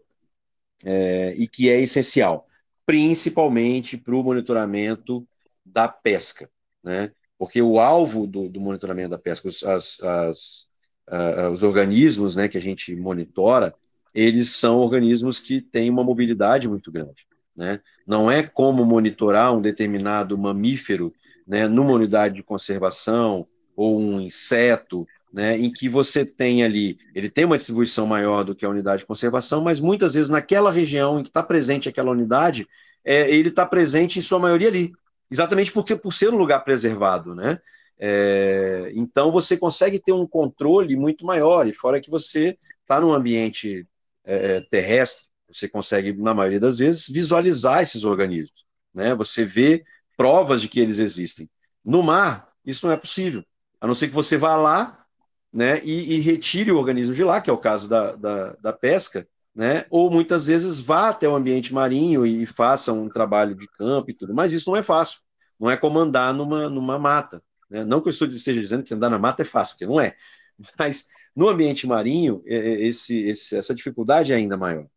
é, 0.84 1.34
e 1.38 1.48
que 1.48 1.70
é 1.70 1.80
essencial, 1.80 2.48
principalmente 2.86 3.98
para 3.98 4.16
o 4.16 4.24
monitoramento 4.24 5.28
da 5.66 5.88
pesca, 5.88 6.50
né? 6.84 7.12
porque 7.38 7.62
o 7.62 7.80
alvo 7.80 8.26
do, 8.26 8.48
do 8.48 8.62
monitoramento 8.62 9.10
da 9.10 9.18
pesca, 9.18 9.48
os, 9.48 9.64
as, 9.64 10.00
as, 10.02 10.70
uh, 11.10 11.50
os 11.52 11.64
organismos 11.64 12.36
né, 12.36 12.48
que 12.48 12.58
a 12.58 12.62
gente 12.62 12.96
monitora, 12.96 13.74
eles 14.14 14.52
são 14.52 14.78
organismos 14.80 15.40
que 15.40 15.60
têm 15.60 15.90
uma 15.90 16.04
mobilidade 16.04 16.70
muito 16.70 16.92
grande. 16.92 17.28
Né? 17.56 17.80
Não 18.06 18.30
é 18.30 18.44
como 18.44 18.86
monitorar 18.86 19.54
um 19.56 19.62
determinado 19.62 20.38
mamífero 20.38 21.14
né, 21.48 21.68
numa 21.68 21.92
unidade 21.92 22.36
de 22.36 22.44
conservação 22.44 23.48
ou 23.76 24.00
um 24.00 24.20
inseto, 24.20 25.08
né, 25.32 25.58
em 25.60 25.70
que 25.70 25.90
você 25.90 26.26
tem 26.26 26.64
ali, 26.64 26.98
ele 27.14 27.30
tem 27.30 27.44
uma 27.44 27.58
distribuição 27.58 28.08
maior 28.08 28.44
do 28.44 28.56
que 28.56 28.66
a 28.66 28.70
unidade 28.70 29.00
de 29.02 29.06
conservação, 29.06 29.62
mas 29.62 29.82
muitas 29.82 30.14
vezes 30.14 30.30
naquela 30.30 30.72
região 30.72 31.20
em 31.20 31.24
que 31.24 31.30
está 31.30 31.44
presente 31.44 31.90
aquela 31.90 32.12
unidade, 32.12 32.66
é, 33.04 33.30
ele 33.30 33.50
está 33.50 33.66
presente 33.66 34.18
em 34.18 34.22
sua 34.22 34.40
maioria 34.40 34.70
ali, 34.70 34.94
exatamente 35.30 35.74
porque 35.74 35.94
por 35.94 36.14
ser 36.14 36.30
um 36.30 36.38
lugar 36.38 36.64
preservado, 36.64 37.36
né? 37.36 37.60
É, 38.00 38.92
então 38.94 39.32
você 39.32 39.58
consegue 39.58 40.00
ter 40.00 40.14
um 40.14 40.28
controle 40.28 40.96
muito 40.96 41.26
maior, 41.26 41.68
e 41.68 41.74
fora 41.74 42.00
que 42.00 42.10
você 42.10 42.58
está 42.82 43.02
num 43.02 43.14
ambiente 43.14 43.86
é, 44.24 44.62
terrestre, 44.72 45.28
você 45.50 45.68
consegue, 45.68 46.14
na 46.14 46.34
maioria 46.34 46.60
das 46.60 46.78
vezes, 46.78 47.08
visualizar 47.08 47.82
esses 47.82 48.04
organismos. 48.04 48.66
Né? 48.94 49.14
Você 49.16 49.46
vê 49.46 49.84
provas 50.18 50.62
de 50.62 50.70
que 50.70 50.80
eles 50.80 51.00
existem. 51.00 51.50
No 51.84 52.02
mar, 52.02 52.50
isso 52.66 52.86
não 52.86 52.94
é 52.94 52.98
possível. 52.98 53.44
A 53.80 53.88
não 53.88 53.96
ser 53.96 54.08
que 54.08 54.14
você 54.14 54.38
vá 54.38 54.56
lá 54.56 55.06
né, 55.54 55.82
e, 55.84 56.16
e 56.16 56.20
retire 56.20 56.72
o 56.72 56.78
organismo 56.78 57.14
de 57.14 57.24
lá, 57.24 57.40
que 57.40 57.50
é 57.50 57.54
o 57.54 57.58
caso 57.58 57.88
da, 57.88 58.16
da, 58.16 58.54
da, 58.54 58.74
pesca, 58.74 59.28
né, 59.54 59.86
ou 59.90 60.12
muitas 60.12 60.48
vezes 60.48 60.80
vá 60.80 61.10
até 61.10 61.30
o 61.30 61.36
ambiente 61.36 61.74
marinho 61.74 62.26
e, 62.26 62.46
faça 62.46 62.92
um 62.92 63.08
trabalho 63.08 63.56
de 63.56 63.68
campo 63.68 64.12
e 64.12 64.14
tudo. 64.14 64.34
Mas 64.34 64.52
isso 64.52 64.70
não 64.70 64.78
é 64.78 64.84
fácil. 64.84 65.20
Não 65.60 65.70
é 65.70 65.78
como 65.78 66.00
andar 66.00 66.34
numa, 66.34 66.70
numa 66.70 67.00
mata. 67.00 67.42
Né? 67.70 67.84
Não 67.86 68.02
que 68.02 68.10
eu 68.10 68.12
esteja 68.12 68.60
dizendo 68.60 68.84
que 68.84 68.94
andar 68.94 69.10
na 69.10 69.20
mata 69.20 69.44
é 69.44 69.46
fácil, 69.46 69.76
porque 69.76 69.86
não 69.86 70.00
é. 70.00 70.16
Mas 70.78 71.08
no 71.36 71.48
ambiente 71.48 71.88
marinho, 71.88 72.42
é, 72.46 72.56
é, 72.56 72.88
esse, 72.88 73.24
esse, 73.24 73.56
essa 73.56 73.76
dificuldade 73.76 74.34
é 74.34 74.36
ainda 74.36 74.58
maior. 74.58 74.88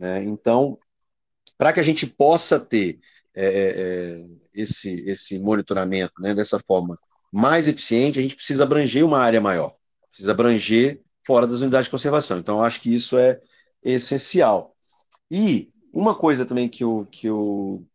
Né? 0.00 0.24
Então, 0.24 0.78
para 1.58 1.74
que 1.74 1.78
a 1.80 1.82
gente 1.82 2.06
possa 2.06 2.58
ter 2.58 2.98
é, 3.34 3.44
é, 3.44 3.80
é, 3.82 4.24
esse, 4.54 5.04
esse 5.06 5.38
monitoramento 5.38 6.14
né, 6.18 6.34
dessa 6.34 6.58
forma 6.58 6.98
mais 7.30 7.68
eficiente, 7.68 8.18
a 8.18 8.22
gente 8.22 8.34
precisa 8.34 8.64
abranger 8.64 9.04
uma 9.04 9.18
área 9.20 9.40
maior, 9.40 9.76
precisa 10.08 10.32
abranger 10.32 11.02
fora 11.24 11.46
das 11.46 11.60
unidades 11.60 11.84
de 11.84 11.90
conservação. 11.90 12.38
Então, 12.38 12.62
acho 12.62 12.80
que 12.80 12.92
isso 12.92 13.18
é 13.18 13.40
essencial. 13.84 14.74
E 15.30 15.70
uma 15.92 16.14
coisa 16.14 16.46
também 16.46 16.68
que 16.68 16.82
eu 16.82 17.06
que 17.10 17.26
eu 17.26 17.86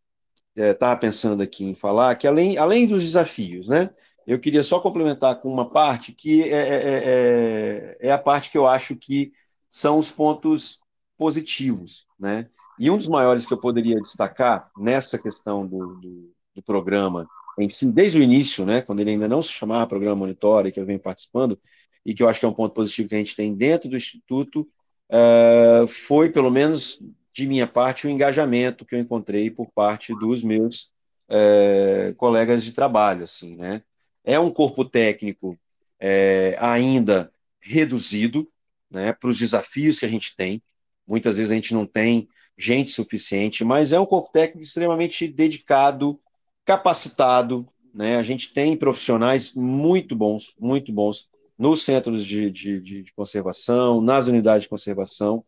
estava 0.55 0.93
é, 0.93 0.99
pensando 0.99 1.41
aqui 1.41 1.65
em 1.65 1.75
falar, 1.75 2.15
que 2.15 2.27
além, 2.27 2.57
além 2.57 2.87
dos 2.87 3.01
desafios, 3.01 3.67
né, 3.67 3.89
eu 4.27 4.39
queria 4.39 4.63
só 4.63 4.79
complementar 4.79 5.41
com 5.41 5.51
uma 5.51 5.69
parte 5.69 6.13
que 6.13 6.43
é, 6.43 6.47
é, 6.55 7.97
é, 7.99 8.07
é 8.07 8.11
a 8.11 8.17
parte 8.17 8.49
que 8.51 8.57
eu 8.57 8.67
acho 8.67 8.95
que 8.95 9.33
são 9.69 9.97
os 9.97 10.11
pontos 10.11 10.79
positivos, 11.17 12.05
né? 12.19 12.47
E 12.79 12.89
um 12.89 12.97
dos 12.97 13.07
maiores 13.07 13.45
que 13.45 13.53
eu 13.53 13.57
poderia 13.57 13.99
destacar 14.01 14.69
nessa 14.77 15.17
questão 15.17 15.65
do, 15.65 15.95
do, 15.95 16.33
do 16.55 16.63
programa 16.63 17.27
em 17.57 17.69
si, 17.69 17.89
desde 17.89 18.19
o 18.19 18.23
início, 18.23 18.65
né, 18.65 18.81
quando 18.81 18.99
ele 18.99 19.11
ainda 19.11 19.27
não 19.27 19.41
se 19.41 19.51
chamava 19.51 19.87
Programa 19.87 20.15
Monitora, 20.17 20.71
que 20.71 20.79
eu 20.79 20.85
venho 20.85 20.99
participando, 20.99 21.57
e 22.05 22.13
que 22.13 22.21
eu 22.21 22.27
acho 22.27 22.39
que 22.39 22.45
é 22.45 22.49
um 22.49 22.53
ponto 22.53 22.73
positivo 22.73 23.09
que 23.09 23.15
a 23.15 23.17
gente 23.17 23.35
tem 23.35 23.55
dentro 23.55 23.89
do 23.89 23.97
Instituto, 23.97 24.67
uh, 25.09 25.87
foi, 25.87 26.29
pelo 26.29 26.51
menos 26.51 27.01
de 27.33 27.47
minha 27.47 27.65
parte, 27.67 28.07
o 28.07 28.09
engajamento 28.09 28.85
que 28.85 28.95
eu 28.95 28.99
encontrei 28.99 29.49
por 29.49 29.71
parte 29.71 30.13
dos 30.15 30.43
meus 30.43 30.91
uh, 31.29 32.13
colegas 32.15 32.63
de 32.63 32.71
trabalho. 32.71 33.23
Assim, 33.23 33.55
né? 33.55 33.81
É 34.23 34.39
um 34.39 34.51
corpo 34.51 34.85
técnico 34.85 35.51
uh, 35.51 36.55
ainda 36.59 37.31
reduzido 37.59 38.47
né, 38.89 39.11
para 39.11 39.29
os 39.29 39.39
desafios 39.39 39.97
que 39.97 40.05
a 40.05 40.09
gente 40.09 40.35
tem, 40.35 40.61
Muitas 41.07 41.37
vezes 41.37 41.51
a 41.51 41.55
gente 41.55 41.73
não 41.73 41.85
tem 41.85 42.27
gente 42.57 42.91
suficiente, 42.91 43.63
mas 43.63 43.91
é 43.91 43.99
um 43.99 44.05
corpo 44.05 44.31
técnico 44.31 44.65
extremamente 44.65 45.27
dedicado, 45.27 46.19
capacitado. 46.63 47.67
Né? 47.93 48.17
A 48.17 48.23
gente 48.23 48.53
tem 48.53 48.75
profissionais 48.75 49.53
muito 49.53 50.15
bons, 50.15 50.55
muito 50.59 50.91
bons 50.91 51.29
nos 51.57 51.83
centros 51.83 52.25
de, 52.25 52.51
de, 52.51 52.81
de 52.81 53.13
conservação, 53.13 54.01
nas 54.01 54.27
unidades 54.27 54.63
de 54.63 54.69
conservação, 54.69 55.43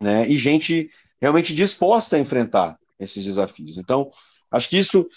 né? 0.00 0.28
e 0.28 0.36
gente 0.36 0.90
realmente 1.20 1.54
disposta 1.54 2.16
a 2.16 2.20
enfrentar 2.20 2.78
esses 2.98 3.24
desafios. 3.24 3.78
Então, 3.78 4.10
acho 4.50 4.68
que 4.68 4.78
isso, 4.78 5.08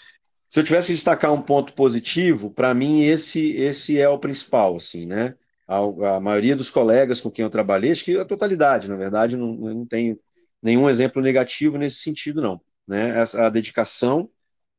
se 0.48 0.58
eu 0.58 0.64
tivesse 0.64 0.88
que 0.88 0.94
destacar 0.94 1.32
um 1.32 1.42
ponto 1.42 1.72
positivo, 1.74 2.50
para 2.50 2.74
mim 2.74 3.02
esse 3.02 3.52
esse 3.52 3.98
é 3.98 4.08
o 4.08 4.18
principal, 4.18 4.76
assim, 4.76 5.06
né? 5.06 5.34
A, 5.68 6.18
maioria 6.18 6.56
dos 6.56 6.70
colegas 6.70 7.20
com 7.20 7.30
quem 7.30 7.44
eu 7.44 7.50
trabalhei, 7.50 7.92
acho 7.92 8.04
que 8.04 8.16
a 8.16 8.24
totalidade, 8.24 8.88
na 8.88 8.96
verdade, 8.96 9.36
não, 9.36 9.52
não 9.52 9.86
tenho 9.86 10.18
nenhum 10.62 10.88
exemplo 10.88 11.20
negativo 11.20 11.76
nesse 11.76 11.96
sentido, 11.96 12.40
não. 12.40 12.60
Né? 12.86 13.14
A 13.34 13.50
dedicação, 13.50 14.30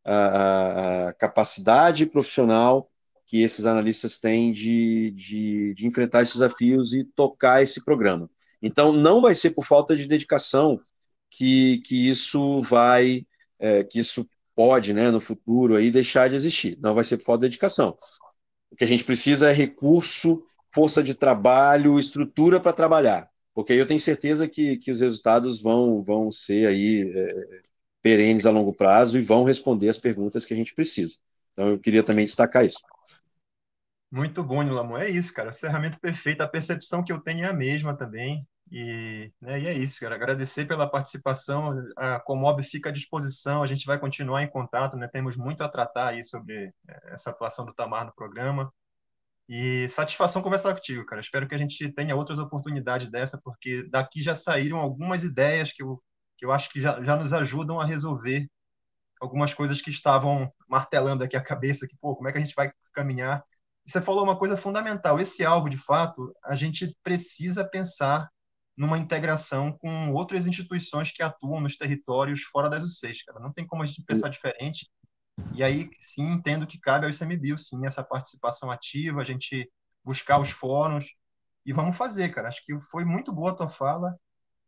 a, 0.04 1.10
a 1.10 1.14
capacidade 1.14 2.08
profissional 2.08 2.90
que 3.28 3.44
esses 3.44 3.68
analistas 3.68 4.18
têm 4.18 4.52
de, 4.52 5.12
de, 5.12 5.74
de, 5.76 5.86
enfrentar 5.86 6.24
esses 6.24 6.34
desafios 6.34 6.96
e 6.96 7.04
tocar 7.04 7.62
esse 7.62 7.86
programa. 7.86 8.28
Então, 8.60 8.92
não 8.92 9.22
vai 9.22 9.36
ser 9.36 9.52
por 9.52 9.64
falta 9.64 9.96
de 9.96 10.08
dedicação 10.08 10.82
que, 11.30 11.78
que 11.86 12.10
isso 12.10 12.64
vai, 12.64 13.28
é, 13.60 13.84
que 13.84 14.00
isso 14.00 14.28
pode, 14.56 14.94
né, 14.94 15.12
no 15.12 15.22
futuro 15.22 15.76
aí 15.76 15.92
deixar 15.92 16.28
de 16.28 16.36
existir. 16.36 16.76
Não 16.82 16.96
vai 16.96 17.04
ser 17.04 17.18
por 17.18 17.26
falta 17.26 17.42
de 17.42 17.50
dedicação. 17.50 17.96
O 18.72 18.76
que 18.76 18.84
a 18.84 18.88
gente 18.88 19.04
precisa 19.04 19.52
é 19.52 19.54
recurso, 19.54 20.44
força 20.72 21.04
de 21.04 21.14
trabalho, 21.14 22.00
estrutura 22.00 22.60
para 22.60 22.74
trabalhar. 22.74 23.30
Porque 23.54 23.74
eu 23.74 23.86
tenho 23.86 24.00
certeza 24.00 24.48
que, 24.48 24.78
que 24.78 24.92
os 24.92 25.02
resultados 25.02 25.62
vão, 25.62 26.04
vão 26.04 26.32
ser 26.32 26.68
aí 26.68 27.12
é, 27.14 27.62
perenes 28.02 28.46
a 28.46 28.52
longo 28.52 28.74
prazo 28.74 29.18
e 29.18 29.22
vão 29.22 29.44
responder 29.44 29.90
as 29.90 29.98
perguntas 29.98 30.46
que 30.46 30.54
a 30.54 30.58
gente 30.58 30.74
precisa. 30.74 31.18
Então, 31.54 31.70
eu 31.70 31.80
queria 31.80 32.04
também 32.04 32.26
destacar 32.26 32.66
isso. 32.66 32.80
Muito 34.12 34.44
bom, 34.44 34.64
Nilamon. 34.64 34.98
É 34.98 35.10
isso, 35.10 35.34
cara. 35.34 35.54
Ferramenta 35.54 36.00
perfeita. 36.00 36.44
A 36.44 36.48
percepção 36.48 37.04
que 37.04 37.12
eu 37.12 37.20
tenho 37.20 37.46
é 37.46 37.50
a 37.50 37.54
mesma 37.54 37.96
também. 37.96 38.48
E, 38.72 39.32
né, 39.42 39.60
e 39.60 39.68
é 39.68 39.74
isso, 39.74 40.00
cara. 40.00 40.16
Agradecer 40.16 40.66
pela 40.66 40.90
participação. 40.90 41.74
A 41.96 42.20
Comob 42.20 42.64
fica 42.64 42.90
à 42.90 42.92
disposição. 42.92 43.62
A 43.62 43.68
gente 43.68 43.86
vai 43.86 44.00
continuar 44.00 44.42
em 44.42 44.50
contato, 44.50 44.96
né? 44.96 45.08
Temos 45.08 45.38
muito 45.38 45.64
a 45.64 45.70
tratar 45.70 46.10
aí 46.10 46.24
sobre 46.24 46.74
é, 46.88 47.14
essa 47.14 47.30
atuação 47.30 47.66
do 47.66 47.74
Tamar 47.74 48.06
no 48.06 48.14
programa. 48.14 48.72
E 49.50 49.90
satisfação 49.90 50.44
conversar 50.44 50.76
contigo, 50.76 51.04
cara. 51.06 51.20
Espero 51.20 51.48
que 51.48 51.56
a 51.56 51.58
gente 51.58 51.92
tenha 51.94 52.16
outras 52.16 52.38
oportunidades 52.38 53.10
dessa, 53.10 53.42
porque 53.44 53.84
daqui 53.90 54.22
já 54.22 54.36
saíram 54.36 54.78
algumas 54.78 55.24
ideias 55.24 55.72
que 55.74 55.82
eu 55.84 56.02
que 56.38 56.46
eu 56.46 56.54
acho 56.54 56.70
que 56.72 56.80
já, 56.80 57.04
já 57.04 57.18
nos 57.18 57.34
ajudam 57.34 57.82
a 57.82 57.86
resolver 57.86 58.50
algumas 59.20 59.54
coisas 59.54 59.82
que 59.82 59.90
estavam 59.90 60.50
martelando 60.70 61.22
aqui 61.24 61.36
a 61.36 61.44
cabeça, 61.44 61.86
que, 61.86 61.98
pô, 61.98 62.16
como 62.16 62.30
é 62.30 62.32
que 62.32 62.38
a 62.38 62.42
gente 62.42 62.56
vai 62.56 62.72
caminhar? 62.94 63.44
E 63.86 63.92
você 63.92 64.02
falou 64.02 64.24
uma 64.24 64.38
coisa 64.38 64.56
fundamental, 64.56 65.20
esse 65.20 65.44
alvo, 65.44 65.70
de 65.70 65.78
fato, 65.78 66.34
a 66.46 66.56
gente 66.56 66.96
precisa 67.04 67.68
pensar 67.68 68.30
numa 68.78 68.98
integração 68.98 69.74
com 69.74 70.14
outras 70.14 70.48
instituições 70.48 71.12
que 71.12 71.22
atuam 71.22 71.60
nos 71.60 71.76
territórios 71.76 72.44
fora 72.44 72.70
das 72.70 72.84
UCs, 72.84 73.24
cara. 73.26 73.42
Não 73.42 73.52
tem 73.52 73.68
como 73.68 73.84
a 73.84 73.86
gente 73.86 74.02
pensar 74.04 74.30
diferente. 74.30 74.90
E 75.56 75.64
aí, 75.64 75.90
sim, 76.00 76.32
entendo 76.32 76.68
que 76.68 76.80
cabe 76.80 77.06
ao 77.06 77.12
ICMBio, 77.12 77.58
sim, 77.58 77.86
essa 77.86 78.04
participação 78.04 78.72
ativa, 78.72 79.22
a 79.22 79.26
gente 79.26 79.70
buscar 80.04 80.40
os 80.40 80.50
fóruns, 80.50 81.06
e 81.66 81.74
vamos 81.74 81.98
fazer, 81.98 82.30
cara. 82.30 82.48
Acho 82.48 82.66
que 82.66 82.80
foi 82.90 83.06
muito 83.06 83.32
boa 83.32 83.52
a 83.52 83.56
tua 83.56 83.70
fala 83.70 84.18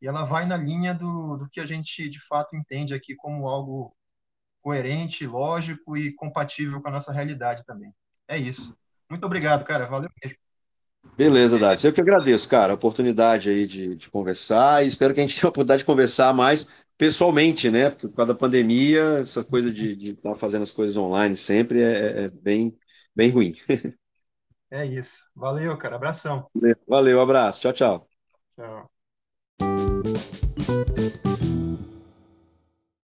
e 0.02 0.08
ela 0.08 0.24
vai 0.24 0.46
na 0.46 0.58
linha 0.58 0.94
do, 0.94 1.38
do 1.38 1.50
que 1.50 1.60
a 1.60 1.66
gente 1.66 2.10
de 2.10 2.20
fato 2.28 2.56
entende 2.56 2.94
aqui 2.94 3.16
como 3.16 3.48
algo 3.48 3.96
coerente, 4.62 5.26
lógico 5.26 5.98
e 5.98 6.14
compatível 6.14 6.82
com 6.82 6.88
a 6.90 6.92
nossa 6.92 7.12
realidade 7.12 7.66
também. 7.66 7.94
É 8.28 8.38
isso. 8.38 8.76
Muito 9.10 9.26
obrigado, 9.26 9.66
cara. 9.66 9.88
Valeu 9.88 10.10
mesmo. 10.24 10.38
Beleza, 11.18 11.58
Dades. 11.58 11.84
Eu 11.84 11.92
que 11.92 12.02
agradeço, 12.02 12.48
cara, 12.48 12.74
a 12.74 12.76
oportunidade 12.76 13.50
aí 13.50 13.66
de, 13.66 13.96
de 13.96 14.10
conversar 14.10 14.84
e 14.84 14.88
espero 14.88 15.14
que 15.14 15.20
a 15.20 15.24
gente 15.24 15.36
tenha 15.36 15.48
a 15.48 15.50
oportunidade 15.50 15.80
de 15.80 15.86
conversar 15.86 16.34
mais 16.34 16.70
pessoalmente, 17.02 17.72
né? 17.72 17.90
Porque 17.90 18.08
por 18.08 18.16
causa 18.16 18.32
da 18.32 18.40
pandemia, 18.40 19.02
essa 19.22 19.44
coisa 19.44 19.72
de 19.72 20.12
estar 20.12 20.30
tá 20.30 20.36
fazendo 20.36 20.62
as 20.62 20.70
coisas 20.70 20.96
online 20.96 21.36
sempre 21.36 21.82
é, 21.82 22.26
é 22.26 22.30
bem, 22.30 22.78
bem 23.16 23.32
ruim. 23.32 23.56
É 24.74 24.86
isso. 24.86 25.26
Valeu, 25.36 25.78
cara. 25.78 25.98
Abração. 25.98 26.50
Valeu, 26.88 27.20
abraço. 27.20 27.60
Tchau, 27.60 27.74
tchau. 27.74 28.08
Tchau. 28.56 28.90